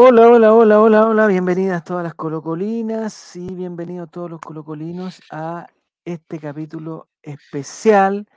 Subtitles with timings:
[0.00, 5.66] Hola, hola, hola, hola, hola, bienvenidas todas las colocolinas y bienvenidos todos los colocolinos a
[6.04, 8.28] este capítulo especial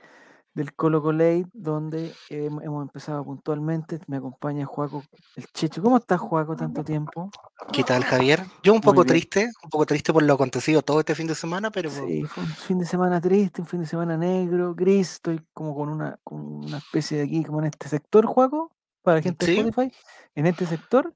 [0.54, 4.00] del Colocolate donde hem- hemos empezado puntualmente.
[4.08, 5.04] Me acompaña Juaco,
[5.36, 5.80] el Checho.
[5.80, 7.30] ¿Cómo estás, Juaco, tanto tiempo?
[7.72, 8.42] ¿Qué tal, Javier?
[8.64, 9.14] Yo un Muy poco bien.
[9.14, 12.42] triste, un poco triste por lo acontecido todo este fin de semana, pero Sí, fue
[12.42, 15.12] un fin de semana triste, un fin de semana negro, gris.
[15.12, 19.18] Estoy como con una, con una especie de aquí, como en este sector, Juaco, para
[19.18, 19.92] la gente de Spotify,
[20.34, 21.14] en este sector,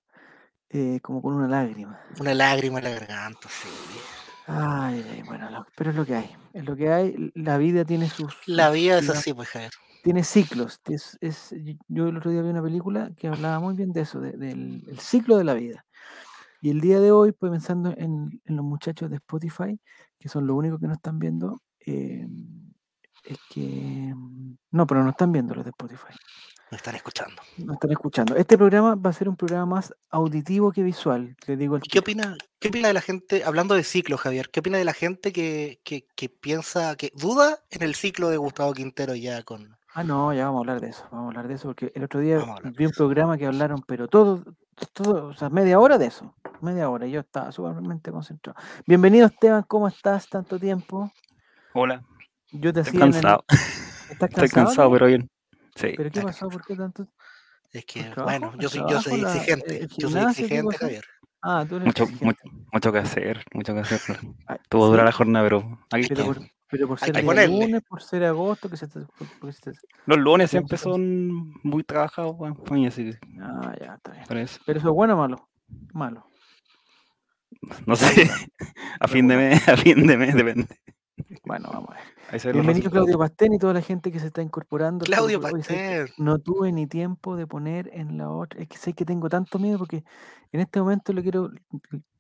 [0.70, 2.00] eh, como con una lágrima.
[2.20, 3.68] una lágrima en la garganta, sí.
[4.48, 6.36] Ay, ay, bueno, lo- pero es lo que hay.
[6.52, 7.32] Es lo que hay.
[7.34, 9.70] La vida tiene sus, La vida es así, pues, Javier.
[10.02, 10.80] tiene ciclos.
[10.84, 11.54] Es, es-
[11.88, 14.84] yo el otro día vi una película que hablaba muy bien de eso, de- del
[14.88, 15.84] el ciclo de la vida.
[16.62, 19.78] Y el día de hoy, pues pensando en, en los muchachos de Spotify,
[20.18, 22.26] que son los únicos que nos están viendo, eh,
[23.24, 24.14] es que...
[24.70, 26.14] No, pero no están viendo los de Spotify.
[26.70, 27.40] Me están escuchando.
[27.58, 28.34] No están escuchando.
[28.34, 31.88] Este programa va a ser un programa más auditivo que visual, le digo al ¿Y
[31.88, 34.92] qué opina, qué opina de la gente, hablando de ciclo, Javier, qué opina de la
[34.92, 39.76] gente que, que, que piensa, que duda en el ciclo de Gustavo Quintero ya con...
[39.94, 42.02] Ah, no, ya vamos a hablar de eso, vamos a hablar de eso, porque el
[42.02, 42.44] otro día
[42.76, 44.44] vi un programa que hablaron, pero todo,
[44.92, 48.58] todo, o sea, media hora de eso, media hora, y yo estaba sumamente concentrado.
[48.86, 50.28] Bienvenido Esteban, ¿cómo estás?
[50.28, 51.10] Tanto tiempo.
[51.74, 52.02] Hola,
[52.50, 53.44] Yo te estoy cansado.
[53.48, 53.60] ¿Estás
[54.10, 54.66] Estoy cansado?
[54.66, 54.92] cansado, no?
[54.94, 55.30] pero bien.
[55.76, 55.94] Sí.
[55.96, 56.48] ¿Pero qué pasó?
[56.50, 57.06] ¿Por qué tanto?
[57.72, 60.76] Es que, bueno, ¿El yo soy, yo soy exigente, yo soy exigente?
[60.78, 61.04] Javier.
[61.42, 62.24] Ah, tú eres Mucho, exigente.
[62.24, 64.00] mucho, mucho que hacer, mucho que hacer.
[64.68, 64.90] Tuvo ¿sí?
[64.90, 66.40] dura la jornada, pero aquí Pero por,
[66.70, 70.18] pero por ser lunes, por ser agosto, que se te, por- porque se te- Los
[70.18, 72.36] lunes siempre son muy trabajados,
[72.70, 74.24] mí, así que Ah, ya, está bien.
[74.26, 74.58] por eso.
[74.64, 75.48] ¿Pero eso es bueno o malo?
[75.92, 76.26] Malo.
[77.86, 78.06] No sé,
[79.00, 80.66] a fin de mes, a fin de mes, depende.
[81.44, 82.52] Bueno, vamos a ver.
[82.52, 82.90] Bienvenido.
[82.90, 85.04] Claudio Pastén y toda la gente que se está incorporando.
[85.04, 85.40] Claudio.
[85.40, 86.10] Pastel.
[86.18, 88.60] No tuve ni tiempo de poner en la otra.
[88.60, 90.04] Es que sé que tengo tanto miedo porque
[90.52, 91.50] en este momento le quiero,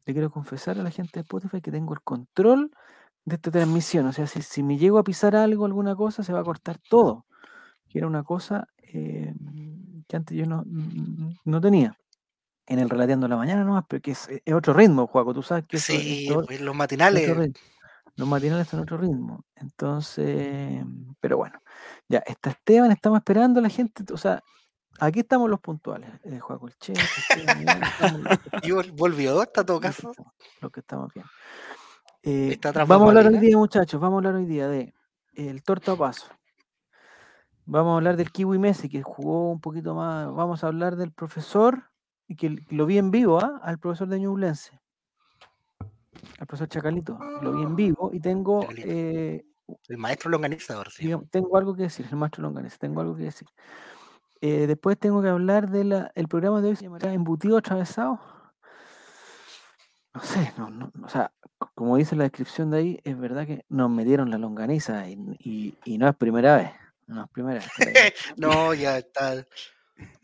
[0.04, 2.70] le quiero confesar a la gente de Spotify que tengo el control
[3.24, 4.06] de esta transmisión.
[4.06, 6.78] O sea, si, si me llego a pisar algo, alguna cosa, se va a cortar
[6.88, 7.26] todo.
[7.88, 9.34] Que era una cosa eh,
[10.08, 10.64] que antes yo no,
[11.44, 11.96] no tenía.
[12.68, 15.32] En el Relateando la Mañana nomás, pero que es, es otro ritmo, Juaco.
[15.32, 17.52] Tú sabes que eso es Sí, pues los otro matinales.
[18.16, 19.44] Los matinales son otro ritmo.
[19.54, 20.82] Entonces,
[21.20, 21.60] pero bueno,
[22.08, 24.04] ya está Esteban, estamos esperando a la gente.
[24.12, 24.42] O sea,
[24.98, 26.10] aquí estamos los puntuales.
[26.24, 29.80] Eh, Juaco el Che, Esteban, Iván, estamos los que Y vol- volvió, está en todo
[29.80, 30.12] caso.
[30.60, 31.26] los que estamos bien.
[32.22, 34.92] Eh, vamos a hablar hoy día, muchachos, vamos a hablar hoy día de
[35.34, 36.26] el torta a paso.
[37.66, 40.32] Vamos a hablar del Kiwi Messi, que jugó un poquito más.
[40.32, 41.90] Vamos a hablar del profesor,
[42.28, 43.60] y que lo vi en vivo, ¿ah?
[43.62, 44.80] al profesor de Ñublense,
[46.38, 47.18] al profesor Chacalito.
[47.42, 49.44] Lo vi en vivo y tengo, eh,
[49.88, 51.12] El maestro longanizador, sí.
[51.30, 53.48] tengo algo que decir, el maestro Longanés, tengo algo que decir.
[54.40, 58.20] Eh, después tengo que hablar del el programa de hoy, se llamará Embutido Atravesado.
[60.14, 61.30] No sé, no, no, o sea,
[61.74, 65.74] como dice la descripción de ahí, es verdad que nos metieron la longaniza y, y-
[65.84, 66.70] y no es primera vez.
[67.06, 67.68] No es primera vez.
[68.36, 69.44] No, ya está.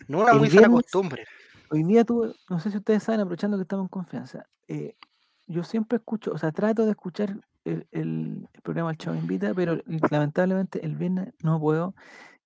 [0.08, 1.24] No una El muy viernes- costumbre.
[1.70, 4.94] Hoy día tuve, no sé si ustedes saben, aprovechando que estamos en confianza, eh,
[5.52, 9.52] yo siempre escucho, o sea, trato de escuchar el, el- el programa El Chavo Invita,
[9.54, 9.78] pero
[10.10, 11.94] lamentablemente el viernes no puedo.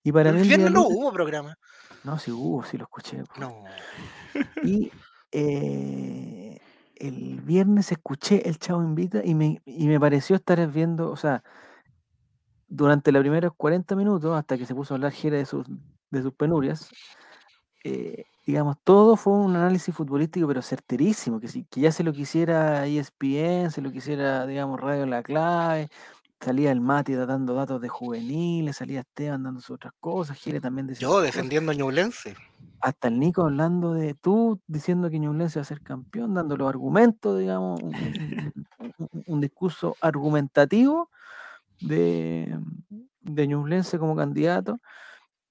[0.02, 1.58] Y para mí El viernes no hubo programa.
[2.04, 3.24] No, sí hubo, sí lo escuché.
[3.40, 3.64] No.
[4.62, 4.92] Y
[5.32, 6.60] eh,
[6.96, 11.42] el viernes escuché El Chavo Invita y me, y me pareció estar viendo, o sea,
[12.68, 15.66] durante los primeros 40 minutos, hasta que se puso a hablar Jere de sus,
[16.10, 16.88] de sus penurias,
[17.84, 22.12] eh, digamos, todo fue un análisis futbolístico, pero certerísimo, que, si, que ya se lo
[22.12, 25.88] quisiera ESPN, se lo quisiera, digamos, Radio La Clave,
[26.40, 30.86] salía el Mati dando datos de juveniles, salía Esteban dando sus otras cosas, Jere también
[30.86, 32.36] decía Yo defendiendo a Ñublense.
[32.80, 36.68] hasta el Nico hablando de tú, diciendo que Ñublense va a ser campeón, dando los
[36.68, 37.80] argumentos, digamos,
[39.26, 41.10] un discurso argumentativo
[41.80, 42.56] de,
[43.22, 44.78] de Ñublense como candidato.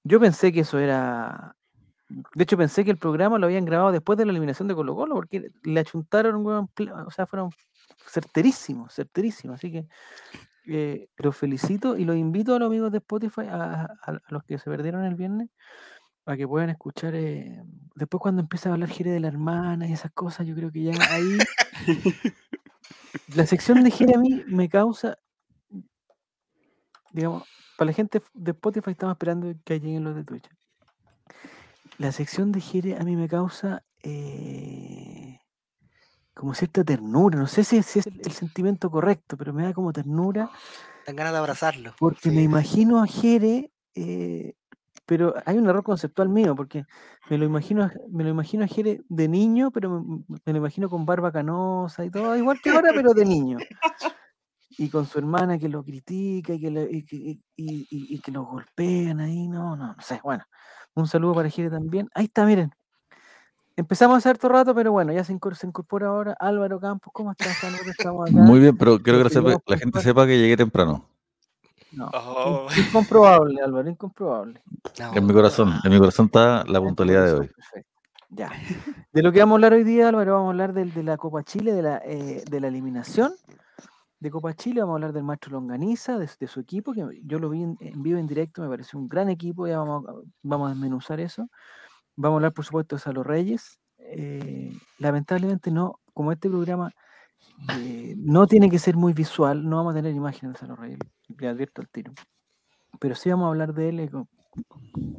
[0.02, 1.56] Yo pensé que eso era.
[2.08, 4.94] De hecho, pensé que el programa lo habían grabado después de la eliminación de Colo
[4.94, 6.70] Colo, porque le achuntaron, weón,
[7.06, 7.50] o sea, fueron
[8.08, 9.56] certerísimos, certerísimos.
[9.56, 9.86] Así que
[10.66, 14.70] eh, los felicito y los invito a los amigos de Spotify, a los que se
[14.70, 15.50] perdieron el viernes,
[16.26, 17.14] para que puedan escuchar.
[17.14, 17.62] eh,
[17.94, 20.82] después, cuando empieza a hablar Jere de la hermana y esas cosas, yo creo que
[20.82, 21.38] ya ahí.
[23.36, 25.18] la sección de Jere a mí me causa.
[27.12, 27.44] Digamos,
[27.78, 30.48] para la gente de Spotify estamos esperando que lleguen los de Twitch.
[31.98, 35.38] La sección de Jere a mí me causa eh,
[36.34, 37.38] como cierta ternura.
[37.38, 40.50] No sé si, si es el, sentimiento correcto, pero me da como ternura
[41.06, 41.94] Dan ganas de abrazarlo.
[41.98, 44.54] porque me imagino a Jere eh,
[45.06, 46.84] pero hay un error conceptual mío, porque
[47.30, 50.58] me lo imagino, a- me lo imagino a Jere de niño, pero me, me lo
[50.58, 53.58] imagino con barba canosa y todo, igual que ahora, pero de niño.
[54.70, 56.68] Y con su hermana que lo critica y que,
[57.18, 60.20] y- y- y que lo golpean ahí, no, no, no sé.
[60.22, 60.44] Bueno,
[60.96, 62.08] un saludo para Jere también.
[62.14, 62.72] Ahí está, miren.
[63.76, 67.12] Empezamos hace harto rato, pero bueno, ya se incor- se incorpora ahora Álvaro Campos.
[67.12, 67.84] ¿Cómo estás, Álvaro?
[67.90, 68.32] Estamos acá.
[68.40, 71.04] Muy bien, pero quiero que la, gente sepa que llegué temprano.
[71.92, 72.66] No, Oh.
[72.76, 74.62] in- incomprobable, Álvaro, incomprobable.
[74.98, 77.48] No, En mi corazón, en mi corazón está la puntualidad de hoy.
[77.48, 77.90] perfecto.
[78.30, 78.50] Ya.
[79.12, 81.16] De lo que vamos a hablar hoy día, Álvaro, vamos a hablar del, de la
[81.18, 83.32] Copa Chile, de la, eh, de la eliminación
[84.18, 87.50] de Copa Chile, vamos a hablar del maestro Longaniza, de, su equipo, que yo lo
[87.50, 90.04] vi en, vivo, en directo, me pareció un gran equipo, ya vamos,
[90.42, 91.48] vamos a desmenuzar eso.
[92.16, 93.78] Vamos a hablar, por supuesto, de Salo Reyes.
[93.98, 96.92] Eh, lamentablemente no, como este programa
[97.78, 100.98] eh, no tiene que ser muy visual, no vamos a tener imágenes de Salo Reyes,
[101.28, 102.12] le advierto al tiro.
[102.98, 104.10] Pero sí vamos a hablar de él eh,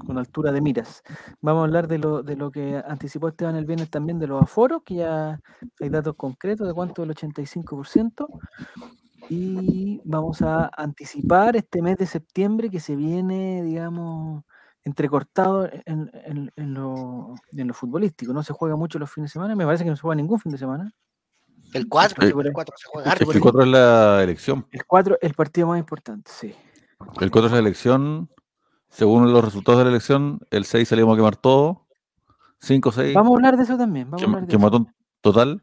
[0.06, 1.04] con, altura de miras.
[1.42, 4.42] Vamos a hablar de lo, de lo que anticipó Esteban el viernes también, de los
[4.42, 5.40] aforos, que ya
[5.80, 8.28] hay datos concretos de cuánto del 85%.
[9.30, 14.44] Y vamos a anticipar este mes de septiembre que se viene, digamos,
[14.84, 18.32] entrecortado en, en- en lo, en lo futbolístico.
[18.32, 20.40] No se juega mucho los fines de semana, me parece que no se juega ningún
[20.40, 20.94] fin de semana.
[21.74, 24.66] El 4, Eh, el 4 se juega Es el 4 es la elección.
[24.72, 26.56] El 4 el partido más importante, sí.
[27.20, 28.30] El 4 es la elección.
[28.90, 31.88] Según los resultados de la elección, el 6 salimos a quemar todo.
[32.60, 33.14] 5, 6.
[33.14, 34.10] Vamos a hablar de eso también.
[34.10, 34.58] Vamos a hablar de eso.
[34.58, 35.62] Quematón total.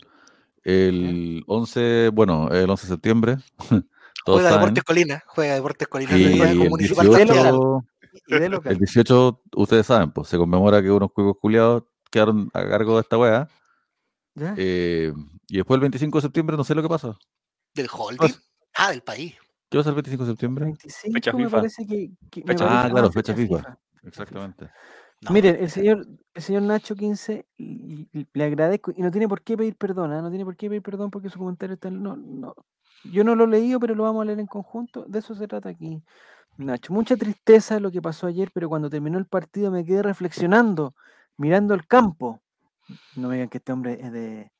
[0.62, 3.36] El 11, bueno, el 11 de septiembre.
[4.24, 4.60] Todos Juega saben.
[4.60, 6.16] Deportes Colina, juega Deportes Colina.
[6.16, 7.84] Y juega el Municipal 18, Santiago.
[8.26, 8.72] Y de local.
[8.72, 13.00] el 18, ustedes saben, pues se conmemora que unos cuicos culiados quedaron a cargo de
[13.02, 13.48] esta weá.
[14.34, 14.54] ¿Ya?
[14.56, 15.12] Eh,
[15.48, 17.18] y después el 25 de septiembre, no sé lo que pasa.
[17.74, 18.34] Del holding.
[18.74, 19.34] Ah, del país.
[19.68, 20.64] ¿Qué va a ser el 25 de septiembre?
[20.66, 21.56] 25 Fecha me FIFA.
[21.56, 22.10] parece que...
[22.30, 23.56] que me Fecha parece- Ah, claro, fecha FIFA.
[23.58, 23.78] FIFA.
[24.04, 24.70] Exactamente.
[25.22, 29.26] No, Miren, el señor, el señor Nacho 15, y- y le agradezco, y no tiene
[29.28, 30.20] por qué pedir perdón, ¿ah?
[30.20, 31.90] no tiene por qué pedir perdón porque su comentario está...
[31.90, 32.54] No, no,
[33.04, 35.04] yo no lo he leído, pero lo vamos a leer en conjunto.
[35.08, 36.02] De eso se trata aquí,
[36.58, 36.92] Nacho.
[36.92, 40.94] Mucha tristeza lo que pasó ayer, pero cuando terminó el partido me quedé reflexionando,
[41.38, 42.40] mirando el campo.
[43.16, 44.50] No me digan que este hombre es de,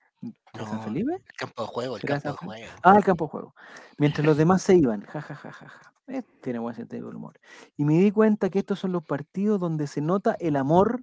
[0.63, 0.81] de San No.
[0.81, 1.13] Felipe.
[1.15, 2.73] el campo de juego, el ¿Será campo de juego.
[2.83, 3.55] Ah, el campo de juego.
[3.99, 5.03] Mientras los demás se iban.
[5.03, 5.95] Ja, ja, ja, ja, ja.
[6.09, 7.41] Eh, tiene buen sentido del humor.
[7.77, 11.03] Y me di cuenta que estos son los partidos donde se nota el amor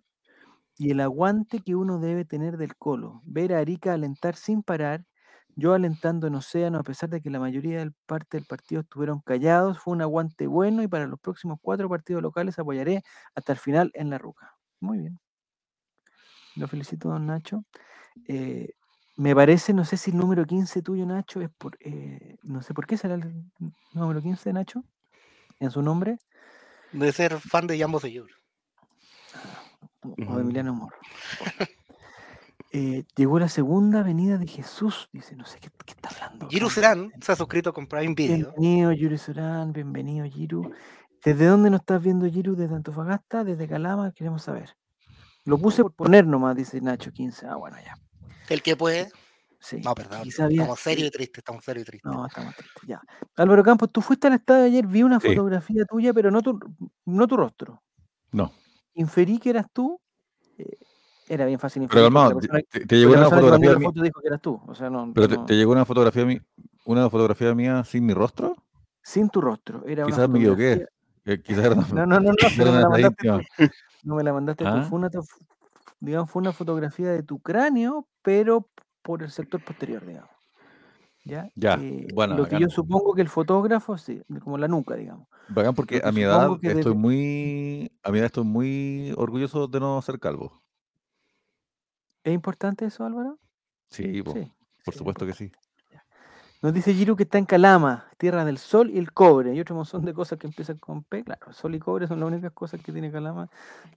[0.77, 3.21] y el aguante que uno debe tener del colo.
[3.25, 5.05] Ver a Arica alentar sin parar,
[5.55, 9.21] yo alentando en Océano, a pesar de que la mayoría del parte del partido estuvieron
[9.21, 13.03] callados, fue un aguante bueno y para los próximos cuatro partidos locales apoyaré
[13.35, 14.55] hasta el final en la ruca.
[14.81, 15.19] Muy bien.
[16.55, 17.63] Lo felicito, don Nacho.
[18.27, 18.73] Eh,
[19.21, 21.77] me parece, no sé si el número 15 tuyo, Nacho, es por.
[21.79, 23.51] eh, no sé por qué será el
[23.93, 24.83] número 15, Nacho,
[25.59, 26.17] en su nombre,
[26.91, 28.29] Debe ser fan de Jambo Señor.
[30.03, 30.95] o de Emiliano Moro.
[32.73, 36.47] Eh, llegó la segunda venida de Jesús, dice, no sé qué, qué está hablando.
[36.49, 36.75] Giru acá.
[36.75, 38.53] Serán se ha suscrito con Prime Video.
[38.57, 40.73] Bienvenido, Yuri Során, bienvenido, Giru.
[41.23, 42.55] ¿Desde dónde nos estás viendo, Giru?
[42.55, 43.43] ¿Desde Antofagasta?
[43.43, 44.11] ¿Desde Calama?
[44.13, 44.75] Queremos saber.
[45.45, 47.45] Lo puse por poner nomás, dice Nacho 15.
[47.47, 47.93] Ah, bueno, ya.
[48.51, 49.09] El que puede.
[49.59, 49.79] Sí.
[49.83, 50.27] No, perdón.
[50.27, 52.11] Estamos serios y tristes, estamos serios y tristes.
[52.11, 53.01] No, estamos tristes, ya.
[53.37, 55.29] Álvaro Campos, tú fuiste al estadio ayer, vi una Sí.
[55.29, 56.59] fotografía tuya, pero no tu,
[57.05, 57.81] no tu rostro.
[58.31, 58.51] No.
[58.95, 59.99] Inferí que eras tú.
[60.57, 60.77] eh,
[61.29, 62.13] era bien fácil Pero inferir.
[62.29, 64.61] la persona- te, te llegó una fotografía la mía- foto dijo que eras tú.
[64.67, 66.41] O sea, no, pero te, no- te llegó una fotografía mi-
[66.85, 68.55] una fotografía mía sin mi rostro.
[69.01, 69.83] sin tu rostro.
[69.87, 70.85] Era Quizás me equivoqué.
[71.43, 73.27] quizás era una, No, no, no, no, no me la mandaste.
[74.03, 74.83] No me la mandaste tú.
[74.89, 75.23] Fue una, to-
[76.01, 78.67] digamos, fue una fotografía de tu cráneo, pero
[79.01, 80.29] por el sector posterior, digamos.
[81.23, 81.49] ¿Ya?
[81.55, 82.61] Ya, Eh, bueno, lo que bacán.
[82.61, 85.27] yo supongo que el fotógrafo, sí, como la nuca, digamos.
[85.47, 89.79] Bacán porque a mi edad estoy debe- muy a mi edad estoy muy orgulloso de
[89.79, 90.61] no ser calvo.
[92.23, 93.39] ¿Es importante eso, Álvaro?
[93.89, 94.51] Sí, po, Sí.
[94.83, 95.51] por sí, supuesto que sí.
[96.63, 99.53] Nos dice Giru que está en Calama, tierra del sol y el cobre.
[99.55, 101.23] Y otro montón de cosas que empiezan con P.
[101.23, 103.49] Claro, sol y cobre son las únicas cosas que tiene Calama.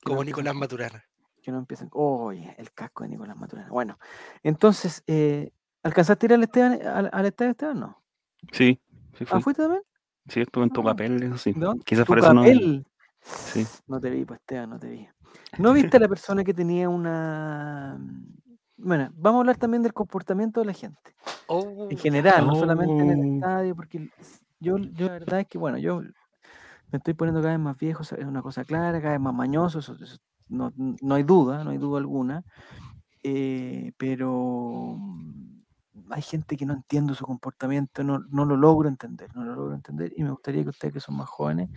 [0.02, 1.04] Como Nicolás Maturana.
[1.44, 1.90] Que no empiezan.
[1.92, 3.68] Oye, el casco de Nicolás Maturana.
[3.68, 3.98] Bueno,
[4.42, 5.50] entonces, eh,
[5.82, 7.80] ¿alcanzaste a ir al, Esteban, al, al estadio Esteban?
[7.80, 8.02] No.
[8.50, 8.80] Sí,
[9.18, 9.42] sí, ¿Ah, fui.
[9.42, 9.82] fuiste también?
[10.26, 10.84] Sí, estuve en tu Ah.
[10.84, 11.52] papel, eso sí.
[11.52, 11.84] ¿De dónde?
[11.84, 12.44] Quizás por eso no.
[13.20, 13.66] Sí.
[13.86, 15.06] No te vi, pues Esteban, no te vi.
[15.58, 17.98] ¿No viste a la persona que tenía una...
[18.78, 21.14] Bueno, vamos a hablar también del comportamiento de la gente.
[21.46, 23.34] Oh, En general, no solamente en el Oh.
[23.34, 24.08] estadio, porque
[24.60, 28.02] yo, yo la verdad es que, bueno, yo me estoy poniendo cada vez más viejo,
[28.02, 30.16] es una cosa clara, cada vez más mañoso, eso- eso
[30.48, 32.44] no, no hay duda, no hay duda alguna.
[33.22, 35.62] eh, pero mm,
[36.10, 39.74] hay gente que no entiendo su comportamiento, no, no lo logro entender, no lo logro
[39.74, 41.70] entender, y me gustaría que ustedes que son más jóvenes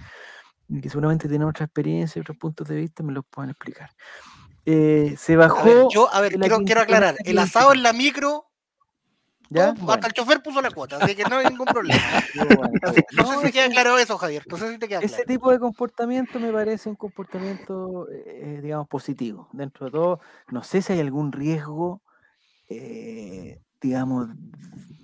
[0.68, 3.90] y que seguramente tienen otra experiencia y otros puntos de vista, me los puedan explicar.
[4.66, 5.64] Eh, se A bajó.
[5.64, 7.16] ver, yo, a ver, quiero, quiero aclarar.
[7.24, 8.47] El asado en la micro,
[9.50, 9.74] ¿Ya?
[9.74, 12.00] todo- Bueno, hasta el chofer puso la cuota, así que no hay ningún problema.
[12.34, 14.44] No, No, sé si ese- queda claro eso, Javier.
[14.50, 15.28] No sé si te queda Ese claro.
[15.28, 19.50] tipo de comportamiento me parece un comportamiento, eh, digamos, positivo.
[19.54, 22.02] Dentro de todo, no sé si hay algún riesgo,
[22.70, 24.30] eh, digamos,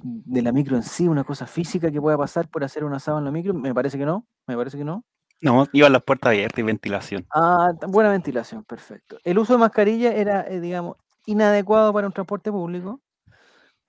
[0.04, 3.20] de la micro en sí, una cosa física que pueda pasar por hacer un asado
[3.20, 3.54] en la micro.
[3.54, 5.04] Me parece que no, me parece que no.
[5.42, 7.26] No, iban las puertas abiertas y ventilación.
[7.34, 9.18] Ah, buena ventilación, perfecto.
[9.24, 13.02] El uso de mascarilla era, eh, digamos, inadecuado para un transporte público,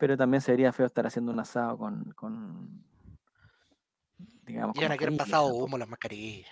[0.04, 2.84] pero también sería feo estar haciendo un asado con, con
[4.44, 5.64] digamos, Y con van a quedar mascarilla, pasado tampoco.
[5.64, 6.50] humo las mascarillas.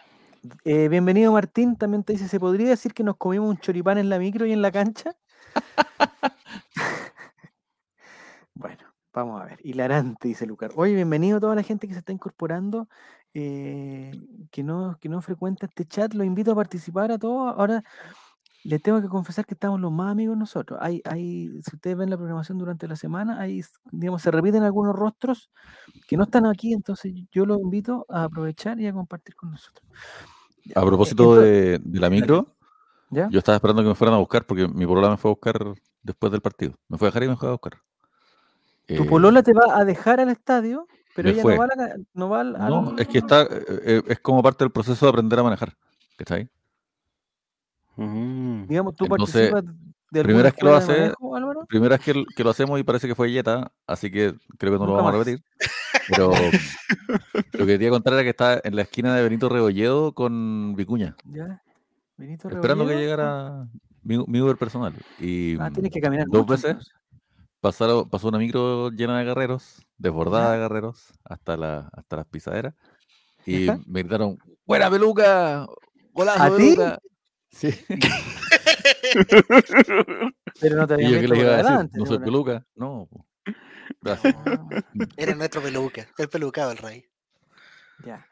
[0.64, 4.08] Eh, bienvenido Martín, también te dice, ¿se podría decir que nos comimos un choripán en
[4.08, 5.14] la micro y en la cancha?
[8.54, 9.58] bueno, vamos a ver.
[9.62, 10.70] Hilarante, dice Lucar.
[10.76, 12.88] Oye, bienvenido a toda la gente que se está incorporando,
[13.34, 14.12] eh,
[14.50, 16.14] que, no, que no frecuenta este chat.
[16.14, 17.52] Los invito a participar a todos.
[17.54, 17.84] Ahora
[18.64, 20.78] les tengo que confesar que estamos los más amigos nosotros.
[20.82, 24.94] Hay, hay, si ustedes ven la programación durante la semana, hay, digamos, se repiten algunos
[24.94, 25.50] rostros
[26.06, 29.86] que no están aquí, entonces yo los invito a aprovechar y a compartir con nosotros.
[30.74, 32.54] A eh, propósito de, de la micro,
[33.10, 33.28] ¿ya?
[33.30, 35.74] yo estaba esperando que me fueran a buscar porque mi polola me fue a buscar
[36.02, 36.74] después del partido.
[36.88, 37.72] Me fue a dejar y me fue a buscar.
[38.86, 41.54] Tu Eh, polola te va a dejar al estadio, pero ella fue.
[41.54, 44.72] no va, a la no va es que está, eh, eh, es como parte del
[44.72, 45.76] proceso de aprender a manejar.
[46.16, 46.48] ¿Cachai?
[47.96, 48.66] Mm.
[48.68, 49.76] digamos, tú Entonces, participas
[50.10, 51.66] de primera vez que lo hace- manejo, Álvaro?
[51.68, 54.86] Primera vez que, lo hacemos y parece que fue Yeta, así que creo que no
[54.86, 55.42] lo vamos a repetir.
[56.08, 56.32] Pero
[57.52, 61.16] lo que quería contar era que está en la esquina de Benito Rebolledo con Vicuña,
[61.24, 61.62] Ya.
[62.16, 63.66] Benito esperando que llegara
[64.02, 64.94] mi, mi Uber personal.
[65.18, 66.94] Y Ah, tienes que caminar dos mucho, veces entonces.
[67.60, 70.52] pasaron, pasó una micro llena de guerreros, desbordada Ya.
[70.52, 72.74] de guerreros, hasta, la, hasta las pisaderas.
[73.46, 75.66] Y me gritaron, ¡Buena peluca!
[76.12, 76.74] ¡Golazo, ¿A ti?
[76.76, 76.98] peluca!
[77.52, 77.70] Sí.
[80.60, 82.66] Pero no te que visto por adelante, no soy peluca.
[82.74, 83.08] No.
[84.00, 84.34] Gracias.
[84.46, 84.68] Ah,
[85.16, 87.04] Eres nuestro peluca, el pelucado el rey.
[88.04, 88.26] ya.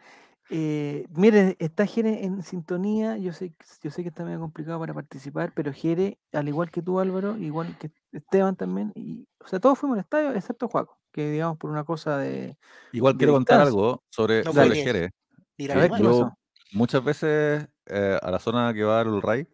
[0.52, 3.16] Eh, miren, está Jere en sintonía.
[3.18, 6.72] Yo sé, que- yo sé que está medio complicado para participar, pero Jere, al igual
[6.72, 10.66] que tú, Álvaro, igual que Esteban también, y, o sea, todos fuimos al estadio, excepto
[10.68, 12.58] Juaco, que digamos por una cosa de.
[12.92, 14.82] Igual de quiero contar algo sobre, No sobre puede.
[14.82, 15.10] Jerez.
[15.56, 16.16] Mira, A ver, mi ¿qué mano.
[16.18, 16.38] yo- pasó?
[16.72, 19.46] Muchas veces eh, a la zona que va el RAI,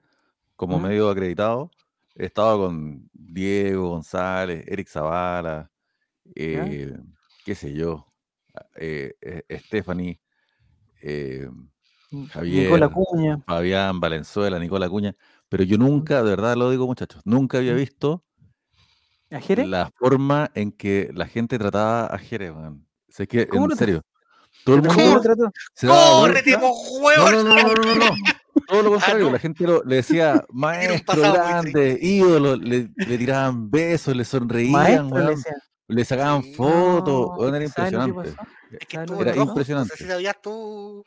[0.56, 1.70] como medio acreditado,
[2.14, 5.70] he estado con Diego González, Eric Zavala,
[6.34, 6.96] eh,
[7.44, 8.12] qué sé yo,
[8.54, 10.20] a- eh, eh, Stephanie,
[11.02, 13.38] Nicola Javier, Cuña.
[13.46, 15.14] Fabián, Valenzuela, Nicola Cuña,
[15.48, 18.24] pero yo nunca, de verdad lo digo muchachos, nunca había visto
[19.30, 19.66] ¿A Jere?
[19.66, 22.86] la forma en que la gente trataba a Jerez, weón.
[23.08, 24.02] Sé que, ¿Cómo en serio,
[24.66, 25.52] todo el ¿Pero mundo cómo lo trató?
[25.74, 26.60] se ¡Córrete, vuelta.
[26.60, 27.32] po, No, huevón!
[27.32, 28.16] no, no, no, no, no, no.
[28.66, 29.30] Todo lo contrario, no.
[29.30, 35.04] la gente lo- le decía maestro grande, ídolo, le, le tiraban besos, le sonreían, Maestro
[35.18, 35.54] le weón, decían.
[35.86, 36.54] le sacaban Sí.
[36.54, 38.28] fotos, No, weón, era es que ¿sabes lo que impresionante.
[38.80, 39.92] Es que ¿Sabes lo estuvo que en Era impresionante.
[39.92, 41.04] No sé si sabías tú.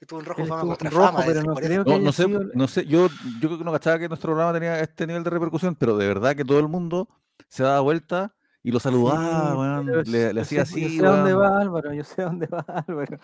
[0.00, 1.18] Estuvo en rojo Él fama estuvo contra en rojo, fama.
[1.20, 1.84] pero dicen, no por creo eso.
[1.84, 3.08] que No, haya no sé, sido- no sé, yo,
[3.40, 6.08] yo creo que no cachaba que nuestro programa tenía este nivel de repercusión, pero de
[6.08, 7.08] verdad que todo el mundo
[7.48, 8.34] se daba vuelta
[8.64, 11.92] y lo saludaba, Sí, le, le yo hacía sé- Yo así, sé dónde va Álvaro,
[11.94, 13.18] yo sé dónde va Álvaro.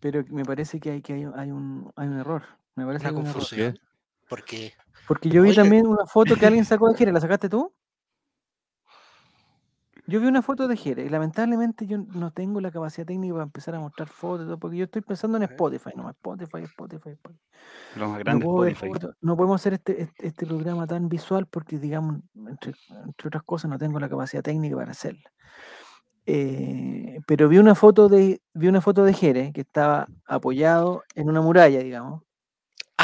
[0.00, 2.42] Pero me parece que hay, que hay, hay un, hay un error.
[2.74, 3.32] Me parece Una que hay un error.
[3.34, 3.78] confusión.
[4.28, 4.72] Porque
[5.06, 5.56] Porque yo vi Oye.
[5.62, 7.12] también una foto que alguien sacó de Jere.
[7.12, 7.72] ¿La sacaste tú?
[10.12, 13.44] Yo vi una foto de Jere y lamentablemente yo no tengo la capacidad técnica para
[13.44, 15.44] empezar a mostrar fotos, todo, porque yo estoy pensando en.
[15.44, 17.40] Spotify, no Spotify, Spotify, Spotify.
[17.96, 18.88] Lo más No, grande Spotify.
[18.88, 22.74] fotos, no podemos hacer este, este, este programa tan visual porque, digamos, entre,
[23.06, 25.30] entre otras cosas, no tengo la capacidad técnica para hacerlo.
[26.26, 31.30] Eh, pero vi una foto de vi una foto de Jere que estaba apoyado en
[31.30, 32.22] una muralla, digamos.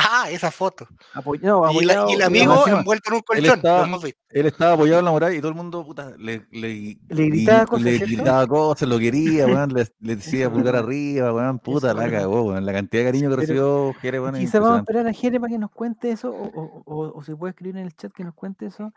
[0.01, 0.87] Ah, esa foto.
[0.91, 3.57] Y, la- apoyado, y el amigo encima, envuelto en un él colchón.
[3.57, 3.99] estaba-.
[4.31, 7.67] Él estaba apoyado en la muralla y todo el mundo puta, le, le, Le gritaba
[7.67, 12.11] cosas, le gritaba cosas, lo quería, le, le decía pulgar arriba, weón, puta, Eso la
[12.11, 12.65] cagó, weón.
[12.67, 15.13] La cantidad de cariño que Pero- recibió Jere, weón, es Quizás vamos a esperar a
[15.13, 17.95] Jere para que nos cuente eso, o, o, o- o se puede escribir en el
[17.97, 18.93] chat que nos cuente eso.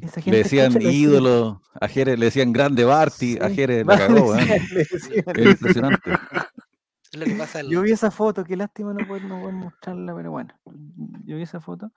[0.00, 3.84] Esa gente Le decían escucha- ídolo, a Jere le decían grande Barty, a Sí, Jere
[3.84, 4.38] la cagó, weón.
[4.38, 6.10] decían- le decían- Es impresionante.
[7.14, 7.60] Es lo que pasa.
[7.60, 10.52] en- Yo vi esa foto, qué lástima no poder, no poder mostrarla, pero bueno,
[11.24, 11.92] yo vi esa foto.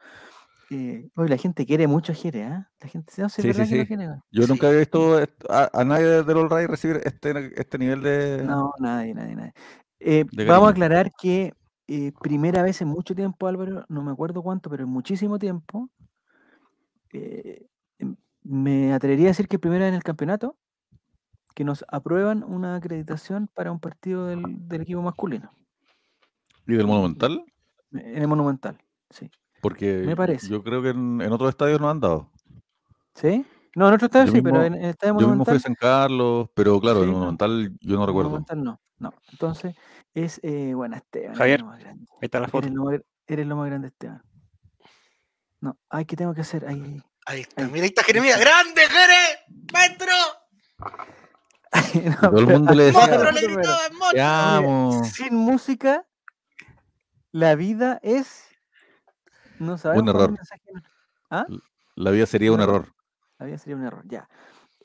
[0.70, 2.70] Eh, oye, la gente quiere mucho a Jere, ¿ah?
[2.80, 3.88] La gente no Sí, ¿verdad sí, que sí.
[3.88, 4.08] quiere?
[4.08, 4.22] weón?
[4.30, 4.50] Yo Sí.
[4.52, 5.18] nunca había visto
[5.50, 8.44] a, a nadie del All Right recibir este, este nivel de.
[8.44, 9.54] No, nadie, nadie, nadie.
[10.00, 11.54] Eh, vamos a aclarar que
[11.88, 15.90] eh, primera vez en mucho tiempo, Álvaro, no me acuerdo cuánto, pero en muchísimo tiempo,
[17.14, 17.66] eh,
[17.98, 20.58] em- me atrevería a decir que primera vez en el campeonato,
[21.58, 25.52] que nos aprueban una acreditación para un partido del, del equipo masculino.
[26.68, 27.44] ¿Y del Monumental?
[27.92, 28.78] En el Monumental,
[29.10, 29.32] sí.
[29.60, 30.48] Porque Me parece.
[30.50, 32.30] yo creo que en, en otros estadios no han dado.
[33.16, 33.44] ¿Sí?
[33.76, 35.56] No, en otro estadio Yo sí, pero en en el estadio Yo mismo fui Monumental.
[35.56, 37.18] a San Carlos, pero claro, Sí, el no.
[37.18, 38.30] Monumental yo no el recuerdo.
[38.30, 39.14] Monumental no, no.
[39.32, 39.76] Entonces,
[40.14, 41.34] es, eh, bueno, Esteban.
[41.36, 41.64] Javier.
[41.64, 42.68] Ahí está la foto.
[42.68, 44.22] Eres lo, más, eres lo más grande, Esteban.
[45.62, 46.66] No, ay, ¿qué tengo que hacer?
[46.68, 47.72] Ay, Ahí está, Ahí.
[47.72, 48.40] mira, ahí está Jeremías.
[48.40, 49.40] ¡Grande, Jere!
[49.74, 50.14] ¡Maestro!
[52.22, 53.20] no, Todo el pero- mundo le decía, ¡Monstruo!
[53.20, 54.24] pero- Le gritaban, Te monstruo.
[54.26, 55.04] amo.
[55.06, 56.06] Sin música,
[57.32, 58.44] la vida es.
[59.60, 60.08] No sabemos.
[60.08, 60.40] es error.
[61.30, 61.46] ¿Ah?
[61.96, 62.94] La vida sería un Un error.
[63.40, 64.28] La vida sería un error, ya.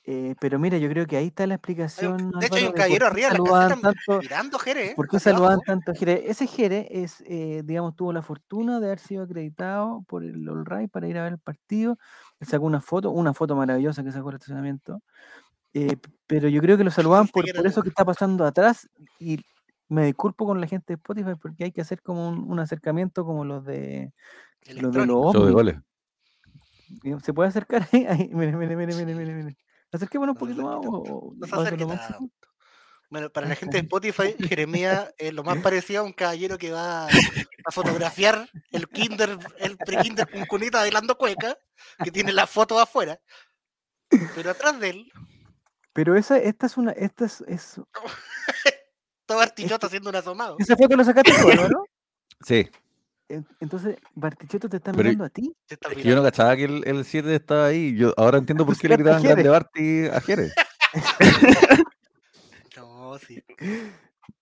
[0.05, 2.33] Eh, pero mira, yo creo que ahí está la explicación.
[2.33, 4.87] De hecho, hay un de caballero arriba la caseta tanto, mirando, Jere.
[4.91, 4.93] ¿eh?
[4.97, 5.63] ¿Por qué saludaban abajo.
[5.65, 6.25] tanto a Jere?
[6.29, 10.67] Ese Jere es, eh, digamos, tuvo la fortuna de haber sido acreditado por el All
[10.67, 11.99] Right para ir a ver el partido.
[12.41, 15.03] Él sacó una foto, una foto maravillosa que sacó el estacionamiento.
[15.75, 18.89] Eh, pero yo creo que lo saludaban por, por eso que está pasando atrás.
[19.19, 19.41] Y
[19.89, 23.25] me disculpo con la gente de Spotify porque hay que hacer como un, un acercamiento
[23.25, 24.13] como los de
[24.69, 25.35] los de los
[27.23, 28.07] ¿Se puede acercar ahí?
[28.07, 29.57] ahí mire, mire, mire, mire, mire, mire.
[29.93, 30.79] Acerquémonos un poquito más.
[30.83, 31.85] o- No se acerque.
[33.11, 33.83] Bueno, para la gente de.
[33.83, 39.39] Spotify, Jeremías es lo más parecido a un caballero que va a fotografiar el kinder,
[39.59, 41.59] el pre-kinder con cunita bailando cueca,
[42.03, 43.21] que tiene la foto afuera.
[44.35, 45.13] Pero atrás de él,
[45.93, 47.81] Pero esa, esta es una, esta es, es-
[49.27, 50.57] todo Artichota Este- haciendo un asomado.
[50.59, 51.85] esa foto la sacaste tú, ¿no?
[52.41, 52.69] Sí.
[53.61, 55.55] Entonces, Bartichotto te está Pero- mirando a ti.
[55.69, 57.97] Es que yo no cachaba que el, el 7 estaba ahí.
[57.97, 59.49] Yo ahora entiendo por qué le gritaban grande.
[59.49, 60.53] Barty a Jerez.
[62.77, 63.43] No, sí.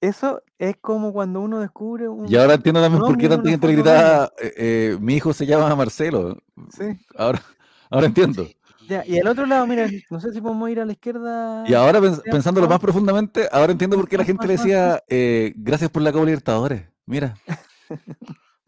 [0.00, 2.26] Eso es como cuando uno descubre un.
[2.30, 5.32] Y ahora entiendo también No, por qué tanta gente le gritaba, eh, eh, mi hijo
[5.34, 6.38] se llama Marcelo.
[6.76, 6.84] Sí.
[7.16, 7.42] Ahora,
[7.90, 8.44] ahora entiendo.
[8.46, 8.56] Sí.
[8.90, 11.62] Ya, y al otro lado, mira, no sé si podemos ir a la izquierda.
[11.64, 15.52] Y ahora pens- pensándolo más profundamente, ahora entiendo por qué la gente le decía eh,
[15.54, 16.82] gracias por la Copa Libertadores.
[17.06, 17.36] Mira,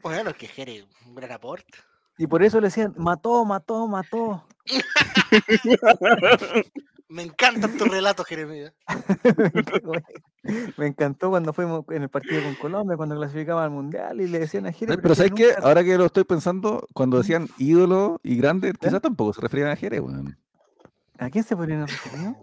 [0.01, 1.77] Bueno, es que Jere, un gran aporte.
[2.19, 4.47] Y por eso le decían, mató, mató, mató.
[7.13, 8.73] Me encantan tus relatos, Jeremías.
[10.77, 14.39] Me encantó cuando fuimos en el partido con Colombia, cuando clasificaba al mundial y le
[14.41, 14.95] decían a Jere.
[14.95, 15.49] Eh, pero ¿sabes qué?
[15.49, 18.79] nunca- Ahora que lo estoy pensando, cuando decían ídolo y grande, ¿Ya?
[18.89, 20.39] quizás tampoco se referían a Jerez, weón.
[21.19, 22.35] ¿A quién se podrían referir?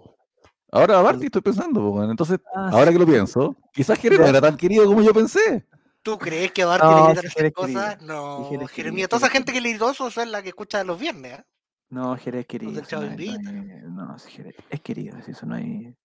[0.72, 2.12] Ahora a Barty estoy pensando, weón.
[2.12, 2.94] Entonces, Ah, ahora sí.
[2.94, 5.66] que lo pienso, quizás Jerez no era tan querido como yo pensé.
[6.04, 8.02] ¿Tú crees que a Bart No, le gritan esas cosas?
[8.04, 9.10] No, Jeremías.
[9.10, 11.40] Toda esa gente que le gritó eso es la que escucha los viernes.
[11.40, 11.46] ¿ah?
[11.90, 12.72] No, Jerez es querido.
[12.72, 13.00] no,
[14.06, 15.96] no hay- Jerez es querido, eso no hay,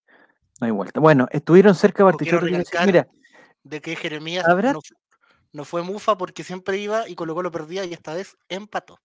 [0.61, 1.01] no hay vuelta.
[1.01, 2.47] Bueno, estuvieron cerca Bartichotto.
[2.87, 3.07] Mira,
[3.63, 4.81] de que Jeremías ¿Habrá- no,
[5.53, 8.99] no fue mufa porque siempre iba y Colo Colo perdía y esta vez empató.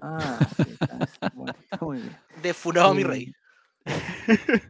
[0.00, 2.16] ah, sí, está, está bueno, está muy bien.
[2.42, 3.32] De Funado mi rey.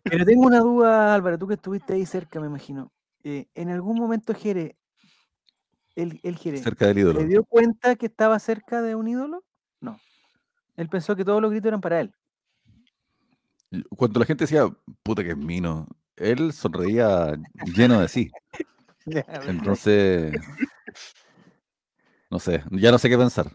[0.04, 2.92] Pero tengo una duda, Álvaro, tú que estuviste ahí cerca, me imagino.
[3.24, 4.76] Eh, ¿En algún momento Jere,
[5.94, 7.20] el, el Jere, Cerca del ídolo.
[7.20, 9.44] ¿se dio cuenta que estaba cerca de un ídolo?
[9.80, 10.00] No.
[10.76, 12.14] Él pensó que todos los gritos eran para él.
[13.96, 14.68] Cuando la gente decía,
[15.02, 17.38] puta que es mino, él sonreía
[17.76, 18.30] lleno de sí.
[19.46, 20.40] Entonces,
[22.30, 23.50] no sé, ya no sé qué pensar.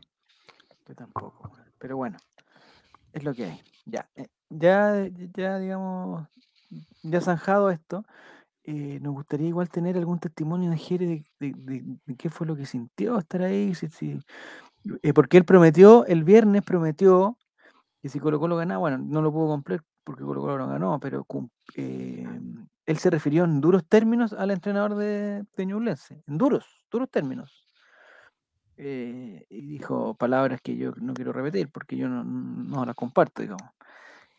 [0.87, 2.17] Yo tampoco, pero bueno,
[3.13, 3.61] es lo que hay.
[3.85, 6.27] Ya, eh, ya, ya digamos,
[7.03, 8.03] ya zanjado esto,
[8.63, 12.47] eh, nos gustaría igual tener algún testimonio de Jere de, de- de- de qué fue
[12.47, 14.19] lo que sintió estar ahí, si, si-
[15.01, 17.37] eh, porque él prometió, el viernes prometió
[18.01, 20.99] que si Colo Colo ganaba, bueno, no lo pudo cumplir porque Colo Colo no ganó,
[20.99, 21.25] pero
[21.75, 22.27] eh,
[22.85, 27.65] él se refirió en duros términos al entrenador de, de Ñublense, en duros, duros términos
[28.77, 33.41] eh, y dijo palabras que yo no quiero repetir porque yo no, no las comparto,
[33.41, 33.63] digamos.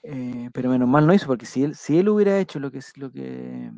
[0.03, 2.81] Eh, pero menos mal no hizo, porque si él, si él hubiera hecho lo que,
[2.97, 3.73] lo que,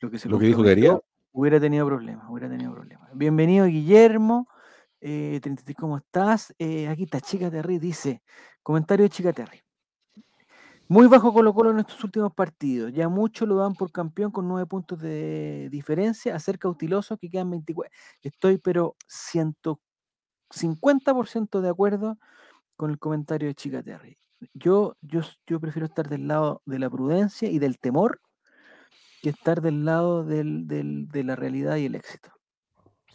[0.00, 0.98] lo que se Lo que dijo que haría.
[1.32, 3.08] hubiera tenido problemas, hubiera tenido problemas.
[3.14, 4.48] Bienvenido, Guillermo.
[5.06, 6.54] Eh, 33, ¿cómo estás?
[6.58, 8.22] Eh, aquí está Chica Terry, dice,
[8.62, 9.60] comentario de Chica Terry.
[10.88, 12.92] Muy bajo Colo Colo en estos últimos partidos.
[12.92, 16.34] Ya muchos lo dan por campeón con nueve puntos de diferencia.
[16.36, 17.90] Hacer cauteloso que quedan 24.
[18.22, 22.18] Estoy pero 150% de acuerdo
[22.76, 24.18] con el comentario de Chica Terry.
[24.54, 28.20] Yo, yo, yo prefiero estar del lado de la prudencia y del temor
[29.22, 32.30] que estar del lado del- del- de la realidad y el éxito.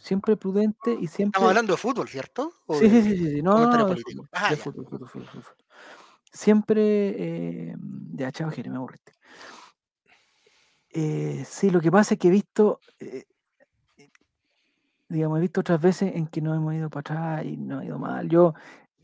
[0.00, 1.36] Siempre prudente y siempre...
[1.38, 2.52] Estamos hablando de fútbol, ¿cierto?
[2.66, 4.62] ¿O Sí, sí, de- sí, sí, sí, No, no, no, fútbol, Ah, de ya.
[4.62, 5.44] fútbol, fútbol, fútbol, fútbol.
[6.32, 6.80] Siempre,
[7.70, 7.76] eh,
[8.14, 9.12] ya, chao, Jere, me aburriste.
[10.92, 13.24] Eh, sí, lo que pasa es que he visto, eh,
[15.08, 17.84] digamos, he visto otras veces en que nos hemos ido para atrás y nos ha
[17.84, 18.28] ido mal.
[18.28, 18.54] Yo,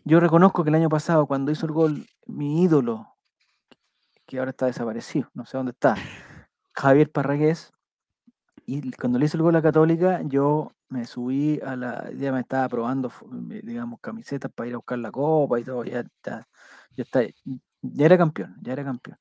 [0.05, 3.15] yo reconozco que el año pasado, cuando hizo el gol, mi ídolo,
[4.25, 5.95] que ahora está desaparecido, no sé dónde está,
[6.73, 7.73] Javier Parragués,
[8.65, 12.41] y cuando le hice el gol a Católica, yo me subí a la, ya me
[12.41, 13.11] estaba probando,
[13.63, 16.49] digamos, camisetas para ir a buscar la copa y todo, ya está,
[16.97, 17.23] ya está,
[17.83, 19.19] ya era campeón, ya era campeón.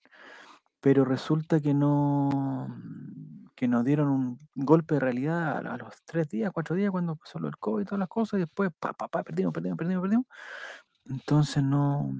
[0.79, 2.67] Pero resulta que no,
[3.55, 7.39] que nos dieron un golpe de realidad a, los tres días, cuatro días, cuando pasó
[7.39, 10.01] lo del COVID y todas las cosas, y después, pa, pa, pa, perdimos, perdimos, perdimos,
[10.03, 10.25] perdimos.
[11.05, 12.11] Entonces no.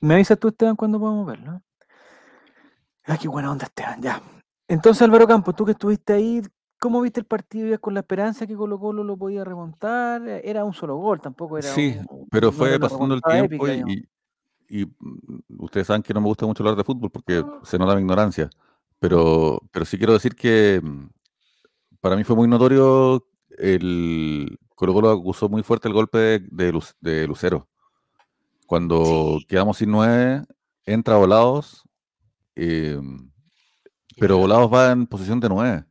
[0.00, 1.62] Me avisas tú, Esteban, cuando podemos verlo.
[3.04, 4.22] Ah, qué buena onda, Esteban, ya.
[4.68, 6.42] Entonces, Álvaro Campos, tú que estuviste ahí,
[6.78, 7.66] ¿cómo viste el partido?
[7.68, 10.22] ¿Ibas con la esperanza que Colo Colo lo podía remontar?
[10.28, 13.74] Era un solo gol, tampoco era Sí, un- pero fue pasando el tiempo épica, y,
[13.76, 13.94] digamos.
[14.68, 17.78] y- y, mm, ustedes saben que no me gusta mucho hablar de fútbol porque se
[17.78, 18.50] nota mi ignorancia,
[18.98, 21.08] pero, pero sí quiero decir que mm,
[22.00, 23.26] para mí fue muy notorio
[23.58, 27.68] el Colo Colo acusó muy fuerte el golpe de, de Lu- de Lucero.
[28.66, 29.46] Cuando Sí.
[29.46, 30.42] quedamos sin nueve,
[30.84, 31.84] entra Volados,
[32.56, 33.00] eh,
[34.18, 34.40] pero Ya.
[34.42, 35.84] Volados va en posición de nueve.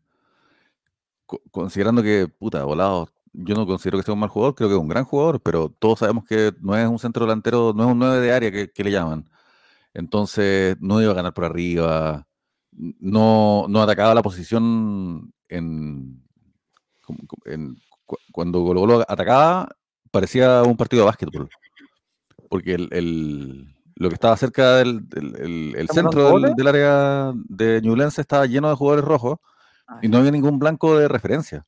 [1.26, 4.76] Co- considerando que, puta, Volados, yo no considero que sea un mal jugador, creo que
[4.76, 7.92] es un gran jugador, pero todos sabemos que no es un centro delantero, no es
[7.92, 9.30] un 9 de área que, que le llaman.
[9.94, 12.28] Entonces, no iba a ganar por arriba,
[12.72, 16.22] no, no atacaba la posición en,
[18.32, 19.70] cuando Colo atacaba,
[20.12, 21.50] parecía un partido de básquetbol.
[22.50, 27.32] Porque el, el- lo que estaba cerca del del- el, el ¿Estamos centro del, área
[27.34, 29.40] de Ñublense estaba lleno de jugadores rojos
[30.02, 31.66] y no había ningún blanco de referencia.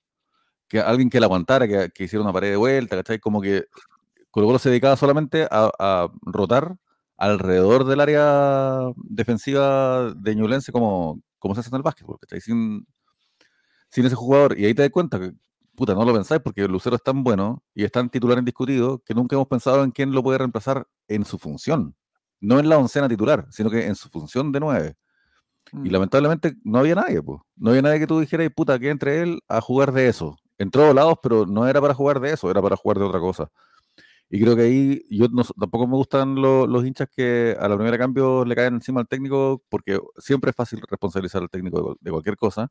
[0.68, 3.20] Que alguien que la aguantara, que, que hiciera una pared de vuelta, ¿cachai?
[3.20, 3.66] Como que
[4.32, 6.78] Colo Colo se dedicaba solamente a, a rotar
[7.18, 12.42] alrededor del área defensiva de Ñublense como, como se hace en el básquetbol, ¿cachai?
[12.42, 12.86] Sin,
[13.90, 14.58] sin ese jugador.
[14.60, 15.34] Y ahí te das cuenta que,
[15.76, 19.14] puta, no lo pensáis porque Lucero es tan bueno y es tan titular indiscutido que
[19.14, 21.96] nunca hemos pensado en quién lo puede reemplazar en su función.
[22.40, 24.98] No en la oncena titular, sino que en su función de nueve.
[25.74, 25.92] Y mm.
[25.92, 27.40] lamentablemente no había nadie, pues.
[27.56, 30.38] No había nadie que tú dijeras, puta, que entre él a jugar de eso.
[30.58, 33.50] Entró volados, pero no era para jugar de eso, era para jugar de otra cosa.
[34.30, 37.76] Y creo que ahí yo no- tampoco me gustan lo- los hinchas que a la
[37.76, 41.84] primera cambio le caen encima al técnico, porque siempre es fácil responsabilizar al técnico de,
[41.84, 42.70] cual- de cualquier cosa.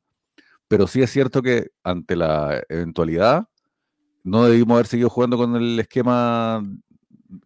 [0.68, 3.48] Pero sí es cierto que ante la eventualidad
[4.24, 6.62] no debimos haber seguido jugando con el esquema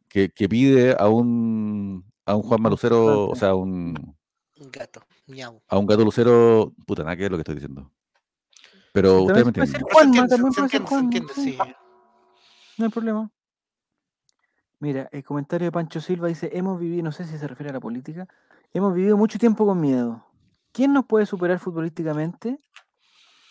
[0.09, 3.95] que, que pide a un, a un Juan Malucero, o sea, un,
[4.59, 5.63] Un gato, miau.
[5.69, 7.91] a un gato lucero, puta, nada que es lo que estoy diciendo.
[8.93, 11.29] Pero Sí, ustedes me entienden.
[11.35, 11.59] sí.
[12.77, 13.31] No hay problema.
[14.81, 17.75] Mira, el comentario de Pancho Silva dice, hemos vivido, no sé si se refiere a
[17.75, 18.27] la política,
[18.73, 20.25] hemos vivido mucho tiempo con miedo.
[20.73, 22.59] ¿Quién nos puede superar futbolísticamente?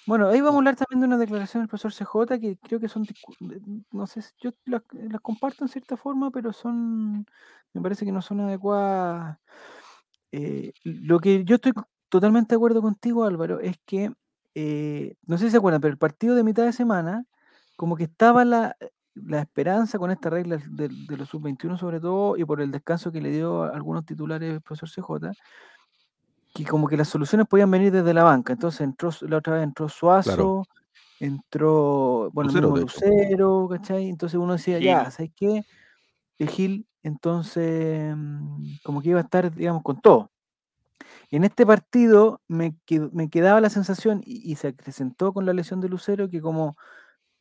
[0.07, 2.87] Bueno, ahí vamos a hablar también de una declaración del profesor CJ que creo que
[2.87, 3.05] son,
[3.91, 7.27] no sé, si yo las, las comparto en cierta forma, pero son,
[7.73, 9.37] me parece que no son adecuadas.
[10.31, 11.73] Eh, lo que yo estoy
[12.09, 14.11] totalmente de acuerdo contigo, Álvaro, es que,
[14.55, 17.25] eh, no sé si se acuerdan, pero el partido de mitad de semana,
[17.75, 18.75] como que estaba la,
[19.15, 23.11] la esperanza con esta regla de, de los sub-21 sobre todo, y por el descanso
[23.11, 25.31] que le dio a algunos titulares el profesor CJ,
[26.53, 28.53] que como que las soluciones podían venir desde la banca.
[28.53, 30.65] Entonces entró, la otra vez entró Suazo,
[31.19, 32.81] entró, bueno, el Lucero, mismo.
[32.81, 34.09] Lucero, ¿cachai?
[34.09, 35.11] Entonces uno decía, ya.
[35.11, 35.63] ¿sabes qué?
[36.37, 40.31] El Gil, entonces, mm, como que iba a estar, digamos, con todo.
[41.31, 45.81] En este partido me, qued, me quedaba la sensación, y, se acrecentó con la lesión
[45.81, 46.77] de Lucero, que como,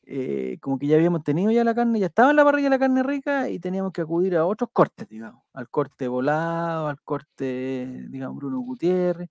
[0.04, 2.78] eh, como que ya habíamos tenido ya la carne, ya estaba en la parrilla la
[2.78, 8.06] carne rica y teníamos que acudir a otros cortes, digamos, al corte volado, al corte,
[8.08, 9.30] digamos, Bruno Gutiérrez,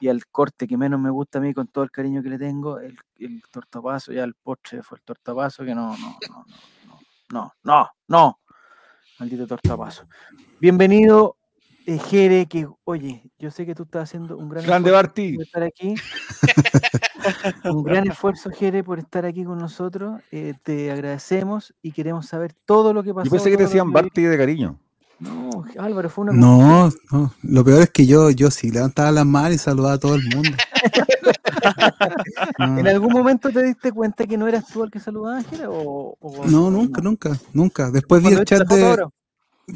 [0.00, 2.38] y al corte que menos me gusta a mí con todo el cariño que le
[2.38, 3.42] tengo, el, el
[4.08, 6.44] ya el postre fue el tortapazo, que no, no, no,
[6.84, 8.38] no, no, no, no, no
[9.18, 10.04] maldito tortapazo.
[10.60, 11.36] Bienvenido,
[11.86, 15.34] eh, Jere, que, oye, yo sé que tú estás haciendo un gran Grande esfuerzo Barty.
[15.34, 15.94] por estar aquí.
[17.64, 20.20] Un gran esfuerzo, Jere, por estar aquí con nosotros.
[20.30, 23.26] eh, te agradecemos y queremos saber todo lo que pasó.
[23.26, 24.78] Yo pensé que te decían Barty de cariño.
[25.20, 29.26] No, Álvaro, fue una No, no, lo peor es que yo, yo sí levantaba las
[29.26, 30.50] manos y saludaba a todo el mundo.
[32.58, 35.66] No, ¿En algún momento te diste cuenta que no eras tú el que saludaba, Jere?
[35.68, 37.90] O, o- no, nunca, nunca, nunca.
[37.90, 39.06] Después vi el chat de...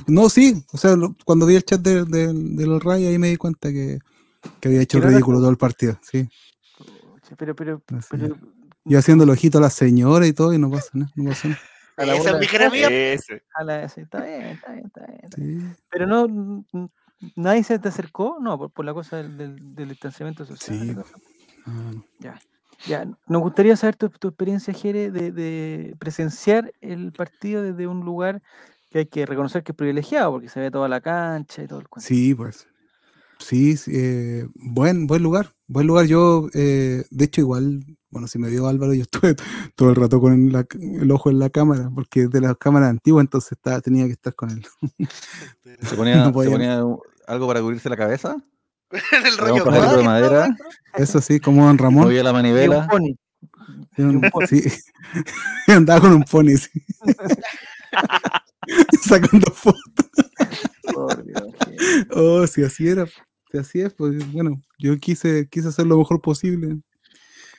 [0.07, 3.19] No, sí, o sea, lo- cuando vi el chat de, de, de los Rayos ahí
[3.19, 3.99] me di cuenta que,
[4.61, 6.29] que había hecho ridículo todo el partido, sí.
[7.37, 8.37] Pero, pero, Así pero.
[8.85, 11.49] Y haciendo el ojito a la señora y todo y no pasa nada, no pasa
[11.49, 11.61] nada.
[11.97, 12.85] A la Esa es mi está bien,
[14.03, 14.87] está bien, está bien.
[14.87, 15.75] está bien.
[15.75, 16.65] Sí, Pero no,
[17.37, 20.79] nadie se te acercó, no, por, por la cosa del, del, del distanciamiento social.
[20.79, 20.95] Sí.
[21.67, 22.05] ah, no.
[22.19, 22.41] Ya.
[22.87, 28.01] Ya, nos gustaría saber tu, tu experiencia, Jere, de, de presenciar el partido desde un
[28.01, 28.43] lugar
[28.91, 31.79] que hay que reconocer que es privilegiado, porque se ve toda la cancha y todo
[31.79, 32.09] el cuento.
[32.09, 32.67] Sí, pues.
[33.43, 36.07] Sí, sí, eh, buen, buen lugar, buen lugar.
[36.07, 39.35] Yo, eh, de hecho, igual, bueno, si me vio Álvaro, yo estuve
[39.75, 43.25] todo el rato con la- el ojo en la cámara, porque de las cámaras antiguas,
[43.25, 44.65] entonces estaba, tenía que estar con él.
[45.83, 46.51] Se ponía, No se podía.
[46.53, 48.37] ponía un- algo para cubrirse la cabeza,
[48.91, 50.57] En el rollo de madera.
[50.95, 52.05] Eso sí, como Don Ramón.
[52.05, 52.87] movía la Y un manivela.
[52.89, 53.17] pony.
[53.97, 54.47] Era un- pony.
[54.47, 54.63] sí.
[55.69, 56.71] Andaba con un pony, sí.
[59.03, 59.81] Sacando fotos.
[60.93, 63.07] Por Dios, que- Oh, si así era.
[63.53, 66.79] Si así es, pues bueno, yo quise, quise hacer lo mejor posible.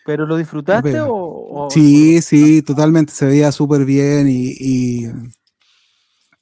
[0.06, 5.08] ¿Pero lo disfrutaste o, o- Sí, sí, totalmente, se veía súper bien y, y,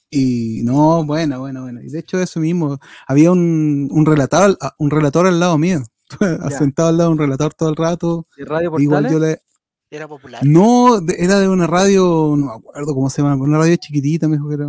[0.10, 1.82] y no, bueno, bueno, bueno.
[1.82, 5.82] Y de hecho eso mismo, había un, un relator, un relator al lado mío,
[6.58, 8.26] sentado al lado de un relator todo el rato.
[8.38, 9.12] de Radio Igual Portales?
[9.12, 9.42] yo le...
[9.94, 10.42] Era popular.
[10.46, 14.28] No, de- era de una radio, no me acuerdo cómo se llama, una radio chiquitita,
[14.28, 14.66] me dijo que era.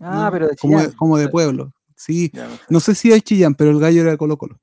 [0.00, 0.32] ah, ¿no?
[0.32, 1.72] pero de como, de, como de pueblo.
[1.98, 2.94] Sí, Ya, no sé.
[2.94, 4.58] si es Chillán, pero el gallo era de Colo Colo.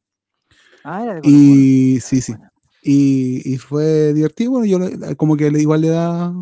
[0.83, 2.07] Ah, era de Colo Y Colo.
[2.07, 2.31] sí, sí.
[2.33, 2.49] Bueno.
[2.81, 4.79] Y, y fue divertido, bueno, yo
[5.17, 6.33] como que igual le da,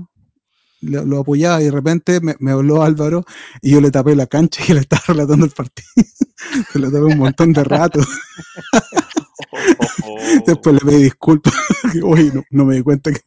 [0.82, 3.23] lo apoyaba y de repente me, me habló Álvaro
[3.62, 5.88] y yo le tapé la cancha y le estaba relatando el partido.
[6.71, 8.01] Se lo tapé un montón de rato.
[10.45, 11.53] Después le pedí disculpas.
[12.03, 13.19] Oye, no, no me di cuenta que...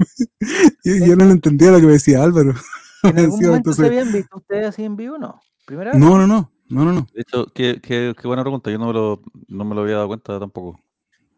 [0.85, 2.55] y yo no entendía lo que me decía Álvaro.
[3.02, 5.18] ¿En algún momento se habían visto ustedes así en vivo?
[5.18, 5.40] No.
[5.64, 6.00] ¿Primera vez?
[6.00, 7.07] no, no, no, no, no, no.
[7.14, 8.70] De hecho, qué, qué- qué buena pregunta.
[8.70, 10.79] Yo no me, lo, no me lo había dado cuenta tampoco.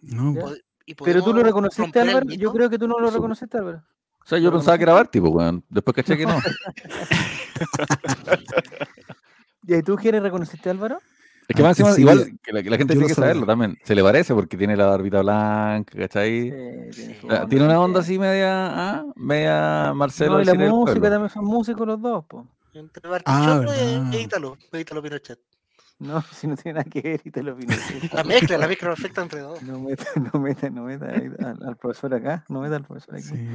[0.03, 0.35] no.
[0.87, 2.27] Y ¿Pero tú lo reconociste, Álvaro?
[2.31, 3.83] Yo creo que tú no lo reconociste, Álvaro.
[4.25, 5.63] O sea, yo ¿Lo pensaba que era Barty, pues, weón.
[5.69, 6.39] Después caché que no.
[9.67, 10.99] ¿Y tú, Jerez, reconociste a Álvaro?
[11.49, 13.15] Es que Ah, más que encima, sí, igual que la, que la gente tiene que
[13.15, 13.31] sabía.
[13.31, 13.79] saberlo también.
[13.85, 16.51] Se le parece porque tiene la barbita blanca, ¿cachai?
[16.93, 18.13] Sí, tiene tiene una onda sí.
[18.13, 20.35] así media, ah, media Marcelo.
[20.37, 22.47] No, y la música también son músicos los dos, po.
[22.75, 24.15] Entre Ah, Bartichotto verdad.
[24.15, 25.39] e Ítalo, e Ítalo Pinochet.
[26.01, 27.75] No, si no tiene nada que ver y te lo vino.
[28.13, 29.61] La mezcla, la mezcla perfecta entre dos.
[29.63, 33.25] No meta, no meta, no meta al, al profesor acá, no meta al profesor aquí.
[33.25, 33.49] Sí.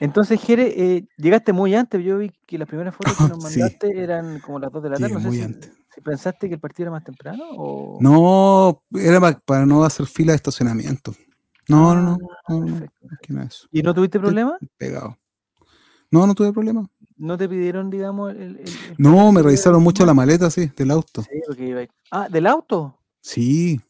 [0.00, 2.02] Entonces, Jere, eh, llegaste muy antes.
[2.02, 3.60] Yo vi que las primeras fotos que nos Sí.
[3.60, 5.12] mandaste eran como las 2 de la tarde.
[5.14, 5.72] No sé muy si, antes.
[5.94, 7.98] si pensaste que el partido era más temprano o.
[8.00, 11.14] No, era pa- para no hacer fila de estacionamiento.
[11.68, 12.18] No, no, no.
[12.48, 12.64] Ah, no,
[13.28, 13.48] no.
[13.70, 14.56] ¿Y no tuviste problema?
[14.78, 15.16] Pegado.
[16.10, 16.88] No, no tuve problema.
[17.22, 18.38] ¿No te pidieron, digamos, el.
[18.40, 21.22] el- el No, me de- revisaron mucho la maleta, sí, del auto.
[21.22, 21.88] Sí, porque iba ahí.
[22.10, 22.98] Ah, ¿del auto?
[23.20, 23.80] Sí.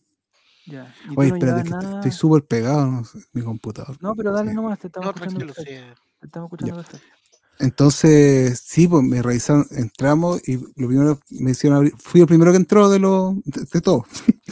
[0.67, 0.95] Ya.
[1.05, 1.97] ¿Y tú Oye, no espérate, que estoy- nada?
[1.97, 3.97] estoy súper pegado, no sé, mi computador.
[4.01, 4.57] No, pero dale Sí.
[4.57, 5.55] nomás, te estamos No, escuchando.
[5.55, 6.85] Te estamos escuchando.
[7.59, 12.51] Entonces, sí, pues me revisaron, entramos y lo primero me hicieron abrir, fui el primero
[12.51, 14.05] que entró de lo, de, de todo.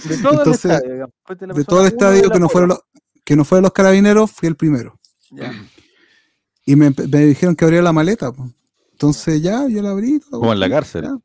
[0.08, 1.14] De todo Entonces, el estadio, digamos.
[1.56, 2.80] De todo el estadio que no fueron los,
[3.24, 4.98] que no fueron los carabineros, fui el primero.
[5.30, 5.52] Ya.
[6.64, 8.32] Y me, dijeron que abría la maleta.
[8.32, 8.48] pues.
[9.00, 10.20] Entonces ya, yo la abrí.
[10.20, 11.04] todo, Como en la cárcel.
[11.04, 11.08] ya.
[11.08, 11.20] ¿En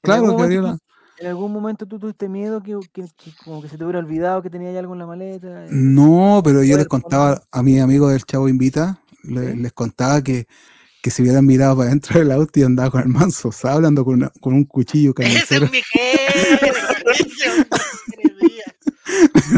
[0.00, 0.78] Claro, que momento la...
[1.18, 4.42] ¿En algún momento tú tuviste miedo que, que- que como que se te hubiera olvidado
[4.42, 5.64] que tenía algo en la maleta?
[5.64, 5.68] eh?
[5.72, 9.56] No, pero yo les contaba a mis amigos del Chavo Invita, le- ¿Sí?
[9.58, 10.46] les contaba que,
[11.02, 14.04] que se hubieran mirado para adentro del auto y andaba con el manso, estaba hablando
[14.04, 15.64] con, una- con un cuchillo ¡Ese carnicero.
[15.66, 16.70] es mi jefe!
[17.10, 17.66] ¡Ese es mi jefe!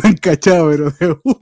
[0.02, 1.40] Me han cachado, pero de una.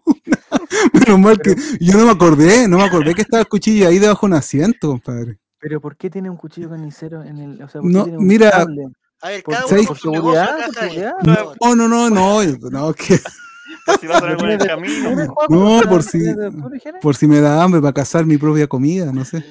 [0.93, 3.99] Menos mal que yo no me acordé, no me acordé que estaba el cuchillo ahí
[4.01, 5.39] debajo de un asiento, compadre.
[5.59, 7.63] Pero ¿por qué tiene un cuchillo carnicero en el...
[7.63, 8.87] O sea, ¿por No, qué tiene un mira, cable?
[9.23, 9.55] A ver, ¿Por,
[9.87, 10.57] por su seguridad?
[10.67, 11.59] ¿Por?
[11.59, 11.77] Por.
[11.77, 13.19] No, no, no, no, no, que
[13.87, 15.09] Por si vas a algo en el ¿Tienes- camino.
[15.09, 16.35] ¿tienes, Juan, No, por si-
[17.01, 19.45] por si me da hambre para cazar mi propia comida, no sé.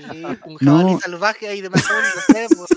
[0.46, 1.00] Un jabalí No.
[1.00, 2.70] salvaje ahí de sé, pues.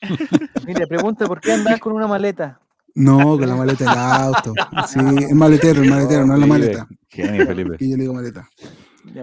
[0.66, 2.60] Mire, pregunta, ¿por qué andás con una maleta?
[2.94, 4.54] No, con la maleta del auto.
[4.88, 6.88] Sí, el maletero, el maletero, no es la maleta.
[7.08, 7.76] Genio, Felipe.
[7.80, 8.48] Y yo le digo maleta.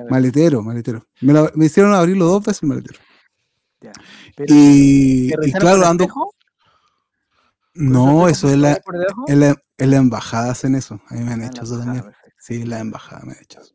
[0.10, 1.06] Maletero, maletero.
[1.22, 3.00] Me, la- me hicieron abrirlo dos veces el maletero.
[3.84, 3.92] Ya.
[4.36, 6.08] Pero, Y, ¿te y revisaron claro, ando.
[7.76, 9.26] No, ¿Por eso es la, por debajo?
[9.28, 11.02] en la, en la embajada hacen eso.
[11.10, 12.04] A mí me han Ah, hecho la eso embajada, también.
[12.04, 12.38] perfecto.
[12.40, 13.74] Sí, la embajada me han hecho eso.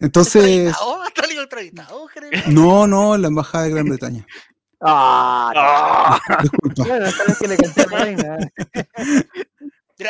[0.00, 0.74] Entonces,
[2.48, 4.26] no, no, la embajada de Gran Bretaña.
[4.86, 6.20] ¡Ah!
[6.42, 6.84] Disculpa.
[6.84, 8.36] Claro, esta vez que le canté a la reina.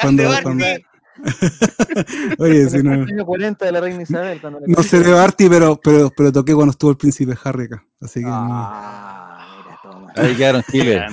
[0.00, 0.84] Cuando- Grande cuando- Barney.
[2.38, 4.40] Oye, En si el no, cumpleaños 40 de la reina Isabel.
[4.40, 4.88] Cuando le no canté.
[4.90, 7.84] seré Barty, pero, pero, pero toqué cuando estuvo el príncipe Harry acá.
[8.00, 8.32] Así que no.
[8.34, 10.12] Ah, mira, toma.
[10.16, 11.06] Ahí quedaron Chile.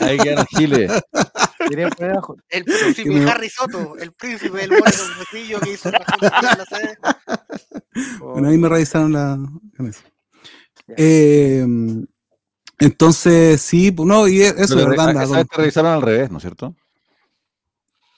[0.00, 0.88] Ahí quedaron Chile.
[2.48, 6.98] El príncipe Harry Soto, el príncipe del mono con que hizo la sede.
[8.20, 9.38] Bueno, ahí me revisaron la.
[10.96, 11.66] Eh,
[12.78, 15.46] entonces, sí, no, y eso es verdad.
[15.56, 16.74] revisaron al revés, ¿no es cierto?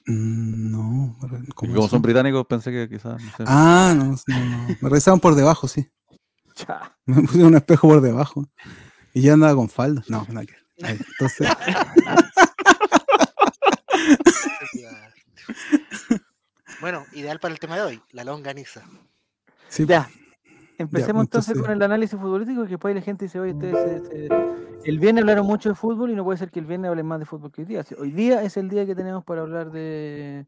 [0.09, 3.23] Mm, No, Porque ¿cómo como son británicos, pensé que quizás.
[3.23, 3.45] No sé.
[3.47, 4.67] Ah, no, no, no.
[4.81, 5.89] Me revisaron por debajo, sí.
[6.67, 6.97] Ya.
[7.07, 8.49] Me pusieron un espejo por debajo.
[9.15, 10.03] Y ya andaba con falda.
[10.09, 11.49] No, nada que Entonces,
[16.81, 18.83] Bueno, ideal para el tema de hoy, la longaniza.
[19.69, 20.09] Sí, Ya.
[20.79, 24.29] Empecemos entonces entonces- con el análisis futbolístico, que después la gente dice, oye, ustedes se-
[24.29, 24.29] se-
[24.85, 27.19] el viernes hablaron mucho de fútbol y no puede ser que el viernes hablen más
[27.19, 27.85] de fútbol que hoy día.
[27.99, 30.47] Hoy día es el día que tenemos para hablar de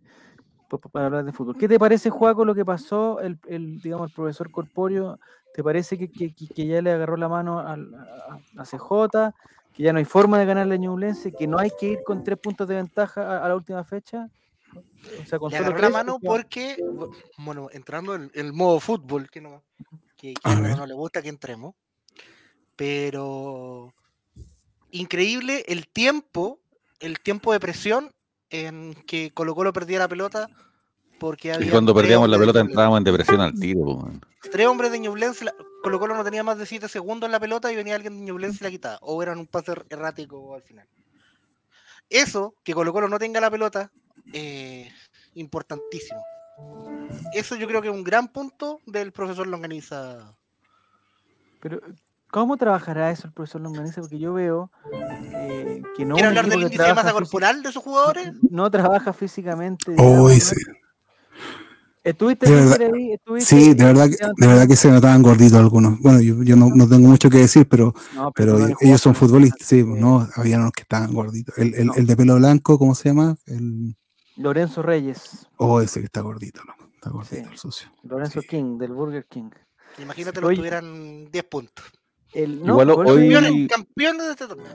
[0.69, 1.57] pa- pa- para hablar de fútbol.
[1.59, 3.21] ¿Qué te parece, Juaco, lo que pasó?
[3.21, 5.19] El, el, digamos, el profesor Corporio,
[5.53, 9.33] ¿te parece que, que- que- ya le agarró la mano al- a, a CJ?
[9.75, 11.33] ¿Que ya no hay forma de ganarle a Ñublense?
[11.33, 14.29] ¿Que no hay que ir con tres puntos de ventaja a, a la última fecha?
[15.21, 19.29] O sea, con Le agarró la mano porque, bu- bueno, entrando en el modo fútbol,
[19.29, 19.62] que no,
[20.20, 21.74] que A no le gusta que entremos,
[22.76, 23.94] pero
[24.90, 26.59] increíble el tiempo,
[27.00, 28.12] el tiempo de presión
[28.50, 30.48] en que Colo Colo perdía la pelota
[31.18, 34.11] porque Y había cuando tres perdíamos la pelota entrábamos en depresión al tiro.
[34.50, 35.46] Tres hombres de Ñublense,
[35.83, 38.24] Colo Colo no tenía más de 7 segundos en la pelota y venía alguien de
[38.24, 38.98] Ñublense y la quitaba.
[39.02, 40.87] O eran un pase er- errático al final.
[42.09, 43.90] Eso, que Colo Colo no tenga la pelota,
[44.33, 44.90] eh,
[45.35, 46.22] importantísimo.
[47.35, 50.35] Eso yo creo que es un gran punto del profesor Longaniza.
[51.61, 51.81] Pero,
[52.31, 54.01] ¿cómo trabajará eso el profesor Longaniza?
[54.01, 56.14] Porque yo veo eh, que no.
[56.14, 58.33] ¿Quiere hablar del índice de masa corporal de sus jugadores?
[58.51, 59.92] No trabaja físicamente.
[59.92, 60.57] Uy, digamos, sí.
[62.03, 63.12] ¿Estuviste De Mister, verdad- ahí?
[63.12, 66.01] ¿Estuviste Sí, de verdad, que, de verdad que se notaban gorditos algunos.
[66.01, 69.14] Bueno, yo, yo no, no tengo mucho que decir, pero, No, pero no ellos son
[69.14, 71.59] futbolistas, sí, no, había unos que estaban gorditos.
[71.59, 71.94] El, el, No.
[71.94, 73.37] el de pelo blanco, ¿cómo se llama?
[73.44, 73.94] El,
[74.40, 76.74] Lorenzo Reyes, oh, ese que está gordito, ¿no?
[76.94, 77.42] Está gordito Sí.
[77.50, 77.88] el socio.
[78.03, 78.48] Lorenzo Sí.
[78.48, 79.50] King, del Burger King.
[79.98, 81.85] Imagínate, lo tuvieran 10 puntos.
[82.33, 84.66] El, no, Igual hoy- Campeones, campeones de este torneo.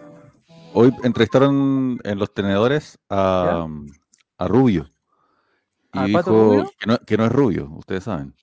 [0.74, 3.66] Hoy entrevistaron en los tenedores a,
[4.38, 4.92] a Rubio.
[5.94, 6.72] Y ¿Al Pato dijo Rubio?
[6.78, 8.36] que no, que no es rubio, ustedes saben.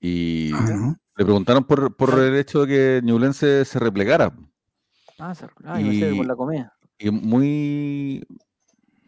[0.00, 0.96] Y Ah, ¿no?
[1.16, 4.32] le preguntaron por, por el hecho de que Ñublense se replegara.
[5.18, 6.72] Ah, se- ah, yo pensé que por y- la comida.
[6.98, 8.26] Y muy,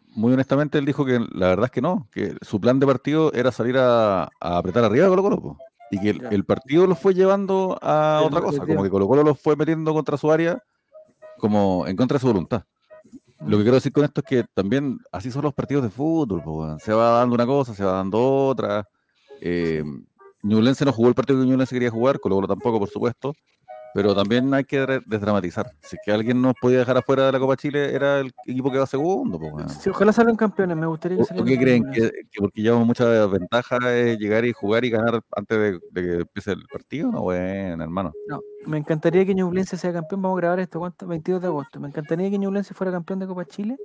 [0.09, 3.31] muy honestamente él dijo que la verdad es que no, que su plan de partido
[3.33, 5.57] era salir a, a apretar arriba de Colo Colo.
[5.91, 9.33] Y que el, partido lo fue llevando a otra cosa, como que Colo Colo lo
[9.33, 10.61] fue metiendo contra su área,
[11.39, 12.63] como en contra de su voluntad.
[13.39, 16.43] Lo que quiero decir con esto es que también así son los partidos de fútbol,
[16.43, 18.87] po, se va dando una cosa, se va dando otra.
[19.41, 19.83] Eh,
[20.43, 23.33] Ñublense no jugó el partido que Ñublense quería jugar, Colo Colo tampoco, por supuesto,
[23.93, 25.71] pero también hay que desdramatizar.
[25.81, 28.71] Si es que alguien nos podía dejar afuera de la Copa Chile, era el equipo
[28.71, 29.39] que va segundo.
[29.39, 29.57] po.
[29.67, 31.91] Sí, ojalá salgan campeones, me gustaría que ¿O, o salgan qué creen?
[31.91, 36.01] ¿Que, que porque llevamos mucha ventaja es llegar y jugar y ganar antes de, de
[36.07, 37.11] que empiece el partido?
[37.11, 38.13] No, bueno, hermano.
[38.27, 40.21] No, me encantaría que Ñublense sea campeón.
[40.21, 41.07] Vamos a grabar esto, ¿cuánto?
[41.07, 41.79] 22 de agosto.
[41.79, 43.77] Me encantaría que Ñublense fuera campeón de Copa Chile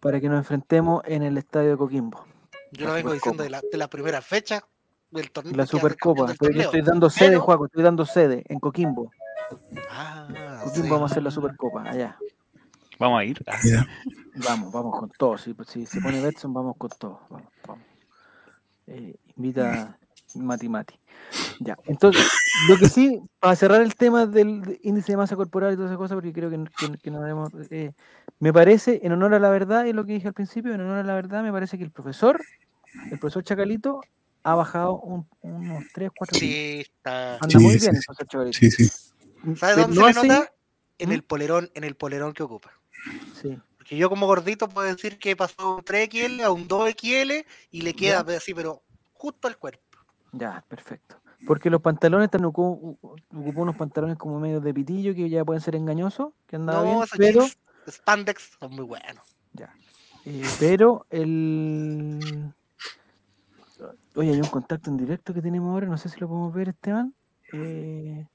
[0.00, 2.24] para que nos enfrentemos en el estadio de Coquimbo.
[2.72, 3.44] Yo lo vengo diciendo Supercopa.
[3.44, 4.64] de la, de la primera fecha
[5.10, 5.54] del torneo.
[5.56, 6.32] La Supercopa.
[6.32, 9.10] Estoy, dando sede, Pero- Juaco, estoy dando sede en Coquimbo.
[9.90, 10.90] Ah, Coquimbo sí.
[10.90, 12.16] vamos a hacer la Supercopa, allá.
[12.98, 13.42] Vamos a ir.
[13.46, 13.58] Ah,
[14.48, 15.38] Vamos, vamos con todo.
[15.38, 17.20] Si, si se pone Betson, vamos con todo.
[17.30, 17.84] Vamos, vamos.
[18.86, 19.98] Eh, invita
[20.34, 20.98] Mati Mati.
[21.60, 22.30] Ya, entonces,
[22.68, 25.90] lo que sí, para cerrar el tema del de- índice de masa corporal y todas
[25.90, 27.92] esas cosas, porque creo que, que, que no debemos, eh,
[28.38, 30.98] me parece, en honor a la verdad, y lo que dije al principio, en honor
[30.98, 32.40] a la verdad, me parece que el profesor,
[33.10, 34.00] el profesor Chacalito,
[34.46, 37.34] ha bajado un- unos 3, 4 Sí, está.
[37.34, 38.70] Anda Sí, muy sí, bien el sí.
[38.70, 39.56] sí, sí.
[39.56, 40.52] ¿Sabes dónde no se le así- nota?
[40.98, 41.12] En ¿Mm?
[41.12, 42.70] el polerón, en el polerón que ocupa.
[43.42, 43.58] Sí.
[43.76, 47.94] Porque yo como gordito puedo decir que pasó un 3XL a un 2XL y le
[47.94, 48.36] queda Ya.
[48.36, 48.82] así, pero
[49.12, 49.82] justo al cuerpo.
[50.32, 51.20] Ya, perfecto.
[51.46, 55.60] Porque los pantalones están ocu- ocupó unos pantalones como medio de pitillo que ya pueden
[55.60, 59.24] ser engañosos, que andaba No, bien, esos pero, jeans spandex son muy buenos.
[60.24, 62.52] eh, pero el
[64.16, 66.70] oye, hay un contacto en directo que tenemos ahora, no sé si lo podemos ver,
[66.70, 67.14] Esteban.
[67.52, 68.26] Eh,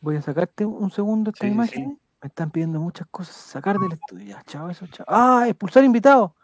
[0.00, 2.00] voy a sacarte un un segundo esta Sí, sí, imagen.
[2.22, 3.34] Me están pidiendo muchas cosas.
[3.36, 5.04] Sacar del estudio, ya, chao, eso, chao.
[5.08, 6.34] Ah, expulsar invitado.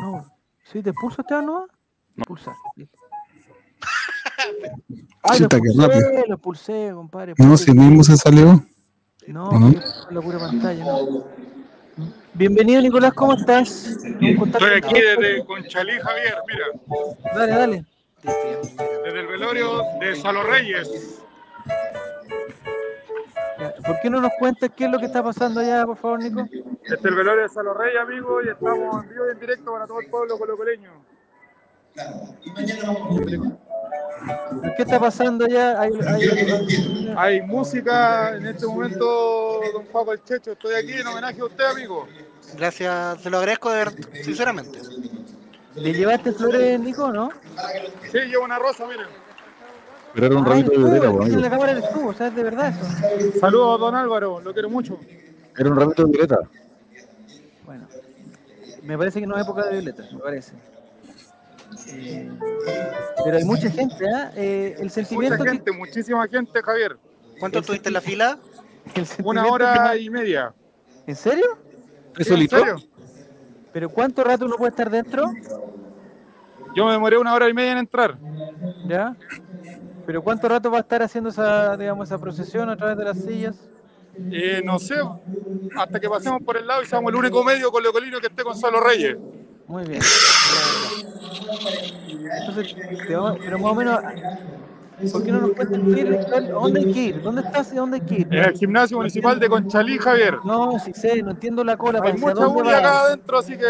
[0.00, 0.26] No,
[0.64, 1.66] ¿sí te expulso, Esteban, no?
[2.16, 2.54] Expulsar.
[5.22, 6.26] Ay, lo rápido.
[6.26, 7.34] lo expulsé, compadre.
[7.38, 8.64] No, si mismo se salió.
[9.28, 9.72] No, ¿O no?
[10.10, 11.24] la pura pantalla, no.
[12.34, 13.86] Bienvenido, Nicolás, ¿cómo estás?
[13.86, 16.66] Estoy aquí desde Conchalí, Javier, mira,
[17.34, 17.84] Dale, dale.
[19.04, 21.20] desde el velorio de Salo Reyes.
[23.84, 26.40] ¿Por qué no nos cuentas qué es lo que está pasando allá, por favor, Nico?
[26.40, 29.72] Este es el velorio de Salo Reyes, amigos, y estamos en vivo y en directo
[29.72, 30.90] para todo el pueblo colocoleño.
[34.76, 35.80] ¿Qué está pasando allá?
[35.80, 41.40] Hay- hay- Hay música en este momento, don Juan el Checho, estoy aquí en homenaje
[41.40, 42.06] a usted, amigo.
[42.56, 44.78] Gracias, se lo agradezco de verdad, sinceramente.
[45.74, 47.30] ¿Le llevaste flores, Nico, no?
[48.10, 49.06] Sí, llevo una rosa, miren.
[50.14, 51.40] Pero era un Ah, ramito de violeta, el po, que tiene amigo.
[51.40, 53.38] la cámara eres tú, o sea, es de verdad eso.
[53.40, 54.98] Saludos, don Álvaro, lo quiero mucho.
[55.56, 56.38] Era un ramito de violeta.
[57.64, 57.88] Bueno,
[58.82, 60.52] me parece que no es época de violeta, me parece.
[61.88, 62.30] Eh,
[63.24, 64.32] pero hay mucha gente, ¿ah?
[64.36, 66.96] Eh, el Mucha sentimiento que- gente, muchísima gente, Javier.
[67.38, 68.38] ¿Cuánto El estuviste en la fila?
[69.24, 70.52] Una hora que- y media.
[71.06, 71.58] ¿En serio?
[72.18, 72.58] ¿Es ¿En solito?
[72.58, 72.76] serio?
[73.72, 75.24] ¿Pero cuánto rato uno puede estar dentro?
[76.74, 78.18] Yo me demoré una hora y media en entrar.
[78.86, 79.14] ¿Ya?
[80.06, 83.18] ¿Pero cuánto rato va a estar haciendo esa, digamos, esa procesión a través de las
[83.18, 83.56] sillas?
[84.30, 84.96] Eh, no sé,
[85.76, 88.80] hasta que pasemos por el lado y seamos el único medio colocolino que esté Gonzalo
[88.80, 89.16] Reyes.
[89.66, 90.00] Muy bien.
[92.38, 92.74] Entonces,
[93.06, 94.00] pero más o menos,
[95.12, 95.50] ¿por qué no nos?
[95.60, 97.22] ¿A ¿Dónde hay que ir?
[97.22, 98.26] ¿Dónde estás y dónde hay que ir?
[98.30, 100.38] En el gimnasio municipal de Conchalí, Javier.
[100.44, 102.00] No, sí sé, no entiendo la cola.
[102.02, 103.66] Hay ¿Hacia mucha bulla acá adentro, así que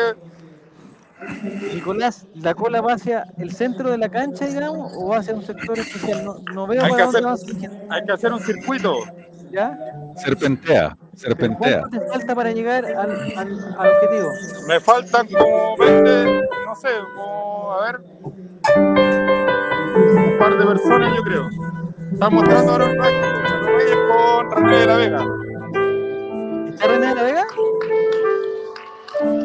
[1.75, 5.43] Nicolás, ¿la cola va hacia el centro de la cancha, digamos, o va hacia un
[5.43, 6.25] sector especial?
[6.25, 8.95] No, no veo Hay para que dónde hacer- va hay que hacer un circuito.
[9.51, 9.79] ¿Ya?
[10.17, 11.81] Serpentea, ¿Pero serpentea.
[11.81, 14.31] ¿Cuánto te falta para llegar al, al, al objetivo?
[14.67, 16.42] Me faltan como 20,
[16.73, 18.01] no sé, como, a ver,
[18.79, 21.51] un par de personas, yo creo.
[22.15, 22.99] Están mostrando ahora un
[23.67, 25.27] Reyes con René de la Vega.
[26.71, 27.45] ¿Está René de la Vega?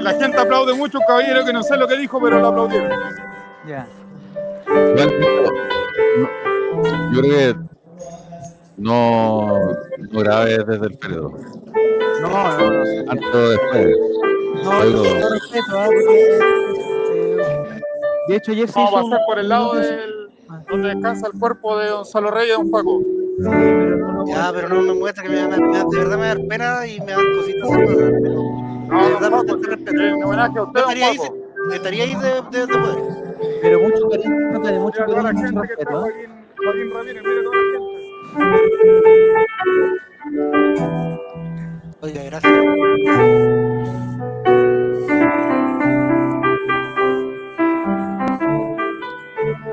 [0.03, 2.97] La gente aplaude mucho, un caballero que no sé lo que dijo, pero lo aplaudieron.
[3.67, 3.85] Ya.
[4.65, 5.07] No-
[7.11, 7.55] yo creo que
[8.77, 9.57] no,
[10.11, 11.33] no grabes desde el féretro.
[12.21, 13.11] No, no, no.
[13.11, 13.97] Antes o después.
[14.63, 15.85] No, Algo- yo respeto, ¿ah?
[15.85, 16.39] Porque, eh,
[18.27, 20.29] de hecho, ayer se Vamos hizo a pasar por el lado del,
[20.69, 22.99] donde descansa el cuerpo de Gonzalo Reyes, don Paco.
[22.99, 26.17] Sí, pero no, Ya, pero no me muestra que me, da- me da- de verdad
[26.17, 27.69] me da pena y me dan cositas.
[27.69, 28.41] hacerlo, pero
[28.87, 30.01] No, De verdad, respeto.
[30.01, 31.17] en homenaje a usted, estaría ahí,
[31.73, 33.03] estaría ahí de, de, de poder.
[33.61, 34.29] pero mucho cariño,
[34.79, 35.99] mucho Mira toda la cariño, mucho gente que está, respeto.
[35.99, 38.87] Joaquín, Joaquín Ramírez, mira toda la gente.
[42.01, 42.53] Oiga, gracias.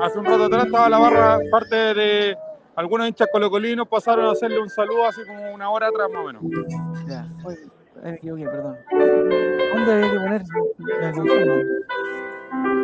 [0.05, 2.37] Hace un rato atrás estaba la barra, parte de
[2.75, 6.25] algunos hinchas colocolinos pasaron a hacerle un saludo hace como una hora atrás más o
[6.27, 6.43] menos.
[7.07, 7.57] Ya, oye,
[8.03, 8.77] me equivoqué, perdón.
[8.91, 10.43] ¿Dónde había que poner?
[10.77, 11.53] Me confundo.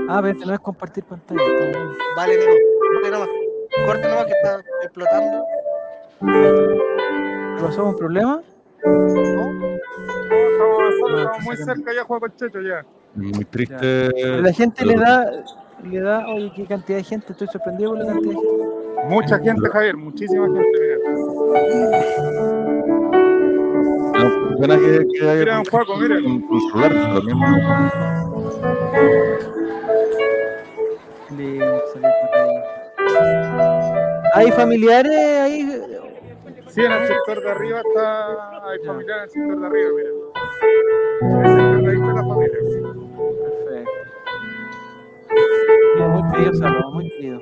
[0.10, 1.42] Ah, pero este no es compartir pantalla.
[2.16, 2.52] Vale, Nico.
[3.04, 3.30] Vale, nomás.
[3.86, 5.46] Corta nomás que está explotando.
[6.22, 7.86] ¿Qué pasó?
[7.86, 8.42] ¿Un problema?
[8.84, 9.68] No,
[11.20, 12.84] estamos muy cerca ya, Juan Checho, ya.
[13.14, 14.10] Muy triste.
[14.42, 15.44] La gente le da,
[15.84, 19.08] le da, oye, qué cantidad de gente, estoy sorprendido con la cantidad de gente.
[19.10, 20.98] Mucha gente, Javier, muchísima gente, mira.
[24.14, 26.16] No, pena que, que haya Mira, Juaco, mira.
[26.18, 27.46] un, un celular, lo mismo.
[31.36, 32.56] Lindo, salió por ahí.
[34.36, 35.82] ¿Hay familiares ahí?
[36.68, 40.10] Sí, en el sector de arriba está, hay familia en el sector de arriba, mira.
[41.22, 42.58] En el sector de ahí está la familia.
[45.98, 47.42] Muy querido saludo, muy querido.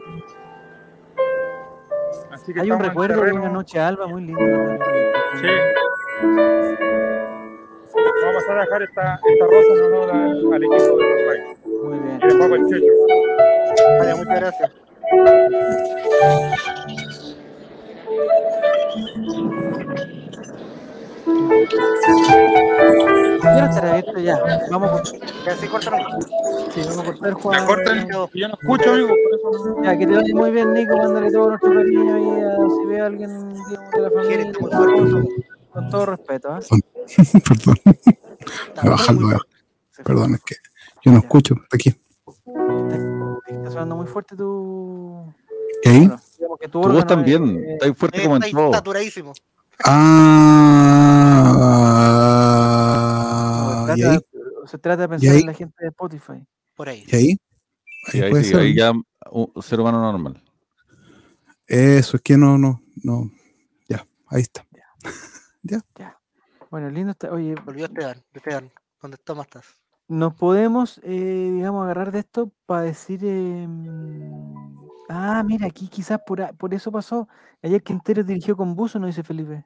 [2.32, 4.42] Así que Hay un recuerdo de una noche alba muy lindo.
[5.42, 5.48] Sí.
[8.24, 11.58] Vamos a dejar esta, esta rosa en honor al, al equipo de los Reyes.
[11.66, 12.20] Muy bien.
[12.22, 12.94] Y de Juaco el Checho.
[14.00, 14.72] Vale, muchas gracias.
[23.44, 24.40] Ya estará abierto ya.
[24.72, 25.20] Vamos a cortar.
[25.46, 26.26] Ya sí, corta nomás.
[26.74, 27.66] Sí, vamos a cortar, Juan.
[27.66, 29.08] Cortan yo no escucho, amigo.
[29.10, 30.98] Por eso no- Ya, que te vaya muy bien, Nico.
[30.98, 34.52] Mándale todo nuestro cariño ahí a si ve a alguien de la familia.
[34.52, 34.78] Está.
[35.72, 36.50] Con todo respeto.
[36.52, 36.60] ¿ah?
[37.48, 39.38] Perdón, Está voy a bajar muy luego.
[39.40, 39.56] fuerte.
[39.92, 40.56] Se- Perdón, es que
[41.04, 41.96] yo no escucho aquí.
[43.48, 45.34] Está sonando muy fuerte tu.
[45.84, 46.08] ¿Y ahí?
[46.08, 46.20] bueno,
[46.72, 48.74] tu voz también, eh, está fuerte Eh, como en Está todo.
[48.74, 49.34] saturadísimo.
[49.86, 51.09] Ah,
[53.88, 54.20] se ¿y trata- ahí?
[54.68, 55.42] Se trata de ¿Y pensar ahí?
[55.42, 56.46] en la gente de Spotify.
[56.76, 57.04] Por ahí.
[57.08, 57.38] ¿Y ahí?
[58.14, 58.60] Y ahí, puede sí, ser.
[58.60, 58.92] ahí ya
[59.32, 60.42] un ser humano normal.
[61.68, 63.30] Eso es que no, no, no.
[63.88, 64.66] Ya, ahí está.
[66.72, 67.32] Bueno, lindo está.
[67.32, 68.24] Oye, Volvió Esteban.
[68.32, 68.72] Esteban,
[69.02, 69.66] ¿dónde Tomás estás?
[70.08, 73.20] nos podemos, eh, digamos, agarrar de esto para decir.
[73.24, 73.68] eh,
[75.10, 77.28] ah, mira, aquí quizás por, por eso pasó.
[77.64, 79.66] Ayer Quintero dirigió con Buzo, no dice Felipe.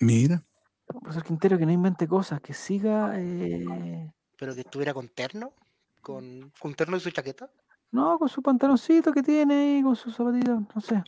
[0.00, 0.42] Mira.
[0.86, 3.12] Profesor Quintero, que no invente cosas, que siga.
[3.16, 5.52] eh, Pero que estuviera con terno.
[6.00, 7.50] Con, con terno y su chaqueta.
[7.90, 11.02] No, con su pantaloncito que tiene ahí, con sus zapatitos, no sé.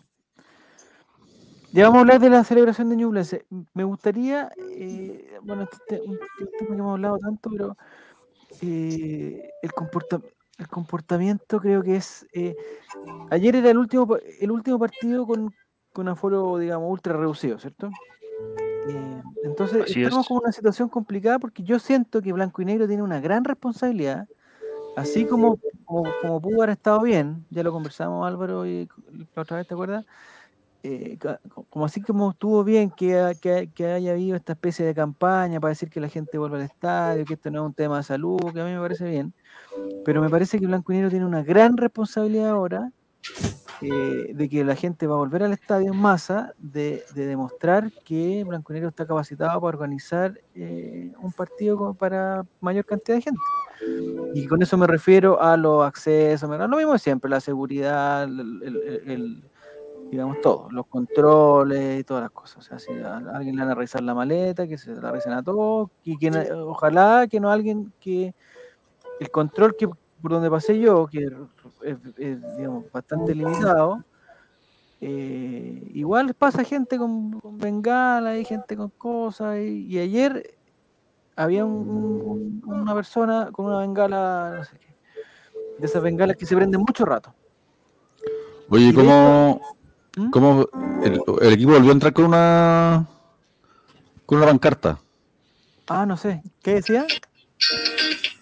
[1.70, 3.46] Ya vamos a hablar de la celebración de Ñublense.
[3.74, 6.18] Me gustaría, eh, bueno, este te- un un
[6.58, 7.76] tema que hemos hablado tanto, pero
[8.62, 10.22] eh, el, comporta-
[10.56, 12.26] el comportamiento creo que es...
[12.32, 12.56] eh,
[13.30, 15.54] ayer era el último, el último partido con,
[15.92, 17.90] con aforo, digamos, ultra reducido, ¿cierto?
[18.86, 20.28] Eh, entonces, Así estamos es.
[20.28, 24.28] con una situación complicada porque yo siento que Blanco y Negro tiene una gran responsabilidad
[24.98, 28.88] así como, como, como pudo haber estado bien, ya lo conversamos Álvaro y
[29.34, 30.04] la otra vez, ¿te acuerdas?
[30.82, 31.18] Eh,
[31.70, 33.34] como así como estuvo bien que
[33.84, 37.34] haya habido esta especie de campaña para decir que la gente vuelva al estadio, que
[37.34, 39.32] esto no es un tema de salud, que a mí me parece bien,
[40.04, 42.92] pero me parece que Blanco y Negro tiene una gran responsabilidad ahora
[43.80, 47.92] eh, de que la gente va a volver al estadio en masa, de, de demostrar
[48.04, 53.22] que Blanco y Negro está capacitado para organizar eh, un partido para mayor cantidad de
[53.22, 53.40] gente.
[54.34, 59.44] Y con eso me refiero a los accesos, lo mismo de siempre, la seguridad, el,
[60.10, 62.58] digamos todo, los controles y todas las cosas.
[62.58, 65.42] O sea, si alguien le van a revisar la maleta, que se la revisen a
[65.44, 68.34] todos, y que ojalá que no alguien que
[69.20, 69.88] el control que
[70.20, 71.28] por donde pasé yo, que
[71.82, 74.04] es, es, digamos, bastante limitado,
[75.00, 79.58] eh, igual pasa gente con, con bengala y gente con cosas.
[79.58, 80.58] Y, y ayer
[81.36, 84.94] había un- un- una persona con una bengala, no sé qué,
[85.78, 87.32] de esas bengalas que se prenden mucho rato.
[88.70, 89.60] Oye, ¿cómo,
[90.16, 90.30] ¿Mm?
[90.30, 90.66] cómo
[91.02, 93.06] el, el equipo volvió a entrar con una
[94.26, 94.98] con una pancarta?
[95.86, 97.06] Ah, no sé, ¿qué decía?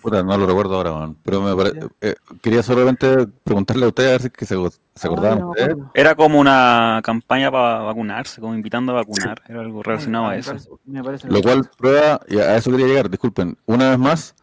[0.02, 1.88] Puta, no lo recuerdo ahora, man, pero me pare- Ya.
[2.00, 5.38] eh, quería solamente preguntarle a ustedes a ver si es que se, se Ah, acordaban
[5.40, 5.52] no.
[5.94, 9.42] Era como una campaña para vacunarse, como invitando a vacunar.
[9.48, 10.50] Era algo relacionado a me eso.
[10.52, 14.34] parece- me parece Lo cual prueba, y a eso quería llegar, disculpen, una vez más,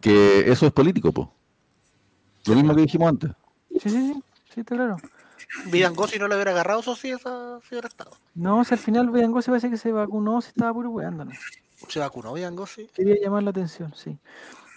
[0.00, 1.32] que eso es político, po.
[2.46, 3.30] Lo mismo que dijimos antes.
[3.70, 4.22] Sí, sí, sí,
[4.52, 4.96] sí, está claro.
[5.66, 8.10] Vidango, si no lo hubiera agarrado, eso sí, esa sí hubiera estado.
[8.34, 11.32] No, si al final Beyango se parece que se vacunó, se estaba puro weando, ¿no?
[11.88, 12.88] Se vacunó Vidango, sí.
[12.94, 14.18] Quería llamar la atención, sí.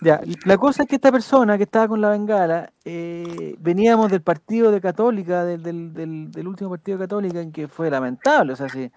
[0.02, 4.22] Ya, la cosa es que esta persona que estaba con la bengala, eh, veníamos del
[4.22, 8.54] partido de Católica, del, del, del, del último partido de Católica, en que fue lamentable,
[8.54, 8.92] o sea, si,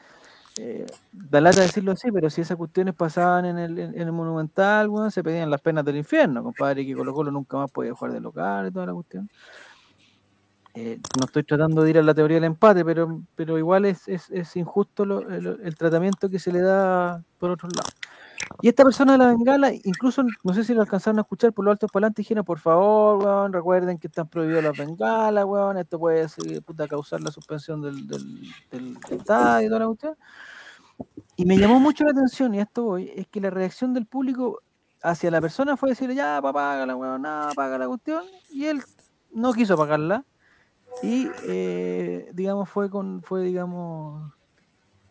[0.61, 4.89] eh, da lata decirlo así, pero si esas cuestiones pasaban en el, en, el Monumental,
[4.89, 8.13] weón, se pedían las penas del infierno, compadre, que Colo Colo nunca más podía jugar
[8.13, 9.29] de local y toda la cuestión.
[10.81, 14.07] Eh, no estoy tratando de ir a la teoría del empate, pero, pero igual es,
[14.07, 17.89] es, injusto el, tratamiento que se le da por otro lado.
[18.63, 21.65] Y esta persona de la bengala, incluso no sé si lo alcanzaron a escuchar por
[21.65, 25.79] lo alto para adelante, dijeron, por favor, weón, recuerden que están prohibidas las bengalas, weón,
[25.79, 26.29] esto puede
[26.89, 30.17] causar la suspensión del, del, del, del estadio y toda la cuestión.
[31.35, 34.07] Y me llamó mucho la atención, y a esto voy, es que la reacción del
[34.07, 34.63] público
[35.03, 38.81] hacia la persona fue decirle, ya, papá, págala, weón, nada, paga la cuestión, y él
[39.33, 40.25] no quiso pagarla,
[41.03, 44.33] y, eh, digamos, fue con, fue, digamos,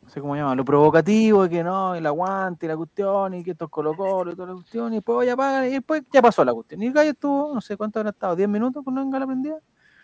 [0.02, 3.44] no sé cómo llama, lo provocativo, de que no, el aguante, y la cuestión, y
[3.44, 5.72] que esto es Colo Colo y toda la cuestión, y después vaya a pagar, y
[5.72, 6.82] después ya pasó la cuestión.
[6.82, 9.58] Y el gallo estuvo, no sé cuánto habrá estado, 10 minutos con la bengala prendida,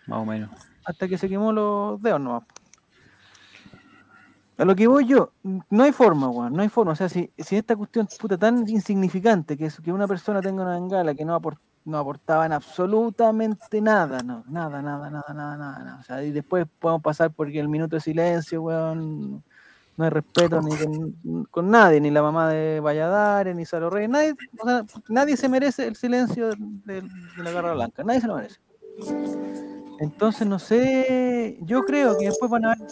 [0.06, 0.50] Más o menos.
[0.84, 2.42] hasta que se quemó los dedos nomás.
[4.56, 5.32] A lo que voy yo,
[5.70, 6.92] no hay forma, weón, no hay forma.
[6.92, 10.62] O sea, si, si esta cuestión puta tan insignificante que es que una persona tenga
[10.62, 15.56] una bengala que no, apor- no aportaba en absolutamente nada, no, nada, nada, nada, nada,
[15.56, 15.98] nada, nada.
[16.00, 19.42] O sea, y después podemos pasar porque el minuto de silencio, weón,
[19.96, 24.34] no hay respeto ni con, nadie, ni la mamá de Valladares, ni Salo Reyes, nadie,
[24.60, 27.02] o sea, nadie se merece el silencio de,
[27.36, 28.60] la garra blanca, nadie se lo merece.
[30.00, 32.88] Entonces, no sé, yo creo que después van a haber,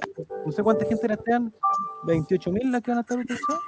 [0.47, 1.53] no sé cuánta gente la están,
[2.05, 3.61] 28 mil las que van a estar utilizadas.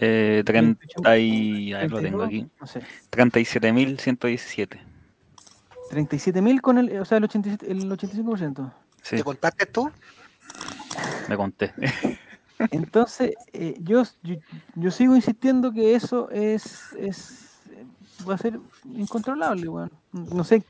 [0.00, 1.72] Eh, 30 y...
[1.72, 2.50] A ver, lo tengo 32, aquí.
[2.60, 4.80] No sé, 37.117.
[5.90, 8.72] 37 mil con el, o sea, el, 87, el 85%.
[9.02, 9.90] Sí, ¿Te contaste tú?
[11.28, 11.72] me conté.
[12.70, 14.36] Entonces, eh, yo, yo,
[14.74, 17.46] yo sigo insistiendo que eso es, es
[18.28, 19.90] va a ser incontrolable, weón.
[20.12, 20.62] No sé,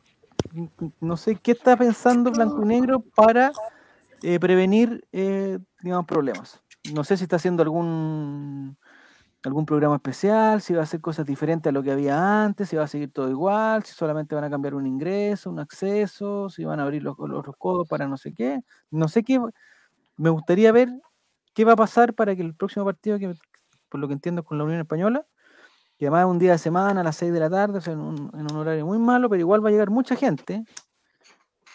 [1.01, 3.53] no sé qué está pensando Blanco y Negro para
[4.22, 6.61] eh, prevenir, eh, digamos, problemas.
[6.93, 8.77] No sé si está haciendo algún
[9.45, 12.76] algún programa especial, si va a hacer cosas diferentes a lo que había antes, si
[12.76, 16.64] va a seguir todo igual, si solamente van a cambiar un ingreso, un acceso, si
[16.64, 18.61] van a abrir los, los, los codos para no sé qué.
[18.91, 19.41] No sé qué.
[20.16, 20.89] Me gustaría ver
[21.55, 23.34] qué va a pasar para que el próximo partido, que
[23.89, 25.26] por lo que entiendo es con la Unión Española,
[25.99, 27.95] que además es un día de semana a las 6 de la tarde, o sea,
[27.95, 30.64] en un, en un horario muy malo, pero igual va a llegar mucha gente.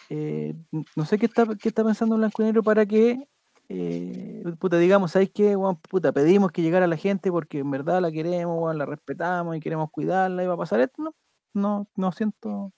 [0.08, 0.54] Eh,
[0.94, 3.28] no sé qué está, qué está pensando Blanco y Negro para que,
[3.74, 5.56] eh, puta, digamos, ¿sabéis qué?
[5.56, 9.56] Weón, puta, pedimos que llegara la gente porque en verdad la queremos, weón, la respetamos
[9.56, 11.02] y queremos cuidarla y va a pasar esto.
[11.02, 11.14] No,
[11.54, 12.72] no, no siento,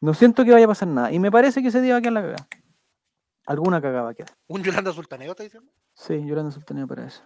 [0.00, 1.12] no siento que vaya a pasar nada.
[1.12, 2.48] Y me parece que ese día va a quedar la cagada.
[3.44, 4.30] Alguna cagada va a quedar.
[4.46, 5.70] ¿Un Yolanda Sultaneo está diciendo?
[5.92, 7.22] Sí, llorando subtenido para eso.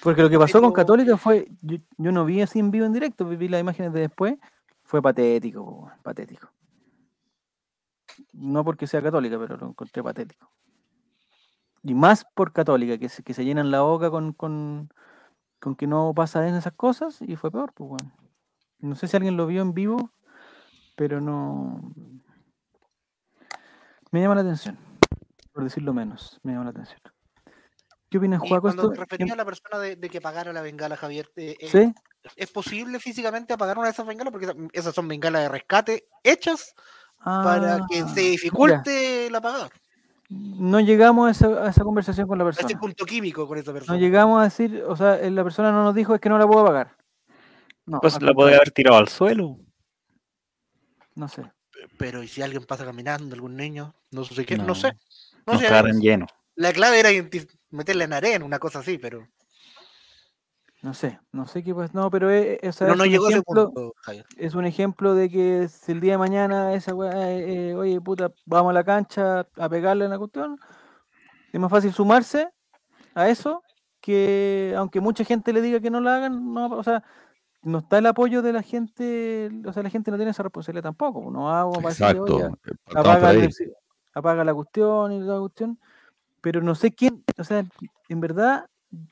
[0.00, 2.92] Porque lo que pasó con Católica fue, yo, yo no vi así en vivo en
[2.92, 4.36] directo, vi las imágenes de después,
[4.84, 6.48] fue patético, weón, patético.
[8.34, 10.48] No porque sea católica, pero lo encontré patético.
[11.88, 14.92] Y más por católica, que se, que se llenan la boca con, con,
[15.58, 18.12] con que no pasa en esas cosas, y fue peor, pues, weón.
[18.80, 20.10] No sé si alguien lo vio en vivo,
[20.96, 21.80] pero no.
[24.10, 24.76] Me llama la atención,
[25.52, 27.00] por decirlo menos, me llama la atención.
[28.10, 28.60] ¿Qué opinas, Juaco?
[28.62, 28.92] cuando Esto?
[28.92, 31.94] te refería a la persona de, de que pagara la bengala, Javier, eh, eh, ¿Sí?
[32.36, 34.30] ¿es posible físicamente apagar una de esas bengalas?
[34.32, 36.74] Porque esa- esas son bengalas de rescate hechas
[37.24, 39.70] para que Ah, se dificulte la apagada.
[40.30, 42.80] No llegamos a esa, a esa conversación con la A ese persona.
[42.80, 43.98] punto químico con esa No persona.
[43.98, 46.46] llegamos a decir, o sea, eh, la persona no nos dijo es que no la
[46.46, 46.96] puedo pagar.
[47.86, 49.58] No, Pues la podría haber tirado al suelo.
[51.14, 51.50] No sé.
[51.96, 53.94] Pero ¿y si alguien pasa caminando, algún niño?
[54.10, 54.92] No sé qué, no, No, sé.
[55.46, 55.68] No No sé,
[56.00, 56.26] lleno.
[56.56, 57.08] La clave era
[57.70, 59.26] meterla en arena, una cosa así, pero
[60.82, 63.26] No sé, no sé qué pues, no, pero o sea, no, es, no un llegó
[63.28, 64.24] ese ejemplo, punto, Javier.
[64.36, 68.00] es un ejemplo de que si el día de mañana esa weá, eh, eh, oye
[68.00, 70.56] puta, vamos a la cancha a pegarle en la cuestión,
[71.52, 72.48] es más fácil sumarse
[73.14, 73.62] a eso
[74.00, 77.02] que aunque mucha gente le diga que no lo hagan, no, o sea,
[77.62, 80.84] no está el apoyo de la gente, o sea, la gente no tiene esa responsabilidad
[80.84, 82.34] tampoco, pues, no hago para decirle, Exacto.
[82.36, 83.50] oye, eh, apaga, el
[84.14, 85.80] apaga la cuestión y la cuestión,
[86.40, 87.64] pero no sé quién, o sea,
[88.08, 88.66] en verdad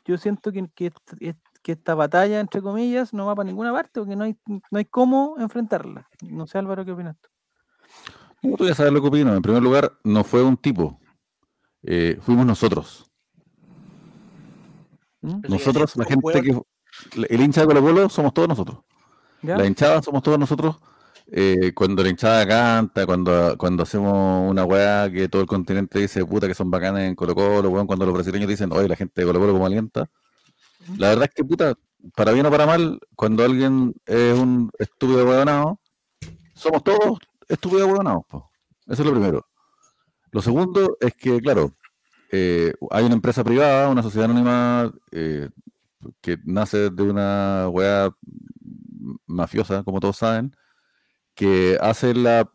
[0.04, 3.72] yo siento que, que, est- est- que esta batalla, entre comillas, no va para ninguna
[3.72, 6.08] parte, porque no hay, no hay cómo enfrentarla.
[6.22, 7.28] No sé, Álvaro, ¿qué opinas tú?
[8.40, 9.34] No, tú ya sabes lo que opino.
[9.34, 11.00] En primer lugar, no fue un tipo.
[11.82, 13.10] eh, fuimos nosotros.
[15.22, 15.40] ¿Mm?
[15.48, 16.60] Nosotros, la gente que.
[17.28, 18.78] El hincha de Colo Colo somos todos nosotros.
[19.42, 19.56] ¿Ya?
[19.56, 20.76] La hinchada somos todos nosotros.
[21.32, 26.24] eh, cuando la hinchada canta, cuando, cuando hacemos una weá que todo el continente dice
[26.24, 29.20] puta que son bacanas en Colo Colo, weón, cuando los brasileños dicen, oye, la gente
[29.20, 30.08] de Colo Colo como alienta.
[30.96, 31.74] La verdad es que puta,
[32.14, 35.80] para bien o para mal, cuando alguien es un estúpido huevonado,
[36.54, 37.18] somos todos
[37.48, 38.24] estúpidos huevonados.
[38.86, 39.46] Eso es lo primero.
[40.30, 41.74] Lo segundo es que, claro,
[42.30, 45.48] eh, hay una empresa privada, una sociedad anónima eh,
[46.20, 48.10] que nace de una weá
[49.26, 50.54] mafiosa, como todos saben,
[51.34, 52.50] que hace la,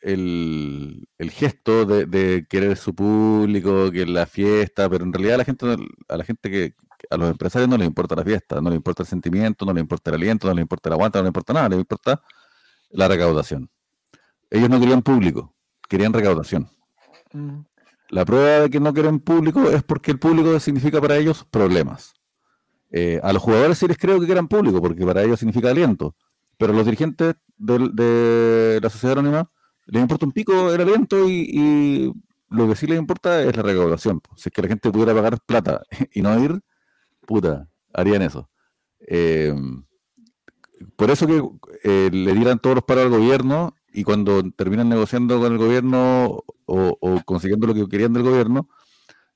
[0.00, 5.44] el, el gesto de, de querer su público, que la fiesta, pero en realidad la
[5.44, 5.76] gente,
[6.08, 6.74] a la gente que,
[7.10, 9.82] a los empresarios no les importa la fiesta, no les importa el sentimiento, no les
[9.82, 12.22] importa el aliento, no les importa el aguante, no les importa nada, les importa
[12.90, 13.70] la recaudación.
[14.50, 15.54] Ellos no querían público,
[15.88, 16.68] querían recaudación.
[17.32, 17.60] Mm,
[18.10, 22.14] La prueba de que no quieren público es porque el público significa para ellos problemas.
[22.90, 26.16] Eh, a los jugadores sí les creo que quieran público, porque para ellos significa aliento.
[26.56, 29.50] Pero a los dirigentes de la sociedad anónima
[29.86, 32.12] les importa un pico el aliento y, y
[32.50, 34.20] lo que sí les importa es la recaudación.
[34.36, 35.82] Si es que la gente pudiera pagar plata
[36.12, 36.60] y no ir,
[37.28, 38.50] puta, harían eso.
[39.00, 39.54] Eh,
[40.96, 41.42] por eso que
[41.84, 46.44] eh, le dieran todos los paros al gobierno y cuando terminan negociando con el gobierno
[46.66, 48.68] o, o consiguiendo lo que querían del gobierno,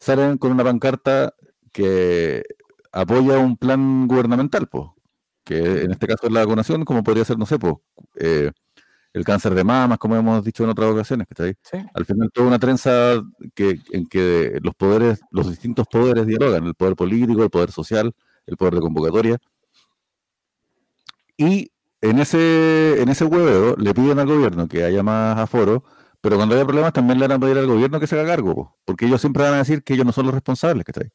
[0.00, 1.34] salen con una pancarta
[1.72, 2.44] que
[2.92, 4.88] apoya un plan gubernamental, pues,
[5.44, 7.74] que en este caso es la vacunación, como podría ser, no sé, pues,
[8.20, 8.52] eh,
[9.12, 11.54] el cáncer de mamas, como hemos dicho en otras ocasiones, ¿cachai?
[11.62, 11.78] sí.
[11.94, 13.22] Al final toda una trenza
[13.54, 18.14] que, en que los poderes, los distintos poderes dialogan, el poder político, el poder social,
[18.46, 19.38] el poder de convocatoria.
[21.36, 25.84] Y en ese, en ese hueveo le piden al gobierno que haya más aforo,
[26.20, 28.54] pero cuando haya problemas también le van a pedir al gobierno que se haga cargo,
[28.54, 31.10] po, porque ellos siempre van a decir que ellos no son los responsables, ¿cachai?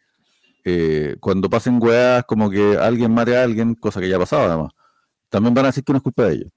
[0.65, 4.43] Eh, cuando pasen hueás como que alguien mate a alguien, cosa que ya ha pasado
[4.47, 4.71] además,
[5.29, 6.51] también van a decir que no es culpa de ellos.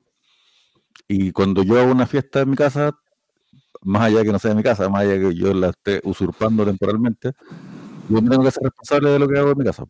[1.09, 2.97] Y cuando yo hago una fiesta en mi casa,
[3.82, 5.70] más allá de que no sea en mi casa, más allá de que yo la
[5.70, 7.32] esté usurpando temporalmente,
[8.09, 9.84] yo me tengo que ser responsable de lo que hago en mi casa.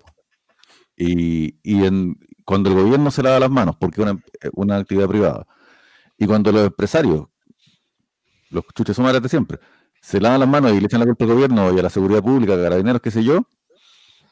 [0.97, 4.23] Y, y en, cuando el gobierno se lava las manos, porque es una,
[4.55, 5.47] una actividad privada,
[6.19, 7.27] y cuando los empresarios,
[8.51, 9.59] los chuches sumares de siempre,
[10.01, 12.23] se lavan las manos y le echan la culpa al gobierno y a la seguridad
[12.23, 13.47] pública, a carabineros, qué sé yo,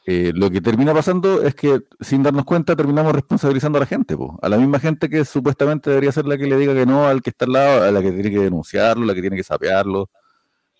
[0.05, 4.17] eh, lo que termina pasando es que sin darnos cuenta terminamos responsabilizando a la gente,
[4.17, 7.05] po, a la misma gente que supuestamente debería ser la que le diga que no
[7.07, 9.43] al que está al lado, a la que tiene que denunciarlo, la que tiene que
[9.43, 10.09] sapearlo.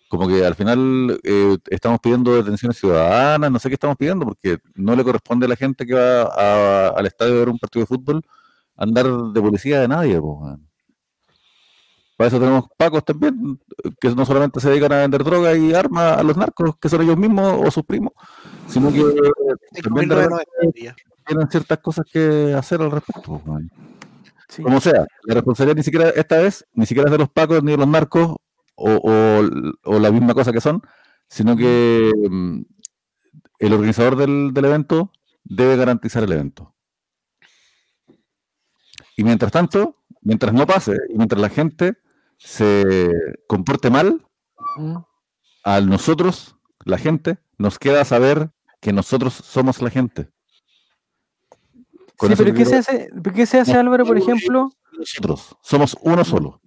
[0.08, 4.58] Como que al final eh, estamos pidiendo detenciones ciudadanas, no sé qué estamos pidiendo, porque
[4.74, 7.86] no le corresponde a la gente que va al estadio a ver un partido de
[7.86, 8.22] fútbol
[8.80, 10.20] andar de policía de nadie.
[10.20, 10.58] po.
[12.16, 13.58] Para eso tenemos pacos también,
[14.00, 17.02] que no solamente se dedican a vender droga y armas a los narcos, que son
[17.02, 18.12] ellos mismos o sus primos,
[18.70, 19.00] sino que
[19.82, 20.38] también de repente
[20.74, 20.96] 1990 ya.
[21.26, 23.42] tienen ciertas cosas que hacer al respecto.
[24.48, 24.62] sí.
[24.62, 27.72] Como sea, la responsabilidad ni siquiera esta vez, ni siquiera es de los pacos ni
[27.72, 28.36] de los narcos
[28.76, 29.50] o, o-
[29.84, 30.82] o la misma cosa que son,
[31.28, 32.60] sino que mm,
[33.58, 35.12] el organizador del, del evento
[35.44, 36.74] debe garantizar el evento.
[39.16, 41.94] Y mientras tanto, mientras no pase y mientras la gente
[42.38, 43.10] se
[43.46, 44.24] comporte mal,
[44.76, 44.96] Mm.
[45.64, 48.50] a nosotros, la gente, nos queda saber
[48.80, 50.28] que nosotros somos la gente.
[52.16, 54.70] Con Sí, pero ¿qué se hace, qué se hace Álvaro, por ejemplo?
[54.98, 56.60] nosotros, somos uno solo.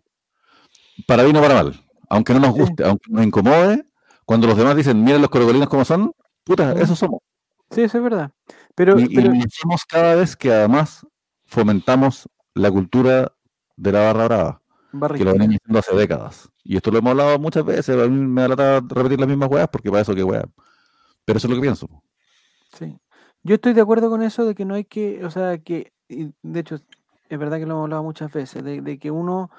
[1.07, 1.79] Para bien o para mal.
[2.09, 2.59] Aunque no nos Sí.
[2.61, 3.85] guste, aunque nos incomode,
[4.25, 6.11] cuando los demás dicen, miren los corocolinos como son,
[6.43, 6.81] puta, Mm.
[6.81, 7.19] eso somos.
[7.69, 8.31] Sí, eso es verdad.
[8.75, 11.05] Pero, Y, lo hacemos cada vez que además
[11.45, 13.31] fomentamos la cultura
[13.75, 14.61] de la barra brava,
[15.17, 16.49] que lo venimos haciendo hace décadas.
[16.63, 19.49] Y esto lo hemos hablado muchas veces, a mí me da lata repetir las mismas
[19.49, 20.45] weas porque para eso que weas.
[21.25, 21.87] Pero eso es lo que pienso.
[22.77, 22.99] Sí.
[23.43, 26.59] Yo estoy de acuerdo con eso de que no hay que, o sea, que, de
[26.59, 26.79] hecho,
[27.29, 29.49] es verdad que lo hemos hablado muchas veces, de, que uno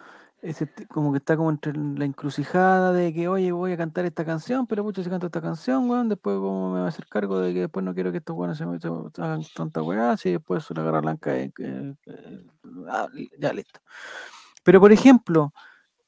[0.42, 4.04] ese t- como que está como entre la encrucijada de que, oye, voy a cantar
[4.04, 7.06] esta canción, pero pucha, si canto esta canción, weón, después cómo me va a hacer
[7.06, 8.76] cargo de que después no quiero que estos weones se, me-
[9.18, 12.46] hagan tanta weá, si después una garra blanca, eh, eh, eh,
[12.90, 13.08] ah,
[13.38, 13.80] ya listo.
[14.62, 15.52] Pero por ejemplo,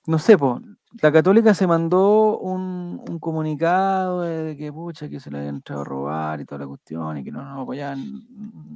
[0.06, 0.60] no sé, po,
[1.02, 5.82] la Católica se mandó un, un comunicado de que pucha, que se le habían entrado
[5.82, 8.22] a robar y toda la cuestión y que no nos apoyaban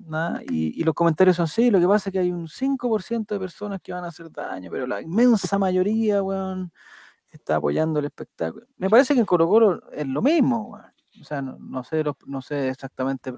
[0.06, 0.42] nada.
[0.50, 3.40] Y, y los comentarios son sí, lo que pasa es que hay un 5% de
[3.40, 6.72] personas que van a hacer daño, pero la inmensa mayoría, weón,
[7.32, 8.66] está apoyando el espectáculo.
[8.78, 10.78] Me parece que en Colo Colo es lo mismo.
[11.20, 13.32] O sea, no, no sé, los- no sé exactamente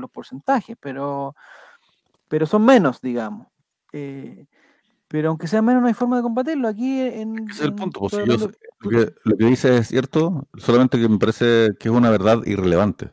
[0.00, 1.34] los porcentajes, pero,
[2.28, 3.48] pero son menos, digamos.
[3.92, 4.46] Eh,
[5.14, 6.66] pero aunque sea menos, no hay forma de combatirlo.
[6.66, 7.48] Aquí en.
[7.48, 8.00] Ese es el en- punto.
[8.00, 11.94] pues, yo lo, que, lo que dice es cierto, solamente que me parece que es
[11.94, 13.12] una verdad irrelevante.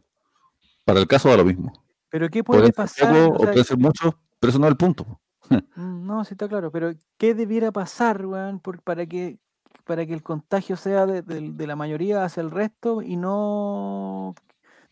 [0.83, 1.71] Para el caso da lo mismo.
[2.09, 3.11] Pero ¿qué puede pasar?
[3.11, 5.05] O sea, pueden ser muchos, pero eso no es el punto.
[5.75, 6.71] mm, no, sí está claro.
[6.71, 9.37] Pero ¿qué debiera pasar, weón, por- para que
[9.85, 14.33] para que el contagio sea de, de- de la mayoría hacia el resto y no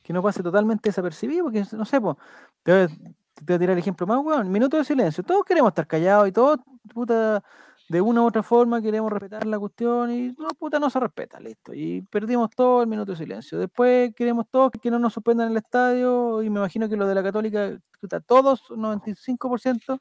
[0.03, 1.45] que no pase totalmente desapercibido?
[1.45, 2.17] Porque no sé, pues,
[2.61, 4.51] te, voy a- te voy a tirar el ejemplo más, weón.
[4.51, 5.23] Minuto de silencio.
[5.23, 6.59] Todos queremos estar callados y todos,
[6.93, 7.43] puta,
[7.89, 11.39] de una u otra forma queremos respetar la cuestión y no, puta, no se respeta,
[11.39, 11.73] listo.
[11.73, 13.57] Y perdimos todo el minuto de silencio.
[13.57, 17.15] Después queremos todos que no nos suspendan el estadio y me imagino que lo de
[17.15, 19.99] la Católica, puta, todos, un 95%,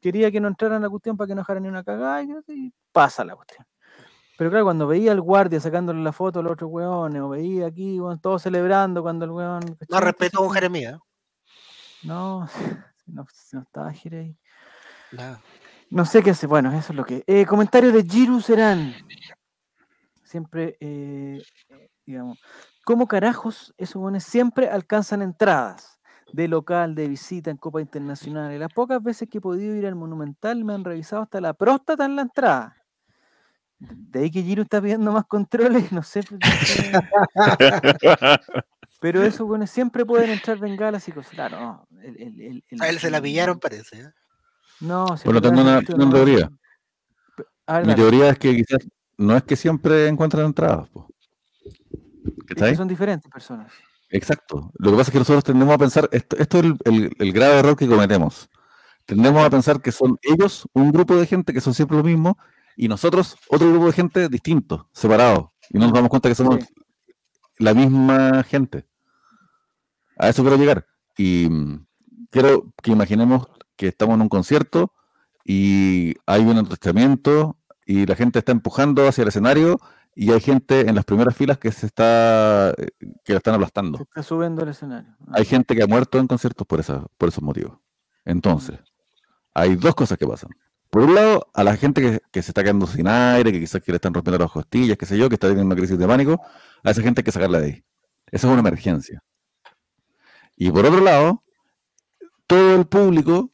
[0.00, 2.72] quería que no entraran la cuestión para que no dejaran ni una cagada y, y
[2.92, 3.66] pasa la cuestión.
[4.36, 7.66] Pero claro, cuando veía al guardia sacándole la foto a los otros weones, o veía
[7.66, 9.78] aquí, todos celebrando cuando el weón.
[9.88, 10.98] No respeto a un Jeremías.
[12.02, 12.46] No,
[13.06, 14.38] no, no estaba Jere ahí.
[15.90, 16.46] No sé qué hace.
[16.46, 17.22] Bueno, eso es lo que.
[17.26, 18.94] Eh, comentario de Giru Serán.
[20.24, 21.40] Siempre, eh,
[22.04, 22.38] digamos.
[22.84, 25.98] ¿Cómo carajos esos buenos siempre alcanzan entradas?
[26.32, 28.52] De local, de visita en Copa Internacional.
[28.52, 31.54] Y las pocas veces que he podido ir al Monumental me han revisado hasta la
[31.54, 32.76] próstata en la entrada.
[33.78, 36.22] De ahí que Giru está pidiendo más controles, no sé.
[36.24, 36.92] pues, no sé.
[39.00, 41.30] Pero esos buenos siempre pueden entrar bengalas y cosas.
[41.32, 42.00] Claro, no.
[42.02, 44.00] el- el- el- A él se la pillaron, parece.
[44.00, 44.10] ¿eh?
[44.80, 46.10] No, weón tengo es una- una no.
[46.12, 46.50] teoría.
[47.68, 48.86] Ver, Mi teoría es que quizás
[49.18, 50.88] no es que siempre encuentran entradas.
[50.90, 51.08] po.
[51.64, 51.74] Es
[52.46, 52.76] que ¿Cachai?
[52.76, 53.72] son diferentes personas.
[54.10, 54.70] Exacto.
[54.78, 57.32] Lo que pasa es que nosotros tendemos a pensar, esto, esto es el, el- el
[57.32, 58.48] grave error que cometemos.
[59.04, 62.38] Tendemos a pensar que son ellos un grupo de gente que son siempre lo mismo
[62.76, 65.52] y nosotros otro grupo de gente distinto, separado.
[65.70, 66.74] Y no nos damos cuenta que somos Sí.
[67.58, 68.86] la misma gente.
[70.18, 70.86] A eso quiero llegar.
[71.16, 71.86] Y mm,
[72.30, 73.46] quiero que imaginemos
[73.76, 74.92] que estamos en un concierto
[75.44, 79.78] y hay un entrenamiento y la gente está empujando hacia el escenario
[80.14, 82.74] y hay gente en las primeras filas que se está
[83.24, 83.98] que la están aplastando.
[83.98, 85.14] Se está subiendo al escenario.
[85.32, 87.78] Hay gente que ha muerto en conciertos por, esa, por esos motivos.
[88.24, 88.78] Entonces,
[89.54, 90.50] hay dos cosas que pasan.
[90.90, 93.82] Por un lado, a la gente que, que se está quedando sin aire, que quizás
[93.82, 96.06] que le están rompiendo las costillas, qué sé yo, que está teniendo una crisis de
[96.06, 96.40] pánico,
[96.82, 97.84] a esa gente hay que sacarla de ahí.
[98.30, 99.22] Esa es una emergencia.
[100.56, 101.44] Y por otro lado,
[102.46, 103.50] todo el público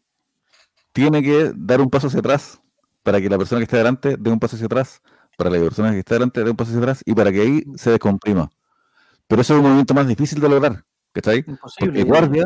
[0.93, 2.61] tiene que dar un paso hacia atrás
[3.03, 5.03] para que la persona que está delante dé un paso hacia atrás,
[5.37, 7.41] para que la persona que está delante dé un paso hacia atrás y para que
[7.41, 8.51] ahí se descomprima.
[9.27, 11.43] Pero eso es un movimiento más difícil de lograr, ¿cachai?
[11.43, 12.01] Porque Imposible.
[12.01, 12.45] el guardia,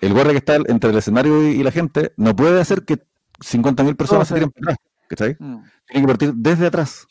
[0.00, 2.98] el guardia que está entre el escenario y, y la gente, no puede hacer que
[3.40, 4.78] 50.000 personas se tiren para atrás,
[5.08, 5.36] ¿cachai?
[5.38, 7.06] Mm, Tiene que partir desde atrás.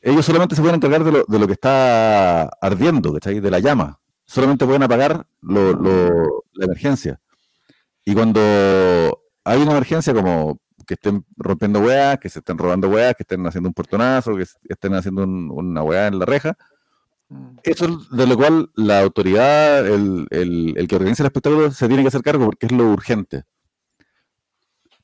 [0.00, 3.38] Ellos solamente se pueden encargar de lo, de lo que está ardiendo, ¿cachai?
[3.40, 4.00] De la llama.
[4.24, 7.20] Solamente pueden apagar lo- lo- la emergencia.
[8.04, 8.40] Y cuando
[9.44, 13.46] hay una emergencia como que estén rompiendo weas, que se estén robando weas, que estén
[13.46, 16.56] haciendo un portonazo, que estén haciendo un- una wea en la reja,
[17.28, 17.58] mm.
[17.62, 21.86] eso es de lo cual la autoridad, el, el- el que organiza el espectáculo, se
[21.86, 23.44] tiene que hacer cargo porque es lo urgente.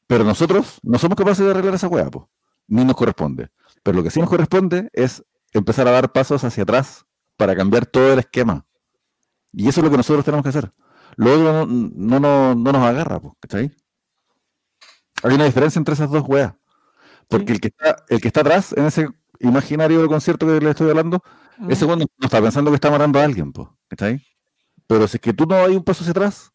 [0.06, 2.30] Pero nosotros no somos capaces de arreglar esa hueá, po,
[2.66, 3.50] ni nos corresponde.
[3.82, 5.22] Pero lo que sí nos corresponde es
[5.52, 7.04] empezar a dar pasos hacia atrás
[7.36, 8.64] para cambiar todo el esquema.
[9.52, 10.72] Y eso es lo que nosotros tenemos que hacer.
[11.18, 13.70] Lo otro no, no, no- no nos agarra, po, ¿cachai?
[15.22, 16.54] Hay una diferencia entre esas dos weas.
[17.28, 17.52] Porque Sí.
[17.54, 19.08] el, que está, el que está atrás, en ese
[19.40, 21.22] imaginario concierto que les estoy hablando,
[21.58, 21.70] Mm.
[21.72, 24.22] ese cuando no está pensando que está matando a alguien, po, ¿cachai?
[24.86, 26.52] Pero si es que tú no hay un paso hacia atrás,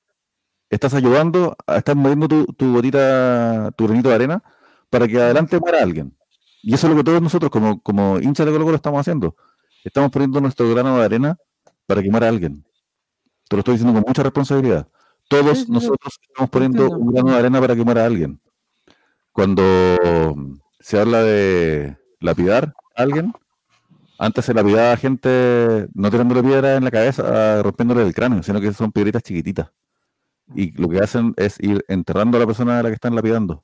[0.70, 4.43] estás ayudando, a- estás moviendo tu, tu gotita, tu granito de arena
[4.89, 6.18] para que adelante muera alguien.
[6.64, 9.36] Y eso es lo que todos nosotros, como, como hinchas de Colo Colo, estamos haciendo.
[9.84, 11.38] Estamos poniendo nuestro grano de arena
[11.86, 12.66] para que muera alguien.
[13.54, 14.88] Te lo estoy diciendo con mucha responsabilidad.
[15.28, 15.72] Todos Sí, sí, sí.
[15.74, 18.41] nosotros estamos poniendo un grano de arena para que muera alguien.
[19.32, 19.64] Cuando
[20.80, 23.32] se habla de lapidar a alguien,
[24.18, 28.60] antes se lapidaba a gente no tirándole piedra en la cabeza, rompiéndole el cráneo, sino
[28.60, 29.70] que son piedritas chiquititas.
[30.56, 33.64] Y lo que hacen es ir enterrando a la persona a la que están lapidando.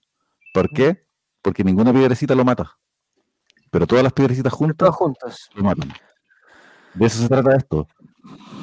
[0.54, 1.04] ¿Por qué?
[1.42, 2.78] Porque ninguna piedrecita lo mata.
[3.72, 5.50] Pero todas las piedrecitas juntas Todas juntas.
[5.56, 5.92] lo matan.
[6.94, 7.88] De eso se trata esto.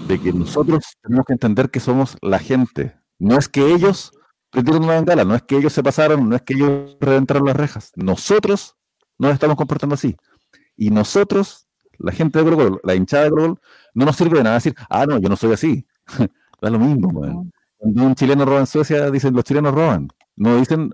[0.06, 2.96] De que nosotros tenemos que entender que somos la gente.
[3.18, 4.12] No es que ellos
[4.50, 7.56] prendieron una bengala, no es que ellos se pasaron, no es que ellos reventaron las
[7.56, 7.92] rejas.
[7.96, 8.76] Nosotros
[9.18, 10.16] nos estamos comportando así.
[10.76, 11.66] Y nosotros,
[11.98, 13.60] la gente de Colo la hinchada de Colo
[13.94, 15.86] no nos sirve de nada decir, ah, no, yo no soy así.
[16.62, 17.52] da lo mismo, weón.
[17.76, 20.08] Cuando un chileno roba en Suecia, dicen los chilenos roban.
[20.36, 20.92] No dicen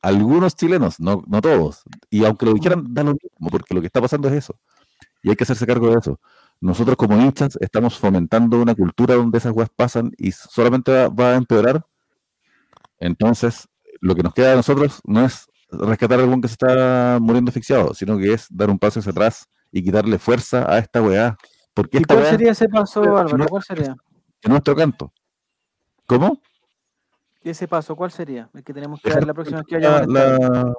[0.00, 1.82] algunos chilenos, no, no todos.
[2.10, 4.58] Y aunque lo dijeran, da lo mismo, porque lo que está pasando es eso.
[5.22, 6.20] Y hay que hacerse cargo de eso.
[6.64, 11.32] Nosotros como hinchas estamos fomentando una cultura donde esas weas pasan y solamente va, va
[11.32, 11.84] a empeorar.
[12.98, 13.68] Entonces,
[14.00, 17.50] lo que nos queda de nosotros no es rescatar a algún que se está muriendo
[17.50, 21.36] asfixiado, sino que es dar un paso hacia atrás y quitarle fuerza a esta weá.
[21.74, 23.44] Porque ¿Y esta cuál weá sería ese paso, Álvaro?
[23.46, 23.94] ¿Cuál sería?
[24.40, 25.12] es nuestro canto.
[26.06, 26.40] ¿Cómo?
[27.42, 28.48] Ese paso, ¿cuál sería?
[28.54, 30.74] El que tenemos que dar la próxima vez que vayamos la, la,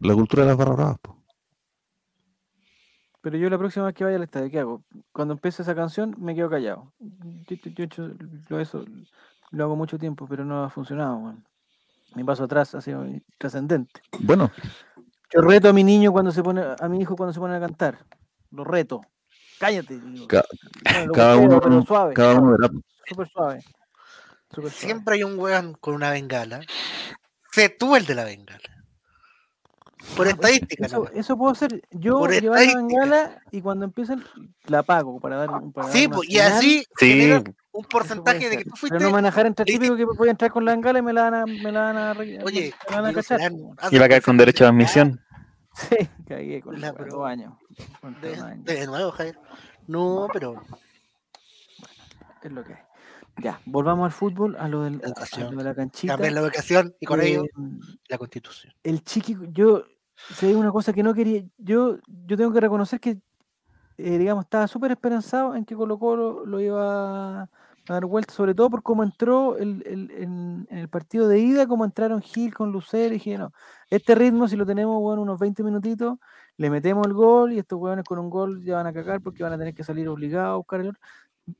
[0.00, 0.98] la cultura de las barras bravas.
[1.00, 1.21] po.
[3.22, 4.82] Pero yo la próxima vez que vaya al estadio, ¿qué hago?
[5.12, 6.92] Cuando empiece esa canción, me quedo callado.
[6.98, 8.10] Yo, yo- yo he hecho
[8.48, 8.84] lo, eso,
[9.52, 11.16] lo hago mucho tiempo, pero no ha funcionado.
[11.16, 11.44] weón.
[12.14, 13.06] Mi paso atrás ha sido
[13.38, 14.02] trascendente.
[14.20, 14.50] Bueno,
[15.34, 17.60] Yo reto a mi niño cuando se pone, a mi hijo cuando se pone a
[17.60, 18.04] cantar.
[18.50, 19.00] Lo reto.
[19.58, 19.98] Cállate.
[19.98, 20.26] digo.
[20.28, 20.44] Ca-
[20.92, 22.12] Bueno, lo cada uno, pero suave.
[22.14, 22.70] cada uno verá.
[23.08, 23.60] Súper suave.
[24.50, 24.70] Súper suave.
[24.72, 26.60] Siempre hay un weón con una bengala.
[27.52, 28.81] Sé tú el de la bengala.
[30.16, 34.22] Por estadística, Eso, eso puedo hacer yo Por llevar la bengala y cuando empiecen
[34.66, 37.30] la apago para dar, para dar Sí, una pues, y así Sí,
[37.74, 38.98] un porcentaje de que tú Pero fuiste.
[39.10, 41.12] no a dejar entrar le típico que voy a entrar con la bengala y me
[41.12, 43.40] la van a, me la van a, Oye, me la van a cachar.
[43.90, 45.20] y va a caer con derecho de admisión.
[45.74, 45.96] Sí,
[46.28, 47.54] cagué con La pro- dos años.
[48.02, 48.62] con De, años.
[48.66, 49.38] de nuevo, Javier.
[49.86, 50.62] No, pero
[52.42, 52.80] Es lo que hay.
[53.38, 55.52] Ya, volvamos al fútbol, a lo, del, a- a Educación.
[55.54, 56.12] lo de la canchita.
[56.12, 57.48] cambiar la ubicación y con ello Eh,
[58.08, 58.74] la constitución.
[58.82, 59.84] el chiqui, yo,
[60.30, 63.18] si hay una cosa que no quería, yo, yo tengo que reconocer que,
[63.98, 67.48] eh, digamos, estaba súper esperanzado en que Colo Colo lo iba a
[67.88, 71.84] dar vuelta, sobre todo por cómo entró el, el- en, el partido de ida, como
[71.84, 73.52] entraron Gil con Lucero, y dije, no,
[73.90, 76.18] este ritmo, si lo tenemos, bueno, unos 20 minutitos,
[76.58, 79.42] le metemos el gol, y estos hueones con un gol ya van a cagar porque
[79.42, 81.00] van a tener que salir obligados a buscar el otro.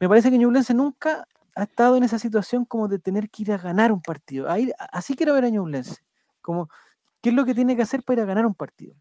[0.00, 3.52] Me parece que Ñublense nunca ha estado en esa situación como de tener que ir
[3.52, 4.48] a ganar un partido.
[4.50, 5.96] Ahí, así quiero ver a Ñublense.
[6.40, 6.68] Como,
[7.22, 8.96] ¿Qué es lo que tiene que hacer para ir a ganar un partido?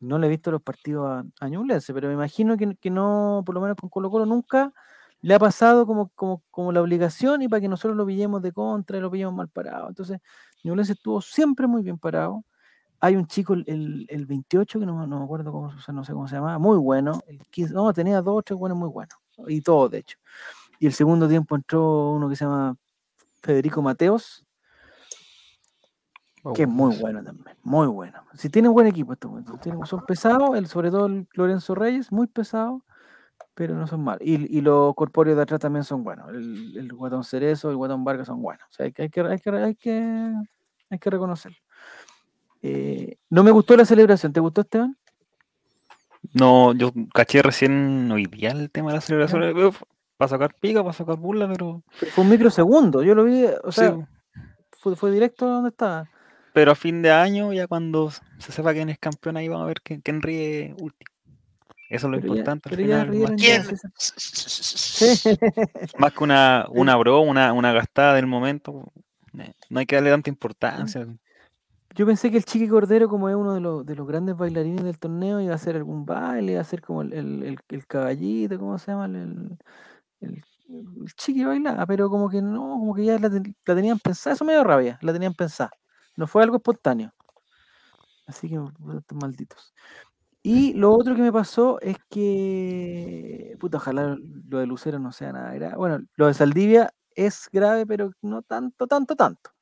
[0.00, 3.54] No le he visto los partidos a, a Ñublense, pero me imagino que, no, por
[3.54, 4.72] lo menos con Colo Colo, nunca
[5.20, 9.00] le ha pasado como, la obligación y para que nosotros lo pillemos de contra y
[9.00, 9.88] lo pillemos mal parado.
[9.88, 10.20] Entonces,
[10.62, 12.44] Ñublense estuvo siempre muy bien parado.
[13.00, 15.94] Hay un chico, el, el, el 28, que no, no me acuerdo cómo, o sea,
[15.94, 17.20] no sé cómo se llamaba, muy bueno.
[17.26, 19.18] El 15, no, tenía dos o tres buenos muy buenos.
[19.48, 20.18] Y todos, de hecho.
[20.78, 22.76] Y el segundo tiempo entró uno que se llama
[23.42, 24.43] Federico Mateos,
[26.52, 28.22] que es muy bueno también, muy bueno.
[28.34, 29.30] Si tienen buen equipo estos
[29.88, 32.82] son pesados, el, sobre todo el Lorenzo Reyes, muy pesado,
[33.54, 34.20] pero no son malos.
[34.22, 36.28] Y, y los corpóreos de atrás también son buenos.
[36.30, 38.66] El, el Guatón Cerezo, el Guatón Vargas son buenos.
[38.68, 40.34] O sea, hay que, hay que, hay que, hay que,
[40.90, 41.58] hay que reconocerlo.
[42.62, 44.96] Eh, no me gustó la celebración, ¿te gustó Esteban?
[46.32, 49.72] No, yo caché recién hoy día el tema de la celebración.
[50.16, 51.82] Para sacar pica, para sacar burla, pero.
[52.12, 54.08] Fue un microsegundo, yo lo vi, o sí, sea,
[54.70, 56.08] fue, fue directo donde estaba.
[56.54, 59.66] Pero a fin de año, ya cuando se sepa quién es campeón, ahí vamos a
[59.66, 61.10] ver quién, quién ríe último.
[61.90, 62.94] Eso es lo Pero ya- importante.
[62.94, 63.62] al más, ¿Quién?
[65.98, 68.92] más que una, una bro, una, una gastada del momento,
[69.36, 71.06] eh, no hay que darle tanta importancia.
[71.96, 74.84] Yo pensé que el Chiqui Cordero, como es uno de los, de los grandes bailarines
[74.84, 77.86] del torneo, iba a hacer algún baile, iba a hacer como el, el, el- el
[77.86, 79.06] caballito, ¿cómo se llama?
[79.06, 79.58] El, el,
[80.20, 80.44] el-
[81.02, 84.34] el Chiqui bailaba, pero como que no, como que ya la, ten- la tenían pensada,
[84.34, 85.70] eso me dio rabia, la tenían pensada.
[86.16, 87.12] No fue algo espontáneo.
[88.26, 88.58] Así que,
[89.14, 89.74] malditos.
[90.42, 94.16] Y lo otro que me pasó es que, puta, ojalá
[94.48, 95.76] lo de Lucero no sea nada grave.
[95.76, 99.54] Bueno, lo de Saldivia es grave, pero no tanto, tanto, tanto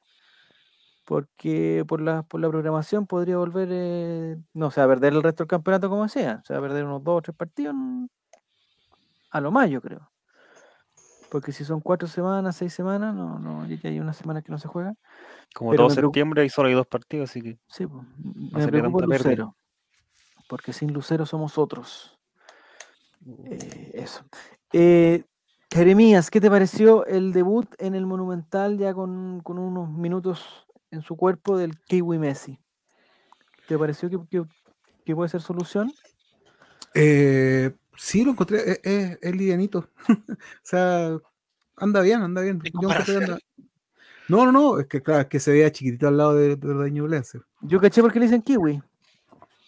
[1.04, 5.42] porque por la, por la programación podría volver, eh, no sé, a perder el resto
[5.44, 7.74] del campeonato como sea, o sea, a perder unos dos o tres partidos
[9.30, 10.11] a lo más, yo creo.
[11.32, 14.52] Porque si son cuatro semanas, seis semanas, no, no, ya que hay una semana que
[14.52, 14.94] no se juega.
[15.54, 18.60] Como Pero todo me septiembre y solo hay dos partidos, así que Sí, pues, me
[18.62, 19.06] sería preocupa.
[19.06, 19.56] Lucero.
[20.46, 22.18] Porque sin Lucero somos otros.
[23.46, 24.26] Eh, eso.
[24.74, 25.24] Eh,
[25.72, 31.00] Jeremías, ¿qué te pareció el debut en el Monumental ya con, con unos minutos en
[31.00, 32.58] su cuerpo del Kiwi Messi?
[33.68, 34.44] ¿Te pareció que, que-
[35.06, 35.90] que puede ser solución?
[36.94, 39.88] Eh, sí, lo encontré, es, es- es livianito.
[40.28, 41.16] o sea,
[41.76, 42.60] anda bien, anda bien.
[42.64, 43.38] En Yo anda-
[44.28, 46.74] No, no, no, es que claro, es que se veía chiquitito al lado de, de,
[46.74, 47.40] de Ñublense.
[47.60, 48.82] Yo caché porque le dicen Kiwi.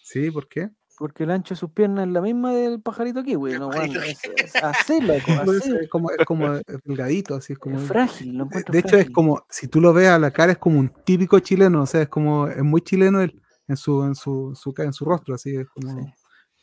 [0.03, 0.69] Sí, ¿por qué?
[0.97, 3.59] Porque el ancho de sus piernas es la misma del pajarito kiwi.
[3.59, 5.75] No, bueno, es, es así, loco, así.
[5.81, 6.53] es como, es como
[6.85, 7.77] delgadito, así es como.
[7.77, 9.11] Es frágil, lo De, encuentro de hecho, es frágil.
[9.13, 12.03] como, si tú lo ves a la cara, es como un típico chileno, o sea,
[12.03, 15.53] es como, es muy chileno él, en su, en su, su en su rostro, así
[15.57, 16.13] es como Sí.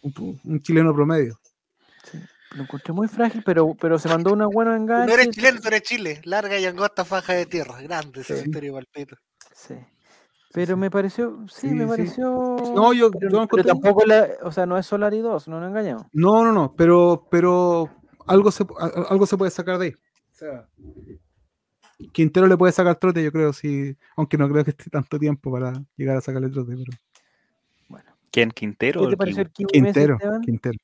[0.00, 1.38] un, un chileno promedio.
[2.02, 2.18] Sí,
[2.56, 5.14] Lo encontré muy frágil, pero, pero se mandó una buena No enganche.
[5.14, 6.20] eres chileno, tú eres Chile.
[6.24, 7.80] Larga y angosta faja de tierra.
[7.80, 8.34] Grande Sí.
[8.34, 9.16] cementerio Palpito.
[9.54, 9.74] Sí.
[10.52, 11.88] Pero me pareció, sí, Sí, me sí.
[11.88, 12.56] pareció.
[12.74, 15.70] No, yo- pero, yo pero tampoco la, o sea, no es Solari 2, no nos
[15.70, 16.06] engañamos.
[16.12, 17.88] No, no, no, pero, pero
[18.26, 18.66] algo se,
[19.08, 19.92] algo se puede sacar de ahí.
[19.92, 20.68] O sea,
[22.12, 25.52] Quintero le puede sacar trote, yo creo, sí, aunque no creo que esté tanto tiempo
[25.52, 26.98] para llegar a sacarle trote, pero
[27.88, 28.50] Bueno, ¿quién?
[28.50, 29.08] ¿Quintero?
[29.72, 30.18] Quintero?
[30.42, 30.78] Quintero.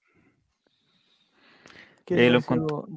[2.08, 2.88] ¿Qué te Eh, lo?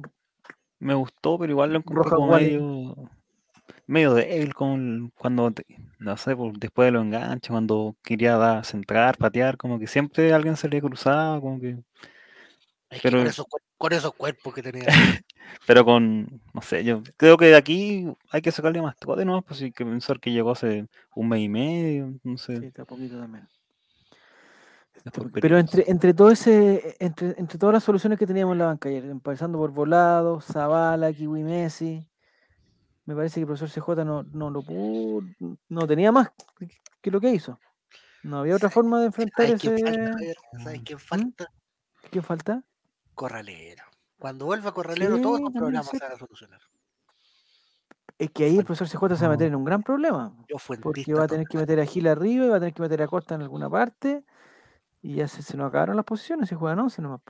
[0.78, 2.96] Me gustó, pero igual lo encontré Roja como medio,
[3.86, 5.52] medio débil con cuando,
[5.98, 10.56] no sé, después de los enganches, cuando quería dar, centrar, patear, como que siempre alguien
[10.56, 11.76] se le cruzaba, como que,
[12.88, 14.86] Es que Pero- con, esos, cuer- con esos cuerpos que tenía.
[15.66, 19.42] pero con, no sé, yo creo que de aquí hay que sacarle más trote, ¿no?
[19.42, 22.56] Pues hay que pensar que llegó hace un mes y medio, no sé.
[22.56, 23.46] Sí, está poquito también.
[25.42, 28.88] Pero entre, entre todo ese, entre, entre todas las soluciones que teníamos en la banca
[28.88, 32.06] ayer, empezando por Volado, Zavala, Kiwi Messi,
[33.04, 35.26] me parece que el profesor CJ no, no lo pudo,
[35.68, 36.30] no tenía más
[37.00, 37.58] que- lo que hizo.
[38.22, 39.84] No había otra forma de enfrentar ¿Sabes quién ese.
[39.84, 40.18] falta?
[40.62, 40.84] ¿Sabes ¿Mm?
[40.84, 41.46] quién falta?
[42.10, 42.62] ¿Qué falta?
[43.14, 43.82] Corralero.
[44.18, 45.58] Cuando vuelva Corralero, Sí, todos los sí.
[45.98, 46.60] se van a solucionar.
[48.18, 50.32] Es que ahí el profesor CJ se va a meter en un gran problema.
[50.48, 52.82] Yo Porque va a tener que meter a Gil arriba y va a tener que
[52.82, 54.24] meter a Costa en alguna parte.
[55.02, 57.20] Y ya se, se nos acabaron las posiciones, se juegan 11 nomás.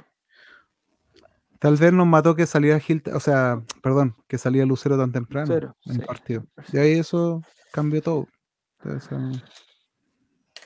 [1.58, 5.46] Tal vez nos mató que salía Gil, o sea, perdón, que salía Lucero tan temprano
[5.46, 6.44] Lucero, en sí, el partido.
[6.72, 7.40] Y ahí eso
[7.72, 8.28] cambió todo.
[8.80, 9.32] Entonces, um,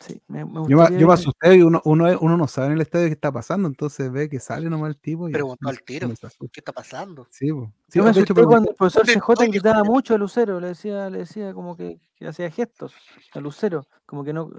[0.00, 2.46] Sí, me, me yo, me, gustaría yo me ver- asusté y uno, uno, uno no
[2.46, 5.32] sabe en el estadio qué está pasando, entonces ve que sale nomás el tipo y
[5.32, 6.08] Preguntó y al tiro.
[6.52, 7.26] ¿Qué está pasando?
[7.30, 7.72] Sí, po.
[7.88, 10.68] Sí, Yo me hecho, asusté cuando el profesor ¿Dónde CJ gritaba mucho a Lucero, le
[10.68, 12.94] decía, le decía como que, que hacía gestos
[13.32, 14.50] a Lucero, como que no.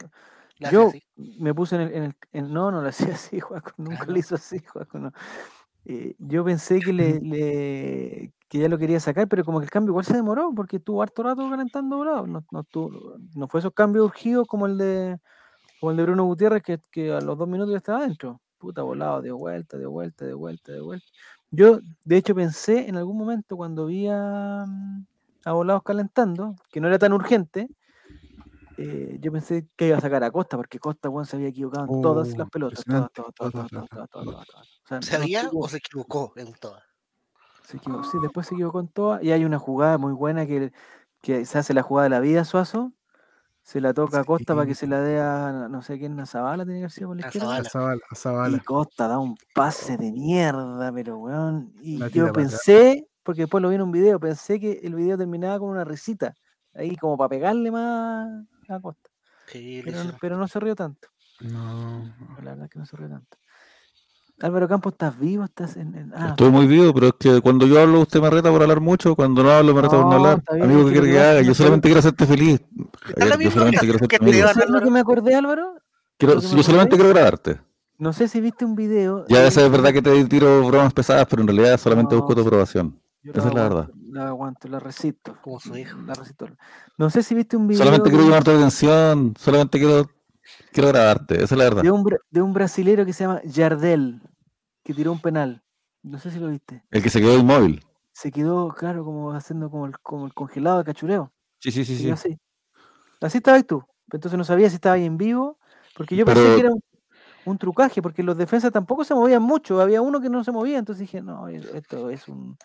[0.61, 1.03] Hace Yo así.
[1.15, 4.11] me puse en el, en el- en- no, no lo hacía así, Juaco, nunca no.
[4.13, 5.11] lo hizo así, Juaco, no.
[5.85, 9.71] Eh, yo pensé que le, le- que ya lo quería sacar, pero como que el
[9.71, 12.27] cambio igual se demoró, porque estuvo harto rato calentando volado.
[12.27, 15.19] No, no, estuvo- no fue esos cambios urgidos como el de
[15.79, 18.41] como el de Bruno Gutiérrez, que, que a los dos minutos ya estaba adentro.
[18.57, 21.05] Puta volado, dio vuelta, dio vuelta, dio vuelta, dio vuelta.
[21.51, 26.87] Yo, de hecho, pensé en algún momento cuando vi a, a Volados calentando, que no
[26.87, 27.69] era tan urgente,
[28.77, 31.85] eh, yo pensé que iba a sacar a Costa, porque Costa weón, se había equivocado
[31.93, 32.83] en todas Oh, las pelotas.
[32.85, 33.71] Todas, todas.
[33.73, 36.83] O sea, ¿Sabía o se equivocó en todas?
[37.63, 38.03] se equivocó.
[38.05, 39.21] Sí, después se equivocó en todas.
[39.23, 40.71] Y hay una jugada muy buena que,
[41.21, 42.93] que se hace la jugada de la vida, Suazo.
[43.61, 46.25] Se la toca a Costa para que se la dé a, no sé quién, a
[46.25, 47.57] Zabala, tiene que haber sido por la izquierda.
[47.57, 47.69] A Zavala.
[47.69, 48.59] Zavala, Y Zavala.
[48.63, 51.73] Costa da un pase de mierda, pero weón.
[51.81, 55.59] Y yo pensé, porque después lo vi en un video, pensé que el video terminaba
[55.59, 56.33] con una risita.
[56.73, 59.09] Ahí como para pegarle más a Costa.
[59.47, 61.07] Sí, le Pero, no- pero no se rió tanto.
[61.41, 62.03] No.
[62.43, 63.37] La verdad es que no se rió tanto.
[64.39, 65.45] Álvaro Campos, ¿estás vivo?
[65.45, 65.95] ¿Estás en.?
[65.95, 68.61] en- ah, Estoy muy vivo, pero es que cuando yo hablo usted me reta por
[68.61, 70.43] hablar mucho, cuando no hablo me reta por no No, hablar.
[70.51, 71.41] bien, Amigo, ¿qué quiere que haga?
[71.41, 72.61] Yo solamente quiero hacerte feliz.
[73.17, 74.17] Yo misma solamente quiero hacerte
[74.53, 75.81] ¿Sabes lo que me acordé, Álvaro?
[76.17, 76.89] Quiero- yo solamente acordé?
[76.97, 77.61] quiero agradarte.
[77.99, 79.25] No sé si viste un video.
[79.27, 82.35] Ya esa es verdad que te tiro bromas pesadas, pero en realidad solamente No, busco
[82.35, 82.99] tu aprobación.
[83.23, 83.89] Esa es la verdad.
[84.17, 85.37] La aguanto, la resisto.
[85.41, 85.97] Como su hijo.
[86.01, 86.47] La resisto.
[86.97, 87.79] No sé si viste un video.
[87.83, 90.09] Solamente quiero de- llamar tu atención, solamente quiero,
[90.71, 91.35] quiero agradarte.
[91.35, 91.83] Esa es la verdad.
[91.83, 94.21] de un, de un brasilero que se llama Jardel,
[94.83, 95.63] que tiró un penal.
[96.03, 96.83] No sé si lo viste.
[96.91, 97.83] El que se quedó inmóvil.
[98.13, 101.31] Se quedó, claro, como haciendo como el, como el congelado de cachureo.
[101.59, 102.09] Sí, sí, sí, sí.
[102.09, 102.39] así.
[103.21, 103.83] Así estabas tú.
[104.11, 105.59] Entonces no sabía si estaba ahí en vivo.
[105.95, 106.81] Porque yo pensé Pero- que era un,
[107.45, 109.79] un trucaje, porque los defensas tampoco se movían mucho.
[109.81, 110.79] Había uno que no se movía.
[110.79, 112.57] Entonces dije, no, esto es un,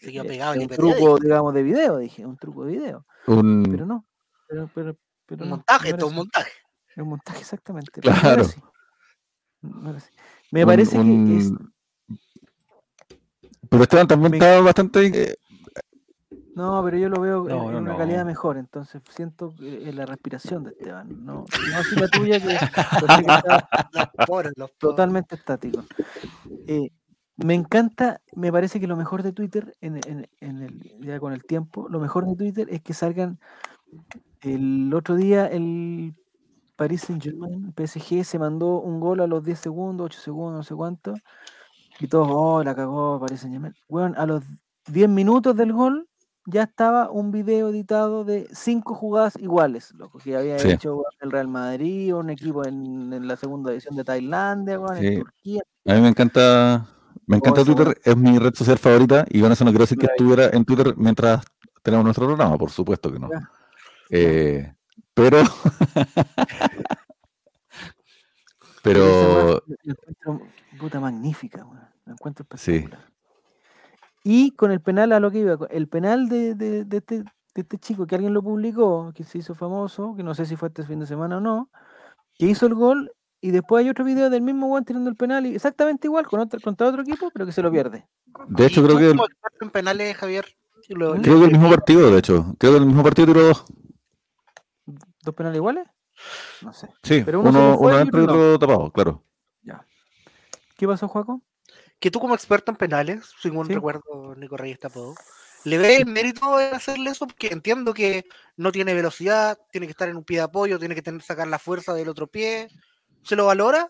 [0.00, 1.98] Se quedó eh, pegado un truco, digamos, de video.
[1.98, 3.06] Dije, un truco de video.
[3.26, 3.64] Un...
[3.70, 4.06] Pero no.
[4.48, 6.50] Pero, pero, pero Un no, montaje, no esto es un montaje.
[6.96, 7.90] Un montaje, exactamente.
[8.00, 8.42] pero no era Claro.
[8.42, 8.60] así.
[9.62, 10.10] No era así.
[10.52, 11.52] Me un- parece que es,
[13.68, 15.06] Pero Esteban también Me- está bastante.
[15.32, 15.36] eh,
[16.54, 17.98] No, pero yo lo veo en, No, en no, una no.
[17.98, 22.46] calidad mejor, entonces siento eh, la respiración de Esteban, no, no así la tuya que
[22.46, 24.78] que está Los pobres, los pobres.
[24.78, 25.84] totalmente estático.
[26.66, 26.90] Eh,
[27.36, 31.32] me encanta, me parece que lo mejor de Twitter, en, en- en el, ya con
[31.32, 33.38] el tiempo, lo mejor de Twitter es que salgan
[34.42, 36.14] el otro día el
[36.76, 40.62] Paris Saint Germain, PSG, se mandó un gol a los 10 segundos, 8 segundos, no
[40.62, 41.14] sé cuánto,
[41.98, 43.74] y todos, oh, la cagó Paris Saint Germain.
[43.88, 44.44] Bueno, a los
[44.86, 46.08] 10 minutos del gol
[46.48, 50.70] ya estaba un video editado de cinco jugadas iguales, loco, que había Sí.
[50.70, 55.18] hecho el Real Madrid, un equipo en, en la segunda división de Tailandia, weón, en.
[55.18, 55.62] Turquía.
[55.86, 56.86] A mí me encanta.
[57.26, 60.06] Me encanta Twitter, es mi red social favorita y con eso no quiero decir que
[60.06, 61.44] estuviera en Twitter mientras
[61.82, 63.28] tenemos nuestro programa, por supuesto que no.
[64.10, 64.72] Eh,
[65.14, 65.38] pero.
[68.82, 70.40] Pero la- encuentro
[70.78, 71.66] puta magnífica,
[72.04, 72.76] la encuentro Sí.
[72.76, 73.12] espectacular.
[74.22, 77.60] Y con el penal a lo que iba, el penal de, de- de este, de
[77.62, 80.68] este chico que alguien lo publicó, que se hizo famoso, que no sé si fue
[80.68, 81.70] este fin de semana o no,
[82.34, 83.10] que hizo el gol
[83.40, 86.40] y después hay otro video del mismo weón tirando el penal y exactamente igual con
[86.40, 88.06] otro, contra otro equipo, pero que se lo pierde.
[88.48, 89.08] De hecho, ¿Y creo tú que.
[89.10, 90.56] como experto en penales, Javier?
[90.88, 91.22] lo- ¿Mm?
[91.22, 92.54] Creo que el mismo partido, de hecho.
[92.58, 93.64] Creo que el mismo partido tiró dos.
[95.22, 95.86] ¿Dos penales iguales?
[96.62, 96.88] No sé.
[97.02, 98.58] Sí, Pero uno uno, uno dentro y otro no.
[98.58, 99.22] tapado, claro.
[100.76, 101.42] ¿Qué pasó, Juaco?
[101.98, 103.72] que tú como experto en penales, según Sí.
[103.74, 105.14] recuerdo Nico Reyes tapado,
[105.64, 107.26] ¿le ves mérito en hacerle eso?
[107.26, 108.26] Porque entiendo que
[108.58, 111.48] no tiene velocidad, tiene que estar en un pie de apoyo, tiene que tener, sacar
[111.48, 112.68] la fuerza del otro pie.
[113.26, 113.88] ¿Se lo valora?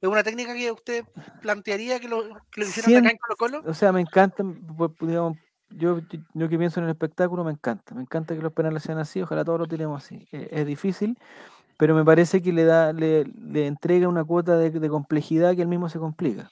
[0.00, 1.04] ¿Es una técnica que usted
[1.40, 3.62] plantearía que lo, que lo hicieran acá en Colo Colo?
[3.70, 5.36] O sea, me encanta, pu- pu- digamos,
[5.70, 7.94] yo, yo- yo que pienso en el espectáculo, me encanta.
[7.94, 10.26] Me encanta que los penales sean así, ojalá todos lo tiremos así.
[10.32, 11.16] Eh, es difícil,
[11.78, 15.62] pero me parece que le da, le, le entrega una cuota de, de complejidad que
[15.62, 16.50] él mismo se complica.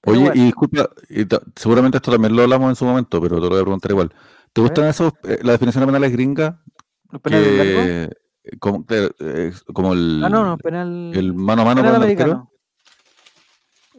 [0.00, 3.36] Pero Oye, bueno, y disculpa, y seguramente esto también lo hablamos en su momento, pero
[3.36, 4.14] te lo voy a preguntar igual.
[4.52, 4.90] ¿Te A gustan ver.
[4.90, 6.62] esos, eh, la definición de penales gringa?
[7.10, 7.48] ¿los penales?
[7.50, 8.10] Que,
[8.58, 12.02] como, eh, como el, Ah, no, no, penal, el mano a mano penal con el
[12.02, 12.50] americano.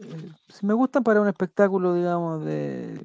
[0.00, 3.00] Eh, sí me gustan para un espectáculo, digamos, de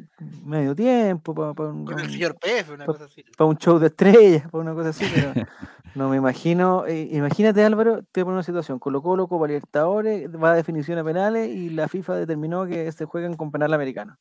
[0.45, 3.23] medio tiempo, para, Con el señor PF, una pa- cosa así.
[3.35, 5.33] para un show de estrellas, para una cosa así, pero
[5.95, 6.85] no me imagino.
[6.85, 10.55] eh, imagínate, Álvaro, te voy a poner una situación: Colo Colo, Copa Libertadores, va a
[10.55, 14.17] definición a penales y la FIFA determinó que se juegan con penal americano.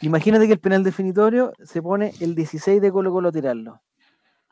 [0.00, 3.80] Imagínate que el penal definitorio se pone el 16 de Colo Colo a tirarlo.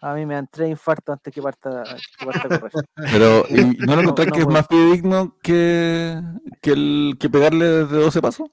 [0.02, 1.84] A mí me dan tres infartos antes que parta,
[2.18, 2.84] que parta a correr.
[3.12, 4.50] Pero, ¿y no lo No, que es puedo.
[4.50, 6.20] más fidedigno que,
[6.62, 8.48] que, el, que pegarle desde 12 pasos?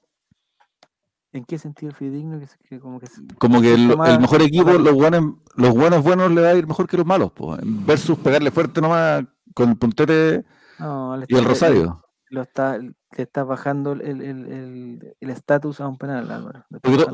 [1.32, 2.40] ¿En qué sentido fidedigno?
[2.68, 3.88] Que, como que se- Como que el,
[4.20, 7.32] mejor equipo, los buenos, los buenos buenos le va a ir mejor que los malos,
[7.32, 9.24] po, versus pegarle fuerte nomás
[9.54, 10.44] con el puntete
[10.78, 12.02] No, y el rosario.
[12.30, 16.64] Lo está, le está bajando el el- el- el- estatus a un penal, Álvaro.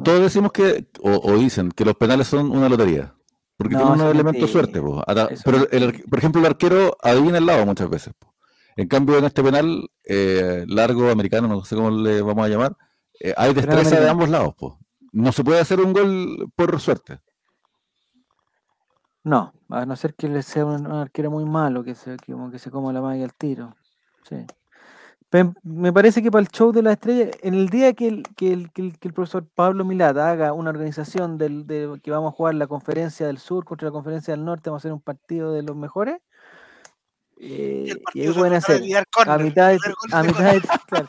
[0.03, 3.14] Todos decimos que, o, o dicen, que los penales son una lotería.
[3.57, 4.52] Porque No, tienen eso un es elemento de mentira.
[4.52, 4.80] suerte.
[4.80, 5.02] po.
[5.44, 8.12] Pero, el por ejemplo, el arquero adivina el lado muchas veces.
[8.18, 8.34] po.
[8.76, 12.76] En cambio, en este penal eh, largo, americano, no sé cómo le vamos a llamar,
[13.20, 14.55] eh, hay destreza de ambos lados.
[14.57, 14.78] po.
[15.12, 17.20] No se puede hacer un gol por suerte.
[19.22, 22.32] No, a no ser que le sea un, un arquero muy malo, que se, que
[22.32, 23.74] como que se coma la malla al tiro.
[24.28, 24.36] Sí.
[25.62, 28.52] Me parece que para el show de la estrella, en el día que el, que
[28.52, 32.32] el, que el, que el profesor Pablo Milata haga una organización del, de que vamos
[32.32, 35.01] a jugar la conferencia del sur contra la conferencia del norte, vamos a hacer un
[35.01, 36.19] partido de los mejores.
[37.36, 38.81] eh, Y ahí pueden hacer
[39.27, 39.78] a mitad de,
[40.12, 41.09] a mitad de- claro,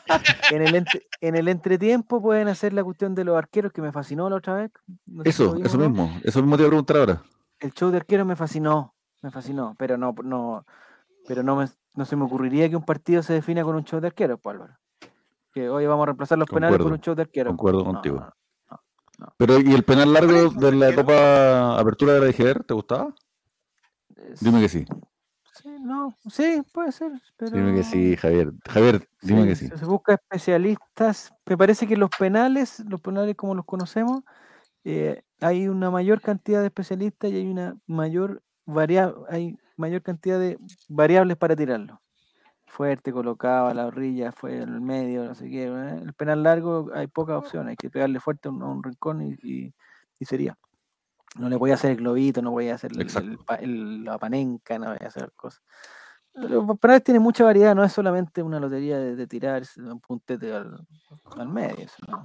[0.50, 3.92] en el entre- en el entretiempo pueden hacer la cuestión de los arqueros que me
[3.92, 4.70] fascinó la otra vez.
[5.06, 5.88] no Eso, vimos eso no.
[5.88, 6.20] mismo.
[6.24, 7.22] Eso mismo te iba a preguntar ahora.
[7.60, 8.92] El show de arqueros me fascinó,
[9.22, 10.66] me fascinó, pero no, no,
[11.28, 14.00] pero no me, no se me ocurriría que un partido se defina con un show
[14.00, 14.78] de arqueros, pues, Álvaro.
[15.52, 17.50] Que hoy vamos a reemplazar los penales Concuerdo, un show de arqueros.
[17.52, 18.26] concuerdo No, contigo.
[19.18, 20.94] no, Pero, ¿y el penal largo de la.
[20.94, 23.14] Copa Apertura de la DGR, te gustaba?
[24.16, 24.84] es- Dime que sí.
[25.54, 28.52] Sí, no, sí, puede ser, pero Dime que sí, Javier.
[28.68, 29.68] Javier, dime Sí, que sí.
[29.68, 31.32] Se busca especialistas.
[31.46, 34.22] Me parece que los penales, los penales como los conocemos,
[34.84, 40.38] eh, hay una mayor cantidad de especialistas y hay una mayor varia hay mayor cantidad
[40.38, 40.58] de
[40.88, 42.00] variables para tirarlo.
[42.66, 45.64] Fuerte, colocado a la orilla, fue en el medio, no sé qué.
[45.66, 46.00] ¿eh?
[46.02, 49.22] El penal largo hay pocas opciones, hay que pegarle fuerte a un, a un rincón
[49.22, 49.74] y, y-
[50.18, 50.56] y sería.
[51.38, 54.18] No le voy a hacer el globito, no voy a hacer el, el el- la
[54.18, 55.62] panenca, no voy a hacer cosas.
[56.34, 60.52] Los penales tienen mucha variedad, no es solamente una lotería de, de tirar un puntete
[60.52, 60.86] al,
[61.36, 61.84] al medio.
[61.84, 62.24] Eso no,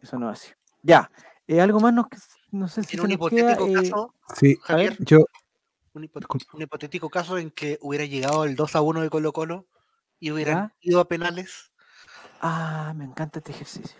[0.00, 0.52] eso no es así.
[0.82, 1.10] Ya,
[1.46, 2.06] eh, algo más, nos,
[2.52, 3.52] no sé si En un nos queda.
[3.52, 5.24] hipotético eh, caso, Sí, Javier, yo,
[5.98, 6.46] un, hipo- Disculpa.
[6.56, 9.66] un hipotético caso en que hubiera llegado el 2 a 1 de Colo Colo
[10.20, 10.74] y hubieran ¿Ya?
[10.80, 11.72] ido a penales,
[12.40, 13.98] ah, me encanta este ejercicio.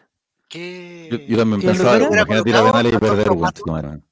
[0.49, 1.09] ¿Qué?
[1.11, 3.31] Yo, yo también ¿Quién lo pensaba, imagínate ir a penales y a perder,
[3.67, 4.03] madre.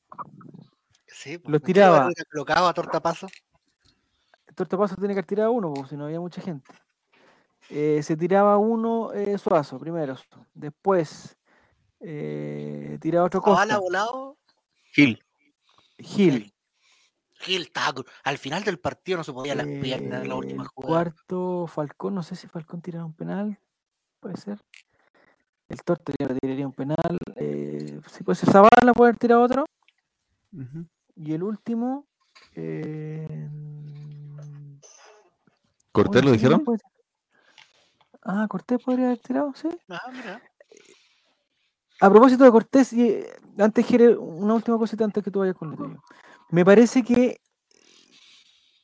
[1.06, 2.10] Sí, pues, Los ¿en qué tiraba.
[2.30, 3.26] colocado a tortapaso.
[4.54, 6.72] Tortapaso tiene que tirar uno, porque si no había mucha gente.
[7.68, 10.16] Eh, se tiraba uno eh, Suazo primero.
[10.54, 11.36] Después
[12.00, 13.78] eh, tiraba otro Zavala Costa.
[13.78, 14.38] volado.
[14.92, 15.22] Gil.
[15.98, 16.54] Gil.
[17.40, 17.70] Gil
[18.24, 20.94] Al final del partido no se podía las piernas en la Eh, última el jugada.
[21.04, 22.14] cuarto, Falcón.
[22.14, 23.58] No sé si Falcón tiraba un penal.
[24.20, 24.60] Puede ser.
[25.68, 27.18] El Torto ya le tiraría un penal.
[27.36, 29.64] Eh, si puede ser Zavala, puede haber tirado otro.
[30.52, 30.86] Ujú.
[31.16, 32.06] Y el último.
[32.54, 33.48] Eh,
[35.92, 36.64] ¿Cortés lo ¿quién más dijeron?
[36.64, 36.78] puede?
[38.22, 39.68] Ah, Cortés podría haber tirado, sí.
[39.88, 40.42] Ah, mira.
[42.00, 45.56] A propósito de Cortés, y, eh, antes Jere, una última cosita antes que tú vayas
[45.56, 46.02] con lo tuyo.
[46.50, 47.40] Me parece que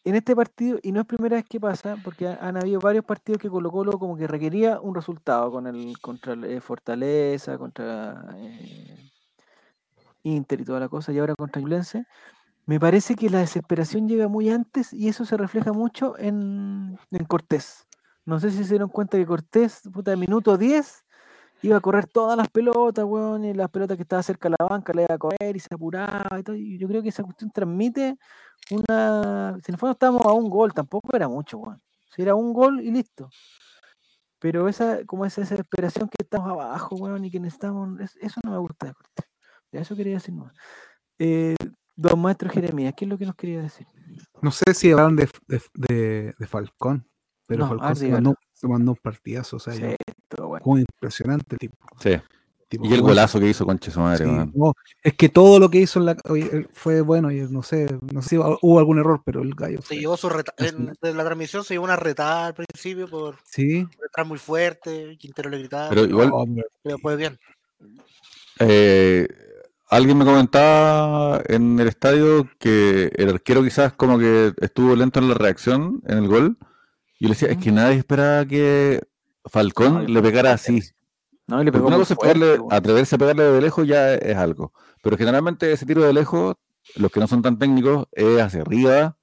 [0.04, 3.04] en este partido, y no es primera vez que pasa, porque ha- han habido varios
[3.04, 7.56] partidos que Colo Colo como que requería un resultado con el contra el, eh, Fortaleza,
[7.56, 9.10] contra eh,
[10.24, 12.04] Inter y toda la cosa, y ahora contra Ñublense.
[12.66, 17.24] Me parece que la desesperación llega muy antes y eso se refleja mucho en, en
[17.26, 17.86] Cortés.
[18.24, 21.01] No sé si se dieron cuenta que Cortés, puta, minuto 10,
[21.62, 24.66] iba a correr todas las pelotas, weón, y las pelotas que estaba cerca de la
[24.68, 26.56] banca le iba a correr y se apuraba y todo.
[26.56, 28.16] Y yo creo que esa cuestión transmite
[28.70, 29.52] una.
[29.64, 31.80] Si en el fondo estábamos a un gol, tampoco era mucho, weón.
[32.14, 33.28] Si era un gol y listo.
[34.38, 38.00] Pero esa, como esa desesperación que estamos abajo, weón, y que necesitamos.
[38.00, 38.92] es- Eso no me gusta de.
[39.72, 40.52] Ya eso quería decir nomás.
[41.18, 41.54] Eh,
[41.94, 43.86] don Maestro Jeremías, ¿qué es lo que nos quería decir?
[44.42, 47.08] No sé si hablaron de, de, de- de Falcón,
[47.46, 49.56] pero No, Falcón se mandó, se mandó un partidazo.
[49.56, 49.96] O sea, yo- Sí,
[50.28, 50.64] todo bueno.
[50.64, 51.76] jugó impresionante el tipo.
[52.00, 52.12] Sí.
[52.68, 55.68] tipo, Y el golazo que hizo Conche su madre, sí, no, es que todo lo
[55.68, 56.16] que hizo en la,
[56.72, 59.98] fue bueno y no sé, no sé si hubo algún error, pero el gallo Se
[59.98, 63.86] llevó su reta en, la transmisión se llevó una retada al principio por sí,
[64.24, 67.38] muy fuerte, Quintero le gritaba, Pero igual, no, pero- pero después bien.
[68.58, 69.28] Eh,
[69.90, 75.28] alguien me comentaba en el estadio que el arquero quizás como que estuvo lento en
[75.28, 76.56] la reacción en el gol.
[77.22, 79.00] Yo le decía, es que nadie esperaba que
[79.44, 80.82] Falcón No, le pegara así.
[81.46, 84.36] No, le pegó una cosa es fuerte, pegarle- atreverse a pegarle de lejos ya es
[84.36, 84.72] algo.
[85.04, 86.56] Pero generalmente ese tiro de lejos,
[86.96, 89.16] los que no son tan técnicos, es hacia arriba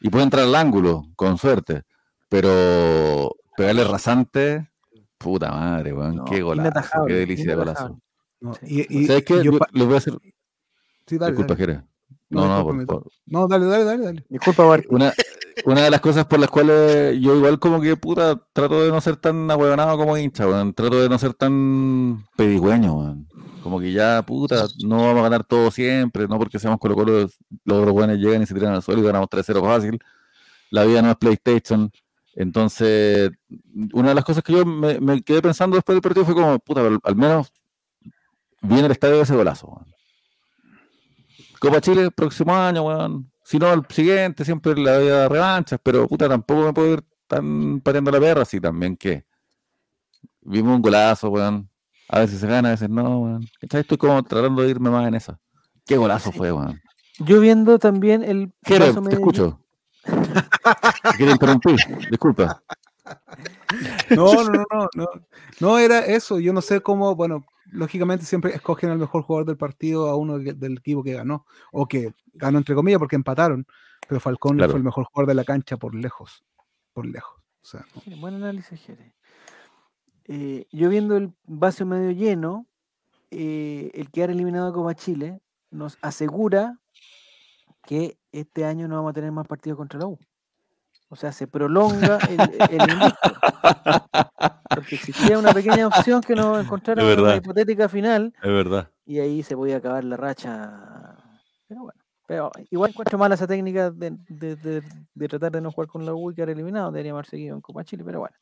[0.00, 1.82] y puede entrar al ángulo, con suerte.
[2.30, 4.70] Pero pegarle rasante,
[5.18, 8.00] puta madre, weón, No, qué golazo, qué delicia de golazo.
[8.40, 9.34] no, y, y- ¿Sabes qué?
[9.36, 10.14] y yo les voy a hacer.
[11.06, 11.72] sí, dale, Disculpa, dale.
[11.74, 11.84] Jere.
[12.30, 14.24] No, No, no, por- por- No, dale, dale, dale, dale.
[14.30, 14.86] Disculpa, Bart.
[14.88, 15.12] Una,
[15.64, 19.00] una de las cosas por las cuales yo igual como que puta trato de no
[19.00, 20.74] ser tan ahueonado como hincha, weón.
[20.74, 23.28] Trato de no ser tan pedigüeño, weón.
[23.62, 27.28] Como que ya, puta, no vamos a ganar todo siempre, no porque seamos Colo Colo,
[27.64, 29.98] los otros llegan y se tiran al suelo y ganamos 3-0 fácil.
[30.70, 31.90] La vida no es PlayStation.
[32.34, 33.30] Entonces,
[33.92, 36.58] una de las cosas que yo me, me quedé pensando después del partido fue como,
[36.58, 37.52] puta, al, al menos
[38.60, 39.86] viene el estadio de ese golazo, weón.
[41.60, 43.30] Copa Chile, próximo año, weón.
[43.44, 47.80] Si no, el siguiente, siempre la había revanchas, pero puta, tampoco me puedo ir tan
[47.80, 49.24] pateando la perra así también que
[50.40, 51.68] vimos un golazo, weón.
[52.08, 53.48] A veces se gana, a veces no, weón.
[53.60, 55.38] Estoy como tratando de irme más en esa.
[55.84, 56.80] Qué golazo fue, weón.
[57.18, 59.60] Yo viendo también el Jere, te medio escucho.
[61.16, 61.76] Quiero interrumpir,
[62.10, 62.62] disculpa.
[64.10, 65.06] No, no, no, no, no.
[65.60, 66.40] No era eso.
[66.40, 67.44] Yo no sé cómo, bueno,
[67.74, 71.44] lógicamente siempre escogen al mejor jugador del partido a uno que- del equipo que ganó,
[71.72, 73.66] o que ganó entre comillas porque empataron,
[74.08, 74.72] pero Falcón Claro.
[74.72, 76.44] fue el mejor jugador de la cancha por lejos,
[76.92, 77.40] por lejos.
[77.62, 78.00] O sea, no.
[78.02, 79.14] Sí, Buen análisis, Jere.
[80.26, 82.66] Eh, yo viendo el vaso medio lleno,
[83.30, 85.40] eh, el quedar eliminado de Copa Chile
[85.70, 86.78] nos asegura
[87.82, 90.18] que este año no vamos a tener más partidos contra la U.
[91.08, 92.40] O sea, se prolonga el,
[92.70, 92.80] el.
[94.68, 97.42] Porque existía una pequeña opción que nos encontráramos en una verdad.
[97.42, 98.90] hipotética final Es verdad.
[99.04, 101.16] y ahí se podía acabar la racha.
[101.68, 104.82] Pero bueno, pero igual encuentro mala esa técnica de, de- de-
[105.14, 106.90] de tratar de no jugar con la U y quedar eliminado.
[106.90, 108.36] Deberíamos haber seguido en Copa Chile, pero bueno.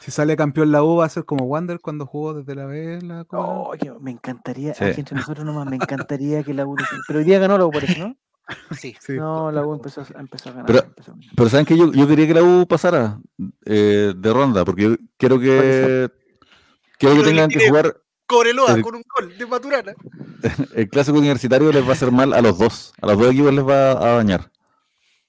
[0.00, 3.00] Si sale campeón la U va a ser como Wander cuando jugó desde la B
[3.02, 3.44] la Copa.
[3.46, 4.84] Oh, me encantaría, Sí.
[4.84, 6.74] aquí entre nosotros nomás, me encantaría que la U.
[7.06, 8.16] Pero hoy día ganó la U, por eso, ¿no?
[8.78, 8.96] Sí.
[9.00, 9.12] Sí.
[9.14, 10.66] No, la U empezó, a- empezó a ganar.
[10.66, 11.30] Pero- empezó a ganar.
[11.36, 13.18] Pero ¿saben que yo, yo quería que la U pasara
[13.66, 16.10] eh, de ronda, porque yo quiero que
[16.98, 17.96] quiero que tengan que jugar
[18.26, 19.92] Cobreloa El- con un gol de Maturana.
[20.74, 23.52] el clásico universitario les va a hacer mal a los dos, a los dos equipos
[23.54, 24.50] les va a dañar.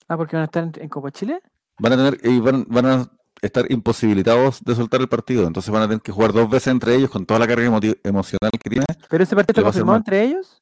[0.08, 1.40] Ah, porque van a estar en, en Copa Chile.
[1.78, 5.84] Van a tener y van, van a estar imposibilitados de soltar el partido, entonces van
[5.84, 7.64] a tener que jugar dos veces entre ellos con toda la carga
[8.04, 8.86] emocional que tiene.
[9.10, 10.62] Pero ese partido está confirmado entre ellos.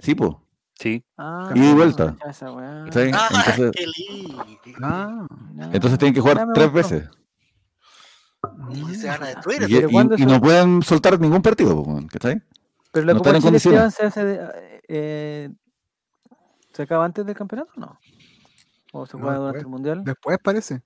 [0.00, 0.32] Sí, pues.
[0.78, 1.02] Sí.
[1.16, 2.16] Ah, y vuelta.
[2.28, 2.46] esa.
[2.84, 3.10] ¿cachai?
[3.14, 4.46] Ah, Entonces, qué lindo.
[4.82, 5.26] Ah,
[5.72, 6.72] entonces tienen que jugar tres gustó.
[6.94, 7.10] veces.
[8.70, 9.62] Y se van a destruir.
[9.68, 9.74] Y.
[9.74, 11.82] Pero y- ¿cuándo y no pueden soltar ningún partido,
[12.12, 12.42] ¿cachai?
[12.92, 13.58] Pero la No Copa Chile
[13.90, 15.50] se hace de- eh,
[16.72, 17.98] ¿Se acaba antes del campeonato o no?
[18.92, 19.62] ¿O se No, juega durante después.
[19.62, 20.04] el mundial?
[20.04, 20.82] Después parece.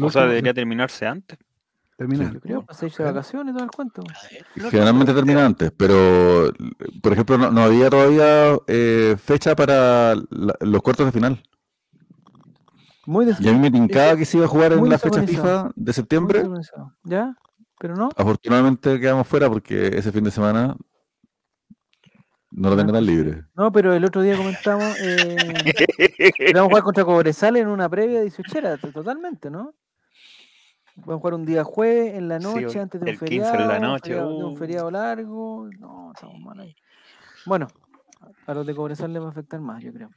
[0.00, 1.36] O sea, debería terminarse antes.
[1.96, 2.32] Termina.
[2.32, 4.02] Yo creo, para irse de vacaciones y todo el cuento.
[4.70, 6.50] Generalmente termina antes, pero
[7.02, 11.42] por ejemplo no, no había todavía eh, fecha para la- los cuartos de final.
[13.06, 15.22] Muy Y a mí me tincaba que se iba a jugar en la fecha.
[15.22, 16.44] FIFA de septiembre.
[17.04, 17.36] ¿Ya?
[17.78, 18.08] ¿Pero no?
[18.16, 20.74] Afortunadamente quedamos fuera porque ese fin de semana
[22.50, 23.44] no lo tengo tan libre.
[23.54, 25.64] No, pero el otro día comentamos eh,
[26.38, 29.74] que vamos a jugar contra Cobresal en una previa 18 totalmente, ¿no?
[30.96, 33.44] Vamos a jugar un día jueves en la noche antes de un el 15 en
[33.44, 34.56] feriado, un feriado- uh.
[34.56, 35.68] feriado largo.
[35.78, 36.74] No, estamos mal ahí.
[37.46, 37.66] Bueno,
[38.46, 40.10] a los de Cobresal les va a afectar más, yo creo.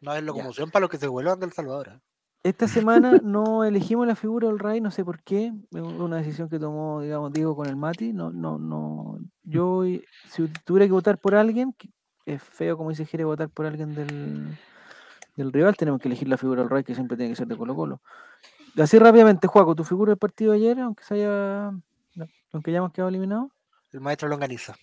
[0.00, 1.88] No es locomoción para los que se vuelvan del Salvador.
[1.88, 2.00] ¿eh?
[2.42, 5.52] Esta semana no elegimos la figura del Ray, no sé por qué.
[5.72, 8.12] Es una decisión que tomó, digamos, Diego con el Mati.
[8.12, 9.18] No, no, no.
[9.44, 11.88] Yo, y- si tuviera que votar por alguien, que
[12.26, 14.56] es feo, como dice Jere, votar por alguien del,
[15.36, 17.56] del rival, tenemos que elegir la figura del Ray, que siempre tiene que ser de
[17.56, 18.00] Colo Colo.
[18.78, 21.70] Así rápidamente, Juaco, tu figura del partido de ayer, aunque se haya,
[22.14, 23.50] no, aunque ya hemos quedado eliminados,
[23.92, 24.76] El maestro Longaniza.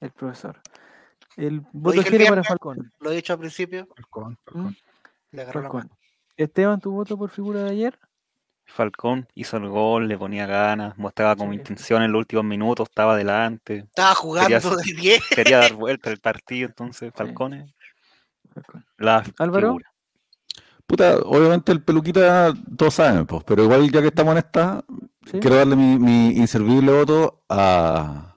[0.00, 0.60] el profesor.
[1.36, 2.48] El voto Jere para viernes.
[2.48, 2.92] Falcón.
[3.00, 3.86] Lo he dicho al principio.
[3.94, 4.36] Falcón, ¿Mm?
[4.44, 4.76] Falcón.
[5.30, 5.88] Le agarró la Falcón.
[5.88, 5.98] mano.
[6.36, 7.98] Esteban, tu voto por figura de ayer.
[8.66, 11.58] Falcón hizo el gol, le ponía ganas, mostraba como Sí.
[11.58, 15.22] intención en los últimos minutos, estaba adelante, Estaba jugando ser- de 10.
[15.34, 17.74] quería dar vuelta el partido, entonces Falcón es
[18.52, 18.84] Falcón.
[18.98, 19.68] la Álvaro.
[19.68, 19.87] figura.
[20.88, 24.82] Puta, obviamente el peluquita todos saben, pues, pero igual ya que estamos en esta,
[25.30, 25.38] ¿Sí?
[25.38, 28.34] quiero darle mi, mi inservible voto a,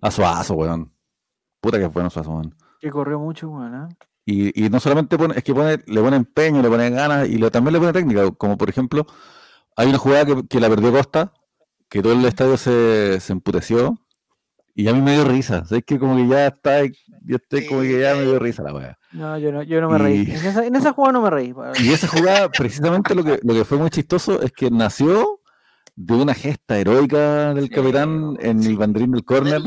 [0.00, 0.90] a Suazo, weón.
[1.60, 2.54] Puta que es bueno Suazo, weón.
[2.80, 3.94] Que corrió mucho, bueno, ¿eh?
[4.26, 7.36] Y, y no solamente pone, es que pone, le pone empeño, le pone ganas y
[7.36, 9.06] le- también le pone técnica, como por ejemplo,
[9.76, 11.34] hay una jugada que, que la perdió Costa,
[11.90, 13.98] que todo el estadio se, se emputeció
[14.74, 15.84] y a mí me dio risa, ¿sabes?
[15.84, 18.98] que como que ya está, yo estoy como que ya me dio risa la weá.
[19.12, 20.22] No, yo no, yo no me reí.
[20.26, 21.54] Y- En esa, en esa jugada no me reí.
[21.80, 25.40] Y esa jugada, precisamente lo que, lo que fue muy chistoso es que nació
[25.96, 29.62] de una gesta heroica del Sí, capitán en el banderín del córner.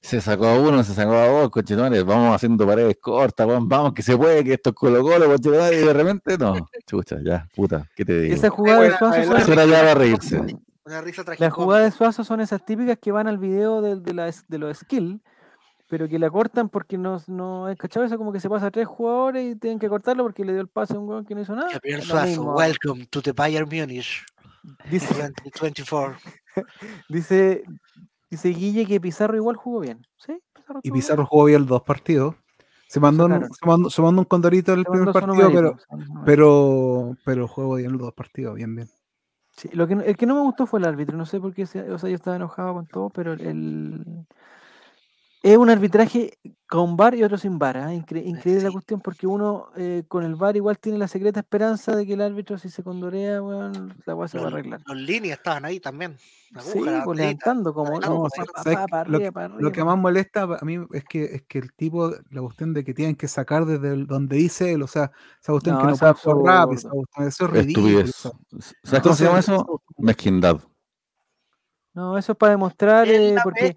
[0.00, 3.92] Se sacó a uno, se sacó a dos, conchetumares, vamos haciendo paredes cortas, weón, vamos,
[3.94, 6.54] que se puede, que esto es Colo Colo, conchetumares, y de repente, no,
[6.86, 8.34] chucha, ya, puta, ¿qué te digo?
[8.34, 10.40] Esa jugada de Suazo era ya para reírse.
[10.88, 14.14] Una risa las jugadas de Suazo son esas típicas que van al video de, de,
[14.14, 15.20] la- de los skill,
[15.88, 18.70] pero que la cortan porque no, no es cachado eso como que se pasa a
[18.70, 21.34] tres jugadores y tienen que cortarlo porque le dio el pase a un weón que
[21.34, 21.68] no hizo nada.
[21.72, 22.54] Gabriel Suazo, mismo.
[22.56, 24.24] welcome to the Bayern Munich
[24.90, 26.16] Dice, 2024.
[27.08, 27.64] dice,
[28.30, 30.06] dice Guille que Pizarro igual jugó bien.
[30.16, 30.38] ¿Sí?
[30.54, 30.94] Pizarro Y bien.
[30.94, 32.34] Pizarro jugó bien los dos partidos.
[32.88, 35.76] Se mandó, un, se mandó, se mandó un condorito el Se primer partido, pero,
[36.24, 38.88] pero, pero jugó bien los dos partidos, bien, bien.
[39.58, 41.64] Sí, lo que, el que no me gustó fue el árbitro, no sé por qué,
[41.64, 44.24] o sea, yo estaba enojado con todo, pero el-
[45.42, 46.38] es un arbitraje
[46.68, 47.94] con VAR y otro sin VAR, ¿ah?
[47.94, 48.72] Incre- increíble la Sí.
[48.74, 52.20] cuestión porque uno eh, con el VAR igual tiene la secreta esperanza de que el
[52.20, 53.40] árbitro si se condorea,
[54.04, 54.80] la weá se va a arreglar.
[54.84, 56.16] los líneas estaban ahí también.
[56.60, 58.86] Sí, aguja, la pues levantando como lo, arriba,
[59.32, 62.72] pa lo que más molesta a mí es que, es que el tipo, la cuestión
[62.74, 65.10] de que tienen que sacar desde el- donde dice él, o sea,
[65.42, 68.04] esa cuestión No, que no puede jugar rápido, esa cuestión, eso es ridículo.
[68.82, 69.82] ¿Sabes cómo se llama eso?
[69.98, 70.58] Mezquindad.
[71.98, 73.74] No, eso es para demostrar, eh, porque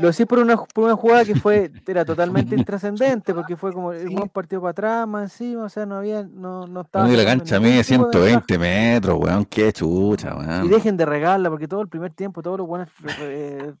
[0.00, 3.92] lo decís por una, por una jugada que fue, era totalmente intrascendente, porque fue como
[3.92, 4.14] el Sí.
[4.14, 7.08] buen partido para atrás, más encima, o sea, no había, no, no estaba.
[7.10, 8.46] Y la cancha mide tipo de ventaja.
[8.46, 10.70] 120 metros, weón, qué chucha, Y weón.
[10.70, 12.88] dejen de regarla, porque todo el primer tiempo, todos los buenos
[13.18, 13.72] eh,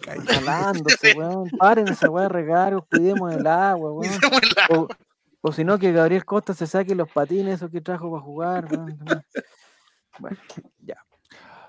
[0.28, 1.50] jalándose, weón.
[1.58, 4.12] Paren esa weá de regar, cuidemos el agua, weón.
[4.70, 4.86] O,
[5.40, 8.68] o si no, que Gabriel Costa se saque los patines esos que trajo para jugar,
[8.70, 8.96] weón.
[10.20, 10.36] Bueno,
[10.84, 10.99] ya.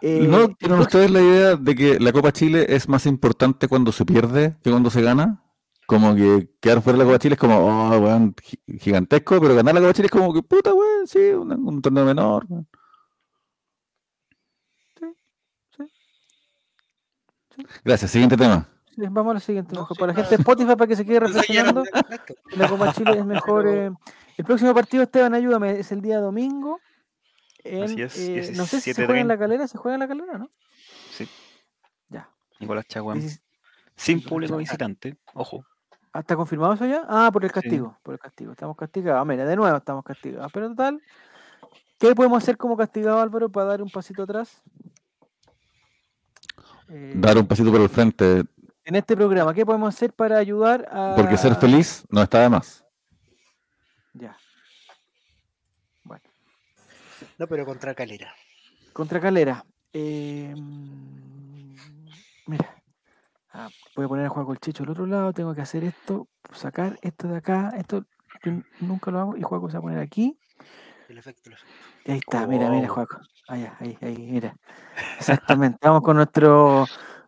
[0.02, 3.92] Eh, ¿No tienen ustedes la idea de que la Copa Chile es más importante cuando
[3.92, 5.44] se pierde que cuando se gana?
[5.88, 9.56] Como que quedar fuera de la Copa Chile es como, oh, weón, gi- gigantesco, pero
[9.56, 12.46] ganar la Copa Chile es como que, puta, weón, sí, un, un torneo menor.
[12.48, 12.68] weón.
[17.84, 18.68] Gracias, siguiente tema.
[18.96, 19.96] Sí, Vamos a la siguiente, No, mejor.
[19.96, 21.84] sí, Para la gente de Spotify, para que se quede reflexionando.
[22.56, 23.68] La Copa Chile es mejor.
[23.68, 23.92] eh,
[24.38, 26.80] el próximo partido, Esteban, ayúdame, es el día domingo.
[27.64, 29.40] En, Así es, eh, no sé si se juega en la 17:30.
[29.40, 30.50] calera, se juega en la calera, ¿no?
[31.12, 31.28] Sí.
[32.10, 32.30] Ya.
[32.60, 33.22] Nicolás Chaguán.
[33.96, 34.60] Sin Nicolás público Chaguán.
[34.64, 35.66] visitante, ojo.
[36.14, 37.06] Ah, ¿Está confirmado eso ya?
[37.08, 37.54] Ah, por el Sí.
[37.54, 38.52] castigo, por el castigo.
[38.52, 39.26] Estamos castigados.
[39.26, 40.52] Mira, de nuevo estamos castigados.
[40.52, 41.02] Pero total,
[42.00, 44.62] ¿qué podemos hacer como castigado, Álvaro, para dar un pasito atrás?
[46.90, 48.44] Eh, Dar un pasito por el frente,
[48.84, 51.14] En este programa, ¿qué podemos hacer para ayudar a...
[51.16, 52.84] porque ser feliz no está de más.
[54.14, 54.36] Ya.
[56.04, 56.24] Bueno,
[57.42, 58.32] No, pero contra Calera.
[58.94, 59.66] Contra Calera.
[59.94, 60.54] Eh,
[62.46, 62.76] mira.
[63.52, 65.34] Ah, voy a poner a jugar con el Chicho al otro lado.
[65.34, 66.28] Tengo que hacer esto.
[66.54, 67.74] Sacar esto de acá.
[67.80, 68.06] Esto
[68.44, 68.52] yo
[68.82, 69.38] nunca lo hago.
[69.38, 70.38] Y Juaco se va a poner aquí.
[71.10, 71.74] El efecto, el efecto.
[72.06, 72.94] Y ahí está, mira, mira, Oh.
[72.94, 73.20] Juaco.
[73.48, 74.56] Ahí, ahí, ahí, mira.
[75.18, 75.80] Exactamente.
[75.82, 76.86] Vamos con nuestro.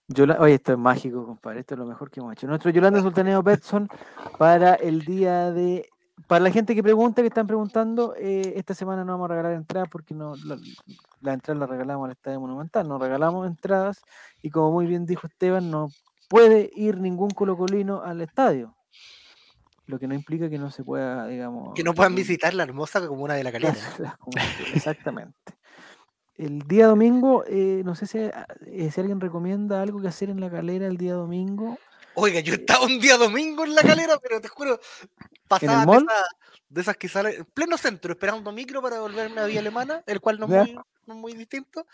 [0.10, 1.62] Yola- Oye, esto es mágico, compadre.
[1.62, 2.46] Esto es lo mejor que hemos hecho.
[2.46, 3.90] Nuestro Yolanda Sultaneo Betson
[4.38, 5.90] para el día de.
[6.34, 9.54] Para la gente que pregunta, que están preguntando, eh, esta semana no vamos a regalar
[9.54, 10.58] entradas porque no la,
[11.22, 12.88] la entrada la regalamos al Estadio Monumental.
[12.88, 14.02] No regalamos entradas
[14.42, 15.90] y, como muy bien dijo Esteban, no
[16.28, 18.76] puede ir ningún colocolino al estadio.
[19.86, 21.76] Lo que no implica que no se pueda, digamos.
[21.76, 23.76] Que no puedan eh, visitar la hermosa comuna de la calera.
[24.74, 25.54] Exactamente.
[26.34, 30.40] El día domingo, eh, no sé si, eh, si alguien recomienda algo que hacer en
[30.40, 31.78] la calera el día domingo.
[32.16, 34.80] Oiga, yo estaba un día domingo en la calera, pero te juro,
[35.48, 36.04] pasaba de, mall?
[36.10, 36.26] esa-
[36.70, 40.20] de esas que salen en pleno centro, esperando micro para volverme a Vía Alemana, el
[40.20, 41.86] cual no es muy, no es muy distinto.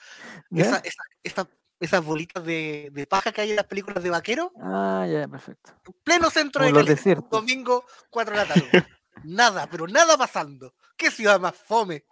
[0.51, 4.51] Esa, esa, esa- esas bolitas de, de paja que hay en las películas de vaquero,
[4.61, 5.71] Ah, ya, perfecto.
[5.87, 7.29] en pleno centro Como de Calera, desiertos.
[7.29, 8.69] domingo, 4 de la tarde.
[9.23, 10.73] nada, pero nada pasando.
[10.97, 12.03] ¿Qué ciudad más fome?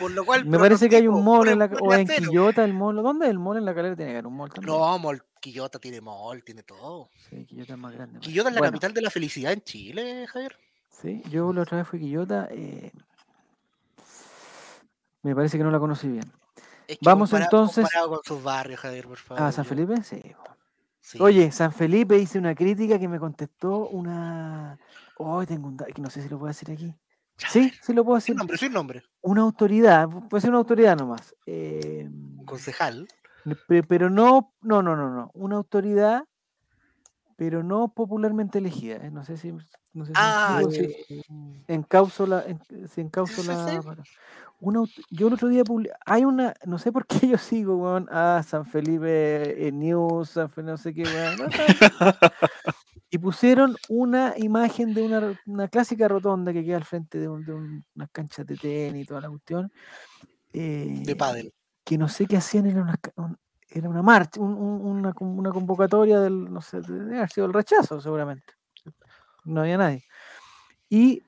[0.00, 0.44] Por lo cual.
[0.44, 2.06] Me parece que hay un mall en la, o en.
[2.06, 2.96] Quillota, el mall.
[2.96, 3.94] ¿Dónde es el mall en la calera?
[3.96, 4.76] Tiene que haber un mall también.
[4.76, 7.10] No, mall, Quillota tiene mall, tiene todo.
[7.28, 8.18] Sí, Quillota es más grande.
[8.20, 10.56] Quillota es la Bueno, capital de la felicidad en Chile, Javier.
[10.90, 12.48] Sí, yo la otra vez fui a Quillota.
[12.50, 12.90] eh,
[15.22, 16.32] me parece que no la conocí bien.
[16.86, 19.42] Es que Vamos, entonces- Comparado con sus barrios, Javier, por favor.
[19.42, 20.20] Ah, San yo- Felipe, sí.
[21.00, 21.18] sí.
[21.20, 24.78] Oye, San Felipe hice una crítica que me contestó una.
[25.18, 26.94] Hoy tengo un no sé si lo puedo decir aquí.
[27.38, 28.32] Sí, sí lo puedo decir.
[28.32, 29.02] Sin nombre, sin nombre.
[29.22, 31.34] Una autoridad, puede ser una autoridad nomás.
[31.46, 33.06] eh, Un concejal.
[33.68, 35.30] pe- pero no, no, no, no, no.
[35.34, 36.24] Una autoridad,
[37.36, 38.96] pero no popularmente elegida.
[38.96, 39.52] eh, No sé si.
[39.94, 41.24] No sé si Ah, puedo decir-
[41.66, 42.44] encauzo la,
[42.96, 43.82] encauzo Sí, sí, la.
[43.82, 43.88] sí.
[44.60, 48.08] una yo el otro día publi- hay una, no sé por qué yo sigo, weón,
[48.10, 51.38] a San Felipe eh, News, San Fe- no sé qué, weón.
[53.10, 57.44] y pusieron una imagen de una, una clásica rotonda que queda al frente de, un-
[57.44, 59.72] de un- unas canchas de tenis y toda la cuestión.
[60.52, 61.52] De eh, pádel.
[61.84, 62.98] que no sé qué hacían, era una,
[63.70, 67.52] era una marcha, un- un- una, una convocatoria del, no sé, debe haber sido el
[67.54, 68.52] rechazo seguramente.
[69.44, 70.04] No había nadie.
[70.90, 71.22] Y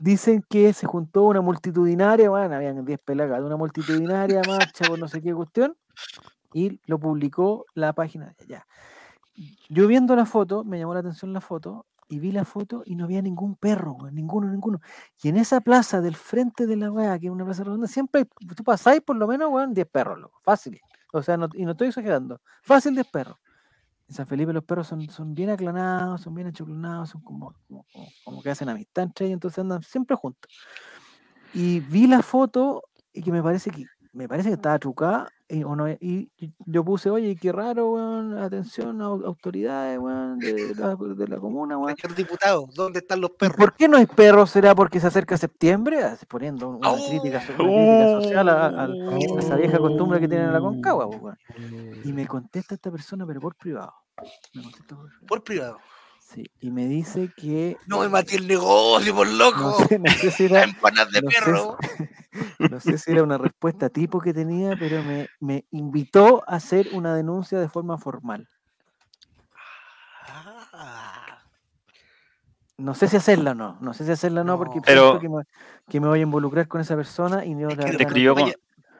[0.00, 5.06] dicen que se juntó una multitudinaria, bueno, habían 10 pelagas, una multitudinaria marcha por no
[5.08, 5.76] sé qué cuestión,
[6.52, 8.66] y lo publicó la página de allá.
[9.68, 12.94] Yo viendo la foto, me llamó la atención la foto, y vi la foto y
[12.94, 14.80] no había ningún perro, ninguno, ninguno.
[15.22, 18.26] Y en esa plaza del frente de la weá, que es una plaza redonda, siempre
[18.56, 20.80] tú pasáis por lo menos, weón, 10 perros, loco, fácil.
[21.12, 23.36] O sea, no- y no estoy exagerando, fácil 10 perros.
[24.08, 27.56] En San Felipe los perros son, son bien aclanados, son bien achoclonados, son como-
[28.24, 30.48] como que hacen amistad entre ellos, entonces andan siempre juntos.
[31.52, 33.84] Y vi la foto y que me parece que
[34.16, 36.30] me parece que estaba trucada y, o no, y
[36.64, 41.76] yo puse, oye, qué raro, weón, atención, au- autoridades, weón, de la, de la comuna,
[41.78, 41.94] weón.
[41.96, 43.56] Señor diputado, ¿dónde están los ¿Y perros?
[43.56, 44.50] ¿Por qué no hay perros?
[44.50, 46.02] ¿Será porque se acerca septiembre?
[46.02, 50.26] Así, Poniendo una crítica, so- una crítica social a, a- a esa vieja costumbre que
[50.28, 51.06] tienen en la Concagua.
[51.06, 51.38] pues, weón.
[52.04, 53.92] Y me contesta esta persona, pero por privado.
[54.54, 55.26] Me contesta por privado.
[55.28, 55.78] Por privado.
[56.28, 57.76] Sí, y me dice que.
[57.86, 59.86] No me maté el negocio, por No loco.
[59.86, 61.76] sé, no sé si La era, empanadas de no sé perro.
[62.70, 66.88] no sé si era una respuesta tipo que tenía, pero me, me invitó a hacer
[66.92, 68.48] una denuncia de forma formal.
[70.72, 71.38] Ah,
[72.78, 74.80] No sé si hacerla o no, no sé si hacerla o no, porque.
[74.84, 75.42] Pero- siento que me,
[75.88, 78.06] que me voy a involucrar con esa persona y no, Es la ¿Te verdad no-
[78.08, 78.52] escribió con,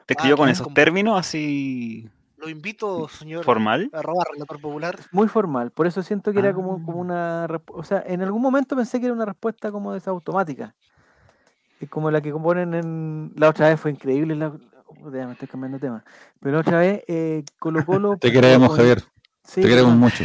[0.05, 3.43] te escribió ah, con esos como- términos así lo invito, señor.
[3.43, 3.89] formal?
[3.93, 4.99] Arroba relator popular.
[5.11, 7.47] muy formal, por eso siento que era como, como Ah.
[7.47, 10.75] una, o sea, en algún momento pensé que era una respuesta como de esa automática,
[11.79, 15.33] es como la que componen en, la otra vez fue increíble, la, oh, ya me
[15.33, 16.03] estoy cambiando de tema,
[16.39, 19.01] pero la otra vez eh, Colo Colo, Te queremos, Javier.
[19.43, 20.23] sí, Te queremos mucho.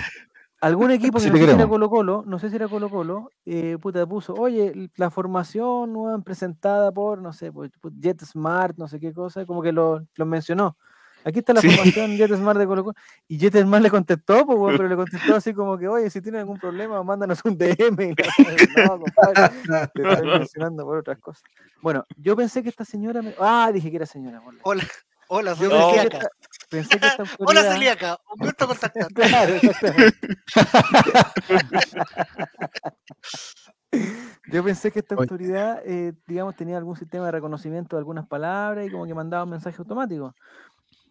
[0.60, 1.66] algún equipo que Sí no sé si era.
[1.66, 6.22] Colo Colo, no sé si era Colo Colo, eh, puta puso, oye, la formación weón,
[6.22, 10.06] presentada por, no sé, por, por Jet Smart, no sé qué cosa, como que lo,
[10.14, 10.76] lo mencionó.
[11.24, 11.69] Aquí está la Sí.
[11.70, 12.97] formación Jet Smart de Colo Colo.
[13.28, 16.40] Y Jet Smart le contestó, pues, pero le contestó así como que, oye, si tienen
[16.40, 18.15] algún problema, mándanos un DM.
[18.77, 19.55] No, compadre,
[19.94, 21.43] te estoy mencionando por otras cosas.
[21.81, 23.35] Bueno, yo pensé que esta señora me...
[23.39, 24.40] Ah, dije que era señora.
[24.40, 24.85] por la- Hola,
[25.28, 26.16] hola, soy Yo pensé, que celíaca.
[26.19, 26.28] esta,
[26.69, 28.19] pensé que esta Hola, celíaca.
[28.35, 29.07] Un gusto contactar.
[29.12, 30.28] Claro, exactamente.
[34.51, 38.86] Yo pensé que esta autoridad, eh, digamos, tenía algún sistema de reconocimiento de algunas palabras
[38.86, 40.35] y como que mandaba un mensaje automático.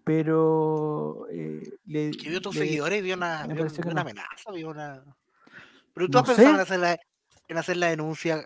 [0.03, 4.02] Pero eh, le, Que vio tus le- seguidores vio una, vio una no.
[4.02, 5.03] amenaza, vio una.
[5.94, 6.98] Pero tú No has pensado en hacer, la,
[7.48, 8.44] en hacer la denuncia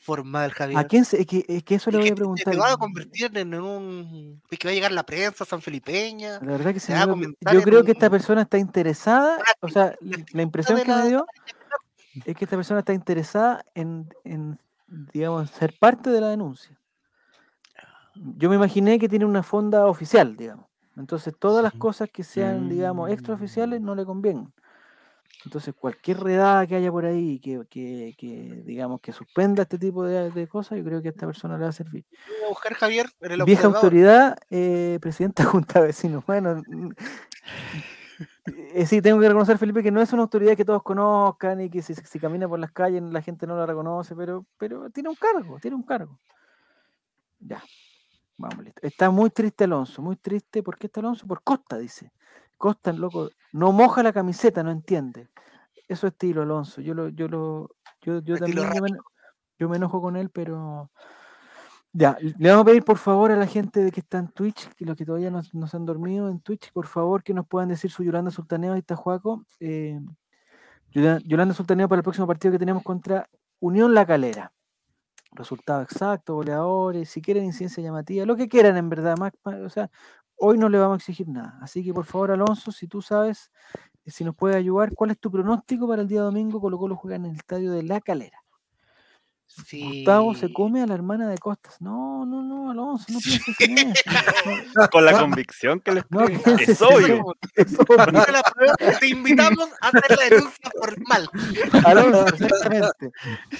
[0.00, 0.78] formal, Javier.
[0.78, 2.52] ¿A quién se, es, que, es que eso le voy a preguntar.
[2.54, 4.40] Te va a convertir en un.
[4.50, 6.40] Es que va a llegar la prensa San Felipeña.
[6.40, 9.68] La verdad que se va a yo creo que un- esta persona está interesada, o
[9.68, 11.26] sea, la impresión que me dio
[12.24, 14.58] es que esta persona está interesada en, en,
[15.12, 16.78] digamos, ser parte de la denuncia.
[18.14, 20.66] Yo me imaginé que tiene una fonda oficial, digamos.
[20.96, 24.52] Entonces todas las cosas que sean, digamos, extraoficiales no le convienen.
[25.44, 30.04] Entonces cualquier redada que haya por ahí que, que, que, digamos, que suspenda este tipo
[30.04, 32.04] de, de cosas, yo creo que a esta persona le va a servir.
[32.26, 33.76] Voy a buscar Javier en el Vieja observador.
[33.76, 36.24] autoridad, eh, presidenta de Junta de Vecinos.
[36.26, 36.90] Bueno, mm,
[38.74, 41.70] eh, sí, tengo que reconocer, Felipe, que no es una autoridad que todos conozcan y
[41.70, 45.10] que si, si camina por las calles la gente no la reconoce, pero, pero tiene
[45.10, 46.18] un cargo, tiene un cargo.
[47.38, 47.62] Ya,
[48.36, 48.80] vamos, listo.
[48.82, 50.62] Está muy triste Alonso, muy triste.
[50.62, 51.26] ¿Por qué está Alonso?
[51.26, 52.12] Por Costa, dice.
[52.56, 55.28] Costa, el loco, no moja la camiseta, no entiende.
[55.88, 56.80] Eso es estilo, Alonso.
[56.80, 58.90] Yo lo, yo lo, yo, yo también yo me,
[59.58, 60.90] yo me enojo con él, pero
[61.92, 64.68] ya, le vamos a pedir por favor a la gente de que está en Twitch,
[64.74, 67.46] que los que todavía no, no se han dormido en Twitch, por favor que nos
[67.46, 69.44] puedan decir su Yolanda Sultaneo, ahí está Juaco.
[69.60, 70.00] eh,
[70.92, 73.28] Yola- Yolanda Sultaneo para el próximo partido que tenemos contra
[73.60, 74.52] Unión La Calera.
[75.36, 79.32] Resultado exacto, goleadores, si quieren incidencia llamativa, lo que quieran en verdad, más-
[79.64, 79.90] o sea,
[80.36, 81.58] hoy no le vamos a exigir nada.
[81.62, 83.50] Así que por favor, Alonso, si tú sabes,
[84.04, 86.60] eh, si nos puedes ayudar, ¿cuál es tu pronóstico para el día domingo?
[86.60, 88.42] Colo Colo juega en el estadio de La Calera.
[89.72, 90.52] Gustavo se Sí.
[90.52, 91.80] come a la hermana de Costas.
[91.80, 94.02] No, no, no, Alonso, no pienses en eso.
[94.74, 96.20] No, Con la convicción que les no
[96.60, 97.34] Es obvio.
[97.54, 97.76] es
[99.00, 101.28] Te invitamos a hacer la denuncia formal.
[101.84, 103.12] Alonso, exactamente.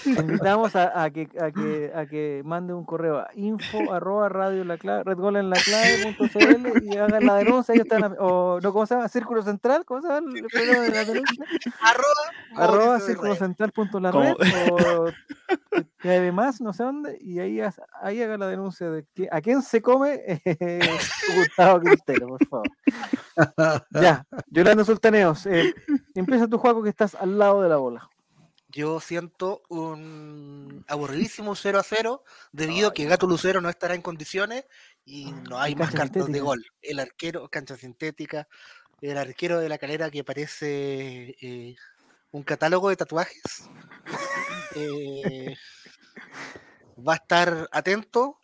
[0.05, 4.29] Te invitamos a, a que, a, que, a que mande un correo a info arroba
[4.29, 7.73] radio la clave, redgol en la clave.cl y hagan la denuncia.
[7.75, 9.09] Ahí están, la- o no, ¿cómo se llama?
[9.09, 11.45] Círculo Central, ¿cómo se llama el de la denuncia?
[11.81, 14.35] Arroba, arroba círculo central punto la red
[14.71, 15.07] o
[16.07, 17.61] TV más, no sé dónde, y ahí,
[18.01, 20.81] ahí haga la denuncia de que, a quién se come eh,
[21.37, 22.69] Gustavo Quintero, por favor.
[23.91, 25.75] Ya, Yolanda Sultaneos, eh,
[26.15, 28.09] empieza tu juego que estás al lado de la bola.
[28.69, 34.03] Yo siento un aburridísimo 0 a 0 debido a que Gato Lucero no estará en
[34.03, 34.65] condiciones
[35.05, 36.45] y no hay más cartas de sintética.
[36.45, 36.67] gol.
[36.83, 38.49] El arquero, cancha sintética,
[39.01, 41.77] el arquero de la calera que parece eh,
[42.33, 43.71] un catálogo de tatuajes.
[44.77, 45.57] eh,
[47.07, 48.39] va a estar atento.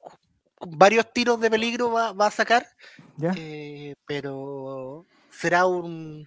[0.61, 2.67] Varios tiros de peligro va, va a sacar,
[3.17, 3.33] ¿Ya?
[3.37, 6.25] eh, pero será un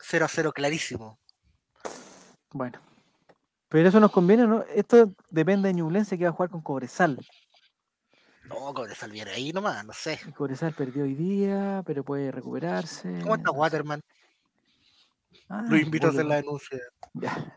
[0.00, 1.18] 0 a 0 clarísimo.
[2.52, 2.80] Bueno.
[3.68, 4.64] Pero eso nos conviene, ¿no?
[4.74, 7.18] Esto depende de Ñublense que va a jugar con Cobresal.
[8.44, 10.20] No, como de Salviera ahí nomás, no sé.
[10.36, 13.20] Cobresal perdió hoy día, pero puede recuperarse.
[13.22, 13.50] ¿Cómo está.
[13.50, 14.00] Waterman?
[15.48, 16.78] Ah, Lo invito a hacer la denuncia.
[17.14, 17.56] Ya.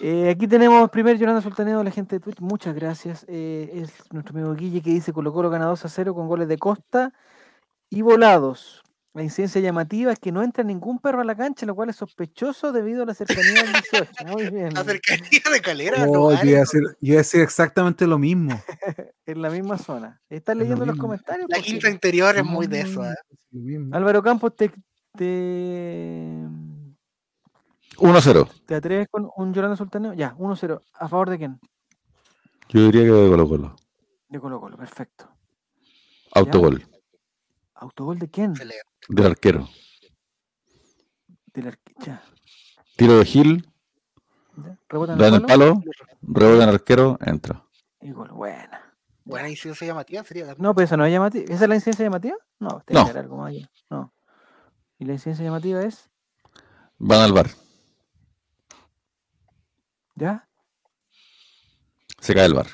[0.00, 2.40] Eh, aquí tenemos primer Yolanda Sultaneo de la gente de Twitch.
[2.40, 3.24] Muchas gracias.
[3.28, 6.48] Eh, es nuestro amigo Guille que dice Colo Colo gana 2 a 0 con goles
[6.48, 7.12] de Costa
[7.90, 8.82] y volados.
[9.14, 11.96] La incidencia llamativa es que no entra ningún perro a la cancha, lo cual es
[11.96, 14.12] sospechoso debido a la cercanía del 18.
[14.26, 14.74] Muy bien.
[14.74, 16.66] La cercanía de calera, no Oh, yo, vale, iba a no.
[16.66, 18.60] decir, yo iba a decir exactamente lo mismo.
[19.26, 20.20] En la misma zona.
[20.30, 21.02] ¿Estás leyendo los mismo.
[21.08, 21.48] comentarios?
[21.50, 23.04] La quinta interior es muy de eso.
[23.04, 23.14] ¿eh?
[23.92, 24.70] Álvaro Campos, te,
[25.16, 26.38] te,
[27.98, 28.48] 1-0.
[28.66, 30.12] ¿te atreves con un Yolanda Sultaneo?
[30.14, 30.82] Ya, 1-0.
[30.94, 31.60] ¿A favor de quién?
[32.68, 33.76] Yo diría que de Colo Colo.
[34.28, 35.28] De Colo Colo, perfecto.
[36.32, 36.86] Autogol.
[37.74, 38.54] ¿Autogol de quién?
[39.08, 39.68] Del arquero.
[41.46, 42.22] Del arque- ya,
[42.96, 43.68] Tiro de Gil,
[44.56, 44.78] ya.
[44.88, 45.74] Rebota en da el en el palo.
[45.74, 45.82] palo,
[46.22, 47.64] rebota en el arquero, entra.
[48.00, 48.94] Y gol, buena.
[49.24, 50.54] Buena incidencia llamativa sería.
[50.58, 51.44] No, pero esa no es llamativa.
[51.52, 52.36] ¿Esa es la incidencia llamativa?
[52.60, 53.04] No, tiene No.
[53.06, 53.70] que haber algo más allá.
[53.90, 54.12] No.
[54.98, 56.08] ¿Y la incidencia llamativa es?
[56.98, 57.48] Van al bar.
[60.18, 60.48] ¿Ya?
[62.20, 62.66] Se cae el bar.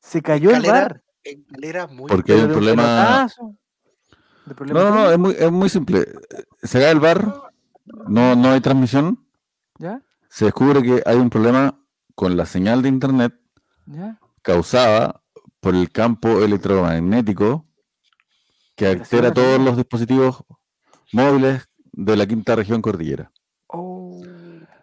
[0.00, 1.02] Se cayó el bar.
[1.22, 3.28] En calera muy Porque hay un problema.
[4.46, 6.06] de problema No, no, no, es muy, es muy simple.
[6.62, 7.52] Se cae el bar,
[8.08, 9.26] no, no hay transmisión.
[9.78, 10.02] ¿Ya?
[10.30, 11.78] Se descubre que hay un problema
[12.14, 13.34] con la señal de internet
[13.86, 14.18] ¿Ya?
[14.42, 15.22] causada
[15.60, 17.66] por el campo electromagnético
[18.76, 20.42] que altera todos los dispositivos
[21.12, 23.30] móviles de la quinta región cordillera.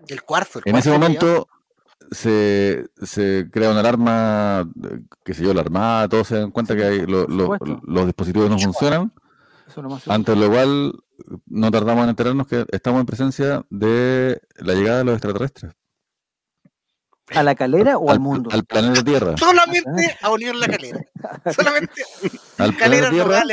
[0.07, 0.59] El cuarzo.
[0.59, 1.47] el En ese cuarzo que momento
[2.11, 6.73] se, se crea una alarma, eh, qué sé yo, la armada, todos se dan cuenta
[6.73, 7.81] Sí, que hay, lo- por lo- supuesto.
[7.85, 9.11] los dispositivos no funcionan,
[9.75, 10.93] lo ante lo cual
[11.47, 15.73] no tardamos en enterarnos que estamos en presencia de la llegada de los extraterrestres
[17.35, 18.49] ¿A la calera o al mundo?
[18.53, 19.35] al planeta Tierra.
[19.38, 21.01] Solamente a unir la calera.
[21.53, 22.01] Solamente
[22.57, 23.43] Al planeta calera Tierra.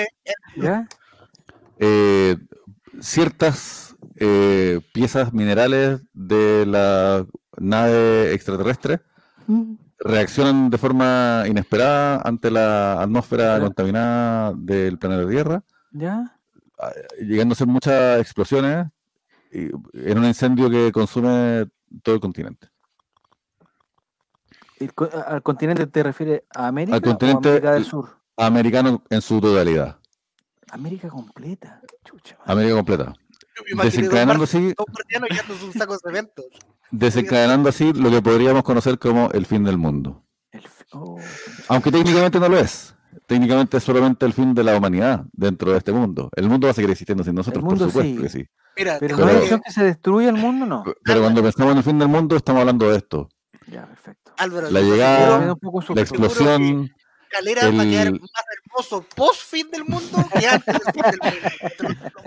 [0.57, 0.89] ¿Ya?
[1.81, 2.37] eh,
[3.01, 7.27] ciertas eh, piezas minerales de la
[7.59, 9.01] nave extraterrestre
[9.47, 9.75] Mm.
[9.99, 15.63] reaccionan de forma inesperada ante la atmósfera contaminada del planeta Tierra,
[15.93, 16.39] ¿Ya?
[16.79, 18.87] ah, llegando a ser muchas explosiones
[19.53, 21.67] y- en un incendio que consume
[22.03, 22.69] todo el continente.
[24.79, 24.93] El
[25.27, 28.17] ¿Al continente te refieres a América continente- o América del Sur?
[28.37, 29.99] Americano en su totalidad,
[30.71, 31.81] América completa.
[32.05, 32.37] Chucha.
[32.47, 33.13] América completa.
[33.83, 34.75] Desencadenando así, de
[36.91, 40.25] desencadenando así lo que podríamos conocer como el fin del mundo.
[40.51, 41.19] El fi- oh,
[41.69, 42.95] Aunque técnicamente no lo es.
[43.27, 46.31] Técnicamente es solamente el fin de la humanidad dentro de este mundo.
[46.35, 48.23] El mundo va a seguir existiendo sin nosotros, por mundo supuesto sí.
[48.23, 48.49] que sí.
[48.77, 50.85] Mira, pero te no hay que se destruya el mundo, no.
[51.05, 53.29] Pero cuando pensamos en el fin del mundo, estamos hablando de esto.
[53.69, 54.33] Ya, perfecto.
[54.37, 55.57] Álvaro, la llegada-.
[55.95, 56.91] La explosión,
[57.31, 58.31] Calera va a quedar el- más
[58.67, 62.13] hermoso post fin del mundo que antes del fin del mundo.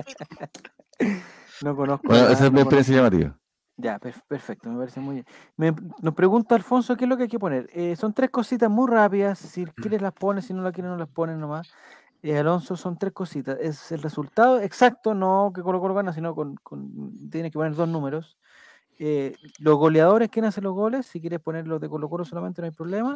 [1.61, 2.07] No conozco.
[2.07, 3.37] bueno, nada, esa es mi no experiencia llamativa.
[3.79, 5.25] Ya, per- perfecto, me parece muy bien.
[5.55, 7.69] Me- nos pregunta Alfonso qué es lo que hay que poner.
[7.73, 10.97] Eh, son tres cositas muy rápidas, si quieres las pones, si no las quieres no
[10.97, 11.71] las pones nomás.
[12.23, 13.57] Eh, Alonso, son tres cositas.
[13.61, 17.75] Es el resultado exacto, no que Colo Colo gana, sino con, con tienes que poner
[17.75, 18.37] dos números.
[18.99, 22.61] Eh, los goleadores, quién hace los goles, si quieres poner los de Colo Colo solamente
[22.61, 23.15] no hay problema.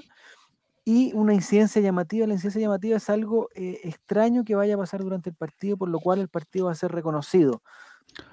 [0.83, 2.25] Y una incidencia llamativa.
[2.27, 5.89] La incidencia llamativa es algo eh, extraño que vaya a pasar durante el partido, por
[5.89, 7.61] lo cual el partido va a ser reconocido.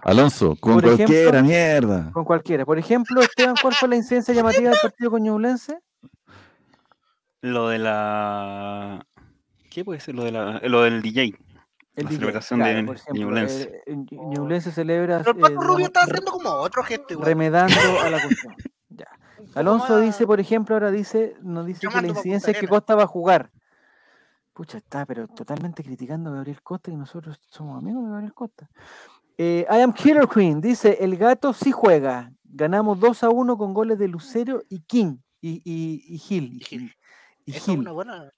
[0.03, 2.11] Alonso, con Por ejemplo- cualquiera, mierda.
[2.13, 2.65] Con cualquiera.
[2.65, 5.79] Por ejemplo, Esteban, ¿cuál fue la incidencia llamativa del partido con Ñublense?
[7.43, 9.07] Lo de la.
[9.71, 10.15] ¿Qué puede ser?
[10.15, 10.61] Lo, de la...
[10.65, 11.35] lo del DJ.
[11.95, 13.63] El La DJ, celebración de claro, por ejemplo, Ñublense.
[13.87, 17.27] eh, Ñ- Ñublense celebra Pero el Paco eh, Rubio está haciendo como otro gesto igual.
[17.27, 18.55] remedando a la cuestión.
[19.55, 22.69] Alonso dice, por ejemplo, ahora dice, nos dice que la incidencia es que.
[22.69, 23.51] Costa va a jugar.
[24.53, 28.69] Pucha, está, pero totalmente criticando a Gabriel Costa y nosotros somos amigos de Gabriel Costa.
[29.37, 32.33] Eh, I am Killer Queen, dice, el gato sí juega.
[32.45, 35.19] Ganamos 2 a 1 con goles de Lucero y King.
[35.41, 36.55] Y, y, y Gil.
[36.61, 36.95] Y, Gil.
[37.47, 38.33] y Esa es una buena.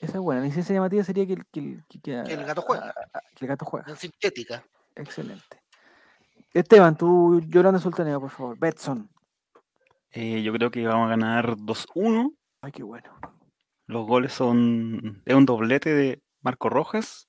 [0.00, 0.40] Esa es buena.
[0.40, 2.94] La licencia llamativa sería que el, que que- que el gato juega.
[3.34, 3.94] que el gato juega.
[3.96, 4.64] Sintética.
[4.96, 5.60] Excelente.
[6.54, 8.58] Esteban, tú Yolanda Sultaneo, por favor.
[8.58, 9.10] Betson.
[10.12, 12.32] Eh, yo creo que vamos a ganar 2-1.
[12.62, 13.10] Ay, qué bueno.
[13.86, 15.22] Los goles son.
[15.24, 17.28] Es un doblete de Marco Rojas.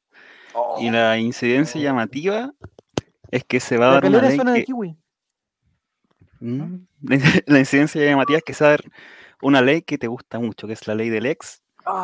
[0.79, 2.51] Y la incidencia llamativa
[3.29, 4.35] es que se va a La dar una ley.
[4.35, 4.97] suena de que- kiwi.
[6.41, 7.17] Mm, La
[7.47, 8.83] la incidencia llamativa es que se va a dar
[9.41, 11.61] una ley que te gusta mucho, que es la ley del ex.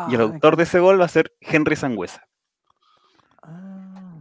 [0.08, 2.26] Y el Ah, autor de ese gol va a ser Henry Sangüesa.
[3.42, 4.18] ah.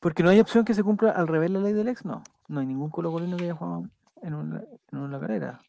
[0.00, 2.22] Porque no hay opción que se cumpla al revés la ley del ex, no.
[2.46, 3.84] No hay ningún colocolino que haya jugado
[4.22, 4.62] en una,
[4.92, 5.60] en una carrera.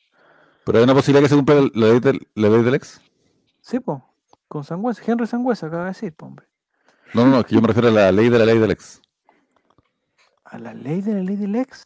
[0.70, 3.02] Pero hay una posibilidad que se cumpla la ley del, la ley del ex.
[3.60, 4.06] Sí, po.
[4.48, 5.02] Con Sangüesa.
[5.04, 6.46] Henry Sangüesa acaba de decir, po, hombre.
[7.16, 9.02] No, no, no, que yo me refiero a la ley de la ley del ex.
[10.44, 11.86] ¿A la ley de la ley del ex?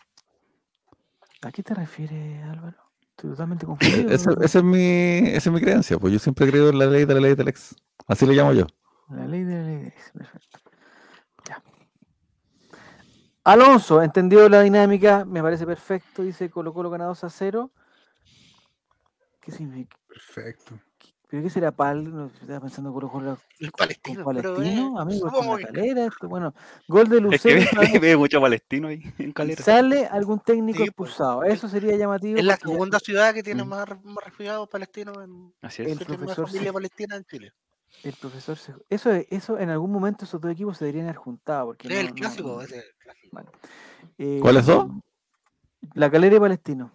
[1.44, 2.76] ¿A qué te refieres, Álvaro?
[3.12, 4.12] Estoy totalmente confundido.
[4.12, 7.06] Esa, es mi, esa es mi creencia, pues yo siempre he creído en la ley
[7.06, 7.74] de la ley del ex.
[8.06, 8.68] Así le llamo yo.
[9.08, 10.60] La ley de la ley de ex, perfecto.
[11.48, 11.64] Ya.
[13.46, 17.72] Alonso, entendió la dinámica, me parece perfecto, dice Colo Colo ganados a cero.
[19.44, 19.98] ¿Qué significa?
[20.08, 20.80] Perfecto.
[21.30, 22.14] ¿Pero qué será pal?
[22.14, 24.24] No, Estaba pensando Colo Colo El con palestino.
[24.24, 26.54] pero, palestino, eh, amigo, con la calera, esto, bueno,
[26.88, 27.82] gol de Es que Lucero.
[28.02, 29.64] ve, mucho palestino ahí en calera.
[29.64, 31.44] sale algún técnico Sí, pues, expulsado.
[31.44, 32.38] Eso sería llamativo.
[32.38, 33.68] Es la segunda ciudad que tiene Mm.
[33.68, 35.52] más, más refugiados palestinos en.
[35.64, 35.96] Así el es.
[35.98, 37.52] más profesor familia se- palestina en Chile.
[38.04, 41.66] El profesor se- eso, eso en algún momento esos dos equipos se deberían haber juntado.
[41.68, 43.30] Porque Es no- el clásico, no- ese es el clásico.
[43.32, 43.52] Bueno,
[44.20, 44.86] eh, ¿Cuáles dos?
[45.96, 46.92] La Calera y Palestino.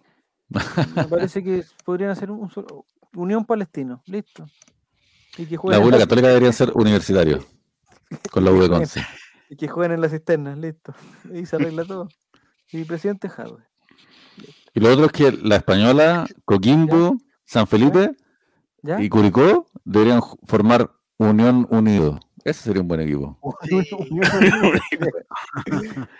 [0.95, 2.85] Me parece que podrían hacer un, solo-
[3.15, 4.45] Unión Palestino, listo.
[5.37, 7.45] Y que La U la Católica deberían ser universitarios.
[8.31, 9.05] Con la U de Conce.
[9.49, 10.93] y que jueguen en las cisternas, listo.
[11.33, 12.07] Y se arregla todo.
[12.71, 13.63] Y presidente Jadwe.
[14.73, 18.15] Y lo otro es que la Española, Coquimbo, San Felipe
[18.83, 19.01] ¿Ya?
[19.01, 22.19] y Curicó deberían formar Unión Unido.
[22.43, 23.37] Ese sería un buen equipo.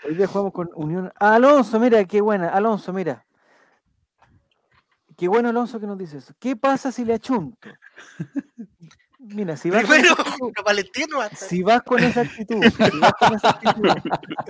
[0.06, 1.12] Hoy día jugamos con Unión.
[1.18, 2.48] Alonso, mira, qué buena.
[2.50, 3.24] Alonso, mira.
[5.20, 6.32] Qué bueno Alonso que nos dice eso.
[6.38, 7.68] ¿Qué pasa si le achunto?
[9.22, 13.34] Mira, si vas, con Primero, actitud, hasta- si vas con esa actitud, si vas con
[13.34, 13.88] esa actitud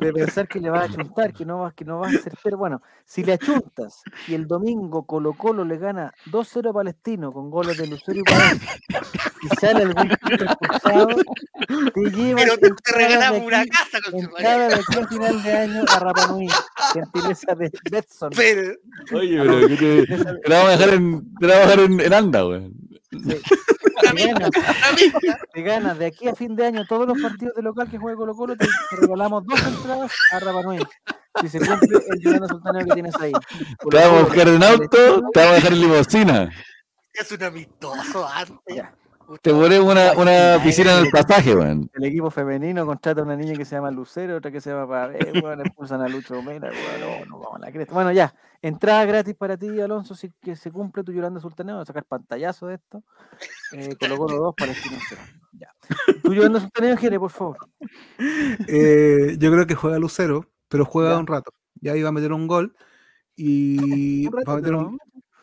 [0.01, 2.33] de pensar que le vas a achuntar, que no vas, que no vas a ser
[2.43, 7.33] pero bueno, si le achuntas y el domingo Colo Colo le gana 2-0 a Palestino
[7.33, 8.61] con goles de Lucero y Paredes
[9.43, 11.09] y sale algún tipo expulsado,
[11.93, 15.43] te llevas Pero te, te regalamos una casa con tu entrada de aquí a final
[15.43, 16.49] de año a Rapa Nui,
[16.93, 18.31] gentileza de Betson.
[18.37, 18.73] Pero,
[19.13, 21.91] Oye, pero ¿qué te, te la vamos a dejar en, te la vamos a dejar
[21.91, 22.71] en, en anda, güey.
[25.53, 28.17] Te ganas, de aquí a fin de año todos los partidos de local que juegue
[28.17, 30.79] Colo Colo, te, te regalamos dos entradas a Rapa Nui.
[31.41, 33.33] Si se cumple el Tirano Sultaneo que tienes ahí.
[33.91, 34.89] Te vamos a buscar en auto,
[35.33, 36.51] te vamos a dejar en limosina.
[37.13, 38.77] Es un amistoso antes.
[38.77, 38.95] Ya.
[39.43, 41.89] Te pones una, una piscina en el pasaje, weón.
[41.95, 44.89] El equipo femenino contrata a una niña que se llama Lucero, otra que se llama
[44.89, 47.95] Pavé, weón, expulsan a Lucho weón, no, no vamos a la cresta.
[47.95, 51.83] Bueno, ya, entrada gratis para ti, Alonso, si que se cumple tu Yolanda Sultaneo, voy
[51.83, 53.05] a sacar pantallazo de esto.
[53.73, 55.21] Eh, Colo Colo 2, Palestino 0.
[55.53, 55.69] Ya.
[56.23, 57.57] Tu Yolanda Sultaneo, Jere, por favor.
[58.67, 61.19] Eh, yo creo que juega Lucero, pero juega Ya.
[61.19, 61.53] un rato.
[61.81, 62.75] Ya iba a meter un gol
[63.37, 64.99] y Un rato, va a meter un,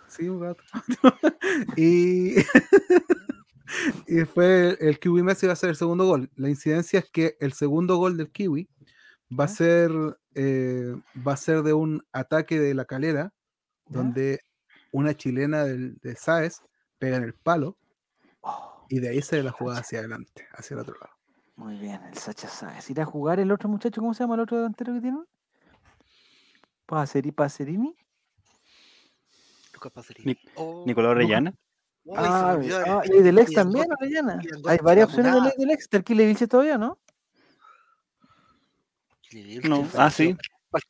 [0.08, 0.62] sí, un rato.
[1.78, 2.36] y,
[4.08, 6.30] y después el Kiwi Messi va a ser el segundo gol.
[6.36, 8.68] La incidencia es que el segundo gol del Kiwi
[9.38, 9.92] va a ser
[10.36, 10.96] eh,
[11.28, 13.34] va a ser de un ataque de la calera
[13.88, 14.00] ¿Ya?
[14.00, 14.40] donde
[14.92, 16.62] una chilena del, de Saez
[17.00, 17.78] pega en el palo
[18.42, 21.14] Oh, y de ahí se la jugada hacia adelante, hacia el otro lado.
[21.58, 22.90] muy bien, el Sacha Sáez.
[22.90, 24.00] ¿Irá a jugar el otro muchacho?
[24.00, 25.26] ¿Cómo se llama el otro delantero que tienen?
[26.86, 27.96] Paceri, Pacerini.
[29.74, 29.92] Lucas.
[30.24, 31.54] Nic- Oh, Nicolás Orellana.
[32.08, 34.42] Uy, se Ah, ah, el- y del ex y también, Orellana.
[34.68, 35.84] Hay varias opciones de ley del ex.
[35.84, 36.98] ¿Está el Kile Vilches todavía, no?
[39.64, 40.36] No, ah, sí.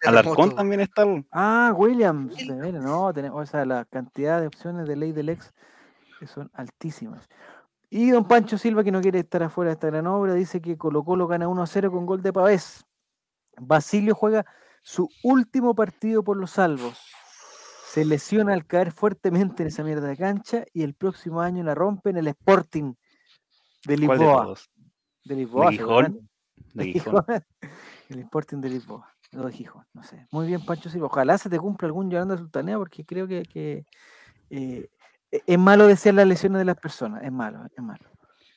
[0.05, 1.03] Alarcón también está.
[1.03, 2.35] el- Ah, Williams.
[2.81, 5.53] No, tenemos, o sea, la cantidad de opciones de ley del ex
[6.19, 7.27] que son altísimas.
[7.89, 10.77] Y don Pancho Silva, que no quiere estar afuera de esta gran obra, dice que
[10.77, 12.85] Colo Colo gana 1 a 0 con gol de Pavés.
[13.59, 14.45] Basilio juega
[14.81, 16.99] su último partido por los salvos.
[17.89, 21.73] Se lesiona al caer fuertemente en esa mierda de cancha y el próximo año la
[21.73, 22.93] rompe en el Sporting
[23.85, 24.43] de ¿Cuál de Lisboa.
[24.43, 24.69] todos?
[25.23, 25.77] De Lisboa, ¿De.
[25.77, 26.29] Gijón?
[26.73, 27.25] De Gijón.
[28.09, 29.13] El Sporting de Lisboa.
[29.31, 30.25] No de Gijón, no sé.
[30.31, 31.07] Muy bien, Pancho Silva.
[31.07, 33.85] Ojalá se te cumpla algún Yolanda Sultanea porque creo que, que,
[34.49, 34.89] eh,
[35.31, 37.23] e- es malo desear las lesiones de las personas.
[37.23, 38.09] Es malo, es malo.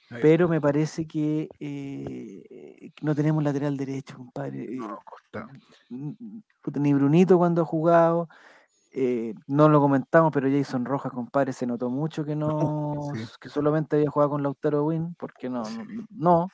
[0.09, 4.65] Pero me parece que eh, no tenemos lateral derecho, compadre.
[4.65, 5.49] eh, No, Costa.
[6.61, 8.29] puta, ni Brunito cuando ha jugado.
[8.93, 13.25] Eh, no lo comentamos, pero Jason Rojas, compadre, se notó mucho que no, sí.
[13.41, 16.49] que solamente había jugado con Lautaro Win, porque no, no, no,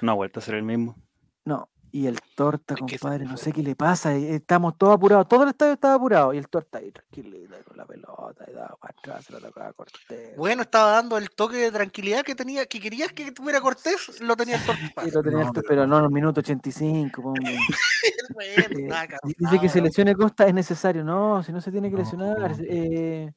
[0.00, 0.96] No ha vuelto a ser el mismo.
[1.44, 4.14] no, y el torta, compadre, no sé qué le pasa.
[4.16, 5.28] eh, Estamos todos apurados.
[5.28, 6.32] Todo el estadio estaba apurado.
[6.32, 9.72] Y el torta ahí tranquilito con la pelota y daba para atrás, se la tocaba
[9.74, 10.36] Cortés.
[10.38, 14.34] Bueno, estaba dando el toque de tranquilidad que tenía, que querías que tuviera Cortés, lo
[14.36, 14.80] tenía el Torta.
[15.04, 17.22] Sí, lo tenía No, el Torta, pero- no en los minutos 85.
[17.22, 17.58] po, hombre.
[18.34, 21.04] Bueno, Eh, dice que se lesione Costa es necesario.
[21.04, 22.50] No, si no se tiene que No, lesionar.
[22.50, 22.56] no.
[22.66, 23.32] eh,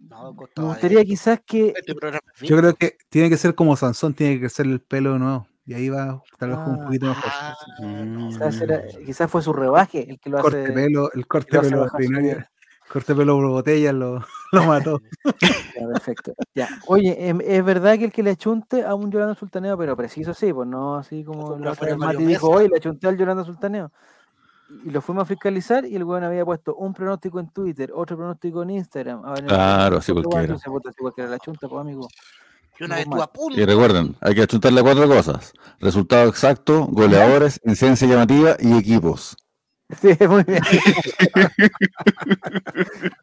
[0.00, 1.68] No, Costa me va gustaría quizás que.
[1.76, 1.94] Este
[2.46, 5.46] Yo creo que tiene que ser como Sansón, tiene que crecer el pelo de nuevo.
[5.66, 7.24] Y ahí va tal vez un Ah, poquito mejor.
[7.34, 7.54] Ah,
[8.04, 8.28] no.
[8.28, 10.72] Quizás, era- quizás fue su rebaje el que lo corte hace.
[10.72, 12.46] pelo, el corte pelo ordinario, nivel.
[12.90, 14.20] corte pelo por botella lo,
[14.52, 15.00] lo mató.
[15.24, 16.34] Ya, perfecto.
[16.54, 16.68] Ya.
[16.86, 20.34] Oye, em, es verdad que el que le achunte a un Yolanda Sultaneo, pero preciso
[20.34, 23.42] sí, pues no así como fuera vez Mario Mati dijo, hoy le achunté al Yolanda
[23.44, 23.90] Sultaneo.
[24.84, 28.16] Y lo fuimos a fiscalizar y el weón había puesto un pronóstico en Twitter, otro
[28.16, 29.22] pronóstico en Instagram.
[29.22, 30.56] ver, el Claro, así cualquiera.
[30.64, 32.08] "Puta, si cualquiera la achunta, pues amigo.
[32.78, 33.16] Y una No, vez mal.
[33.18, 33.60] tú a punto.
[33.60, 35.52] Y recuerden, hay que achuntarle cuatro cosas.
[35.80, 39.36] Resultado exacto, goleadores, incidencia llamativa y equipos.
[40.00, 40.62] Sí, muy bien.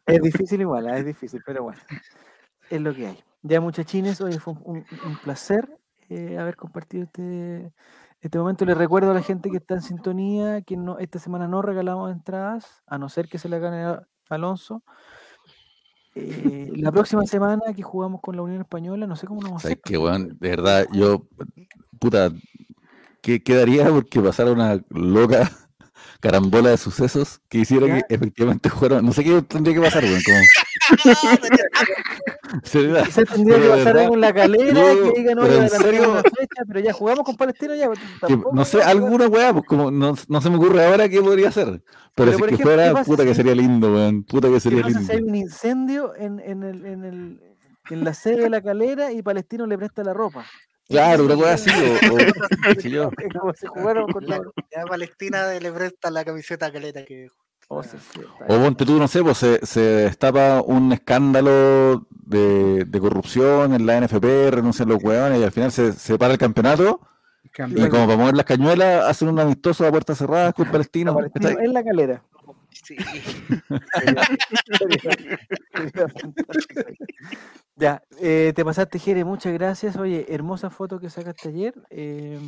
[0.06, 1.80] es difícil igual, ah, es difícil, pero bueno.
[2.70, 3.24] Es lo que hay.
[3.42, 5.68] Ya muchachines, hoy fue un, un- un placer
[6.08, 7.72] eh, haber compartido este,
[8.20, 8.64] este momento.
[8.64, 12.12] Les recuerdo a la gente que está en sintonía que no, esta semana no regalamos
[12.12, 14.82] entradas, a no ser que se la gane a Alonso.
[16.14, 19.62] Eh, la próxima semana que jugamos con la Unión Española, no sé cómo nos vamos
[19.62, 19.92] a ¿Sabes hacer.
[19.92, 20.36] qué, weón?
[20.40, 21.26] De verdad, yo,
[21.98, 22.30] puta,
[23.22, 25.50] ¿qué quedaría porque pasara una loca
[26.20, 28.02] carambola de sucesos que hiciera ¿Ya?
[28.02, 30.38] que efectivamente fuera, no sé qué tendría que pasar, weón, como.
[32.62, 36.14] Quizás tendría que pasar verdad, algo en la calera, yo, que oye, en adelantemos serio,
[36.14, 37.86] la fecha, pero ya jugamos con Palestino ya.
[37.86, 41.08] pues, que, tampoco no sé, alguna weá, pues como no, no se me ocurre ahora
[41.08, 41.66] qué podría hacer.
[41.66, 41.82] Pero,
[42.14, 44.24] Pero, si que ejemplo, ¿qué fuera, puta que sería lindo, weón.
[44.24, 45.30] Puta que ¿Qué sería pasa si hay lindo.
[45.30, 47.40] un incendio en, en, el, en, el,
[47.90, 50.44] en la sede de la calera y Palestino le presta la ropa?
[50.88, 52.14] Claro, una weá así, o,
[52.70, 53.10] o yo.
[53.40, 54.84] Como si jugaron con La la...
[54.84, 57.28] palestina le presta la camiseta caleta que.
[57.68, 62.06] Oh, sí, sí, está O ponte tú, no sé, pues se, se destapa un escándalo
[62.10, 66.34] de, de corrupción en la NFP, renuncian los hueones y al final se, se para
[66.34, 67.00] el campeonato
[67.44, 71.14] y como para mover las cañuelas hacen un amistoso a puertas cerradas con Palestino.
[71.60, 72.22] En la calera.
[72.70, 72.96] Sí.
[77.76, 79.96] ya, eh, te pasaste, Jere, muchas gracias.
[79.96, 81.74] Oye, hermosa foto que sacaste ayer.
[81.90, 82.38] eh,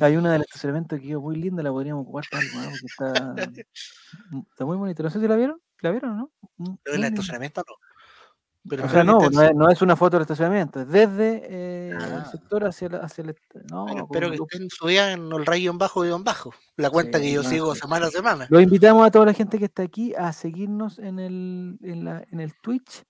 [0.00, 2.70] hay una del estacionamiento que quedó muy linda, la podríamos ocupar para algo, ¿no?
[2.70, 3.34] Porque está,
[4.50, 5.02] está muy bonita.
[5.02, 5.60] No sé si la vieron.
[5.80, 6.30] ¿La vieron o no?
[6.56, 7.74] Mm, el estacionamiento no.
[8.68, 11.90] Pero O sea, no, no es, no es una foto del estacionamiento, es desde eh,
[11.90, 12.28] el Ah.
[12.30, 13.34] sector hacia, la- hacia el...
[13.70, 16.52] No, Bueno, espero que estén subidas en el rayo en bajo y en bajo.
[16.76, 17.80] La cuenta Sí, que yo no, sigo sí.
[17.80, 18.46] semana a semana.
[18.50, 22.24] Los invitamos a toda la gente que está aquí a seguirnos en el, en la,
[22.30, 23.04] en el Twitch.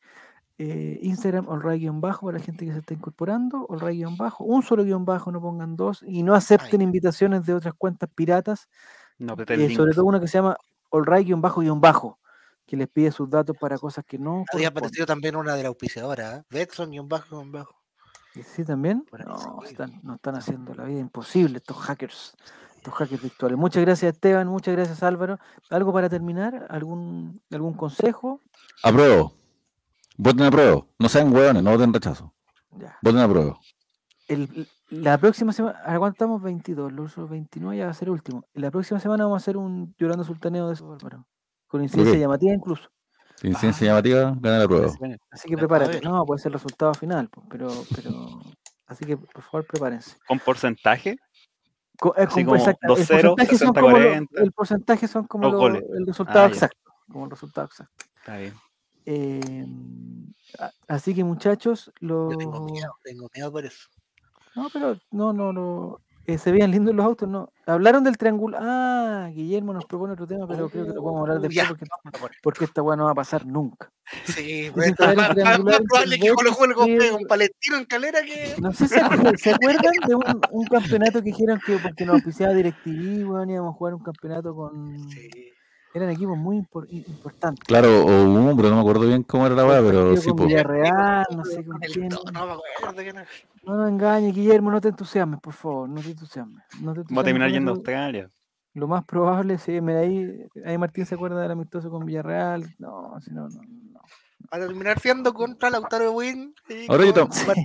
[0.59, 5.31] Eh, Instagram, olray-bajo, para la gente que se está incorporando, olray-bajo, un solo guion bajo,
[5.31, 8.69] no pongan dos, y no acepten invitaciones de otras cuentas piratas,
[9.19, 10.57] No eh, sobre todo una que se llama
[10.91, 12.19] olray-bajo,
[12.67, 14.77] que les pide sus datos para cosas que no Había corresponden.
[14.79, 16.43] aparecido también una de la auspiciadora, ¿eh?
[16.51, 17.75] Betson y un bajo, un bajo.
[18.45, 19.05] Sí, también.
[19.27, 22.37] No, están, nos están haciendo la vida imposible estos hackers,
[22.77, 23.59] estos hackers virtuales.
[23.59, 25.39] Muchas gracias Esteban, muchas gracias Álvaro.
[25.71, 26.67] ¿Algo para terminar?
[26.69, 28.41] ¿Algún, algún consejo?
[28.83, 29.38] Apruebo.
[30.19, 30.89] Voten apruebo.
[30.99, 32.35] No sean hueones, no voten rechazo.
[32.73, 32.99] Ya.
[33.03, 33.59] Voten apruebo.
[34.27, 38.45] El- la próxima semana, aguantamos 22, los otros 29 ya va a ser último.
[38.55, 41.27] La próxima semana vamos a hacer un Llorando Sultaneo de eso, Álvaro.
[41.67, 42.91] Con incidencia llamativa incluso.
[43.37, 44.93] Sin ciencia llamativa, gana el apruebo.
[45.31, 46.01] Así que prepárate.
[46.01, 48.41] No, puede ser el resultado final, pues, pero, pero.
[48.87, 50.17] Así que por favor prepárense.
[50.27, 51.17] ¿Con porcentaje?
[51.99, 52.97] Co- es Así como como exacta- el 2-0,
[53.37, 54.43] porcentaje son 60, como lo- 40.
[54.43, 56.55] el porcentaje son como Los lo- el resultado Ah, ya.
[56.55, 56.91] exacto.
[57.13, 58.05] Como el resultado exacto.
[58.17, 58.55] Está bien.
[59.07, 59.67] Eh,
[60.59, 62.33] a- así que muchachos, los.
[62.33, 63.89] Yo tengo miedo, tengo miedo por eso.
[64.55, 66.01] No, pero no, no, no.
[66.27, 67.53] eh, se veían lindos los autos, no.
[67.67, 68.59] Hablaron del triángulo.
[68.61, 72.65] Ah, Guillermo nos propone otro tema, pero creo que lo podemos hablar Uh, después porque,
[72.65, 73.91] esta weá no va a pasar nunca.
[74.25, 78.55] Sí, era el más, probable que Betis y- pegue un palestino en calera que.
[78.61, 82.15] No sé si se, ¿se acuerdan de un, un campeonato que dijeron que porque nos
[82.17, 85.09] auspiciaba DirecTV, weón, íbamos a jugar un campeonato con.
[85.11, 85.29] Sí.
[85.95, 87.65] Eran equipos muy impor- importantes.
[87.67, 90.37] Claro, o un, pero no me acuerdo bien cómo era la weá, pero sí, con
[90.37, 90.49] pues.
[90.49, 92.09] Villarreal, no sé con quién.
[92.09, 93.23] no me acuerdo.
[93.65, 96.63] No engañes, Guillermo, no te entusiasmes, por favor, no te entusiasmes.
[96.81, 97.75] No te Va a terminar yendo a.
[97.75, 98.31] Australia.
[98.75, 102.75] Lo más probable, sí, mira, ahí, ahí Martín se acuerda del amistoso con Villarreal.
[102.79, 103.61] No, si no, no,
[103.93, 104.01] no.
[104.51, 106.55] A terminar siendo contra Lautaro Win.
[106.89, 107.65] Ahora yo con tam- Martín.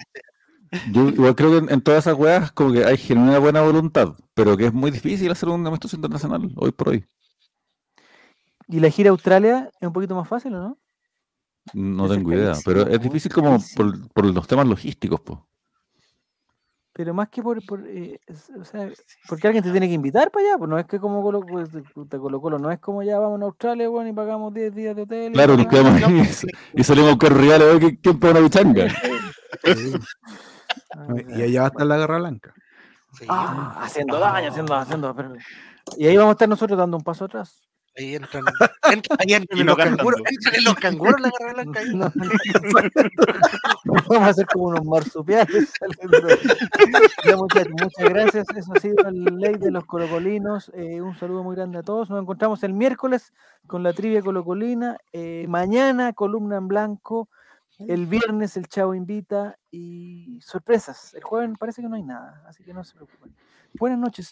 [0.91, 4.15] Yo igual creo que en, en todas esas weas como que hay genuina buena voluntad,
[4.33, 7.05] pero que es muy difícil hacer un amistoso internacional hoy por hoy.
[8.67, 10.77] ¿Y la gira a Australia es un poquito más fácil o no?
[11.73, 15.39] No tengo idea, pero es difícil como por, por los temas logísticos, pues.
[16.95, 18.19] Pero más que por, por eh,
[18.59, 18.87] o sea,
[19.27, 21.69] porque alguien te tiene que invitar para allá, pues no es que como Colo, pues,
[21.71, 24.95] te- Colo Colo, no es como ya vamos a Australia, bueno, y pagamos 10 días
[24.95, 25.31] de hotel.
[25.31, 26.03] y Claro, nos quedamos ahí
[26.73, 28.87] y, y salimos con rivales, oye, ¿quién- ¿quién pone una bichanga?
[30.95, 32.53] Ah, Y allá va a estar la Guerra Blanca.
[33.13, 35.15] Sí, Ah, haciendo daño, haciendo, haciendo.
[35.15, 35.33] pero-
[35.97, 37.63] Y ahí vamos a estar nosotros dando un paso atrás.
[37.95, 38.43] Ahí entran,
[38.91, 41.79] entran, ahí entran en no los canguros, entran en los canguros la carrera blanca.
[41.79, 41.93] ahí.
[41.93, 42.11] No,
[43.83, 45.71] no, vamos a hacer como unos marsupiales.
[45.77, 46.27] saliendo.
[47.23, 48.47] Ya, muchachos, muchas gracias.
[48.55, 50.71] Eso ha sido el ley de los colocolinos.
[50.73, 52.09] Eh, un saludo muy grande a todos.
[52.09, 53.31] Nos encontramos el miércoles
[53.67, 54.97] con la trivia colocolina.
[55.11, 57.29] Eh, mañana, columna en blanco.
[57.77, 59.59] El viernes, el Chavo invita.
[59.69, 61.13] Y sorpresas.
[61.13, 62.43] El jueves parece que no hay nada.
[62.47, 63.35] Así que no se preocupen.
[63.73, 64.31] Buenas noches.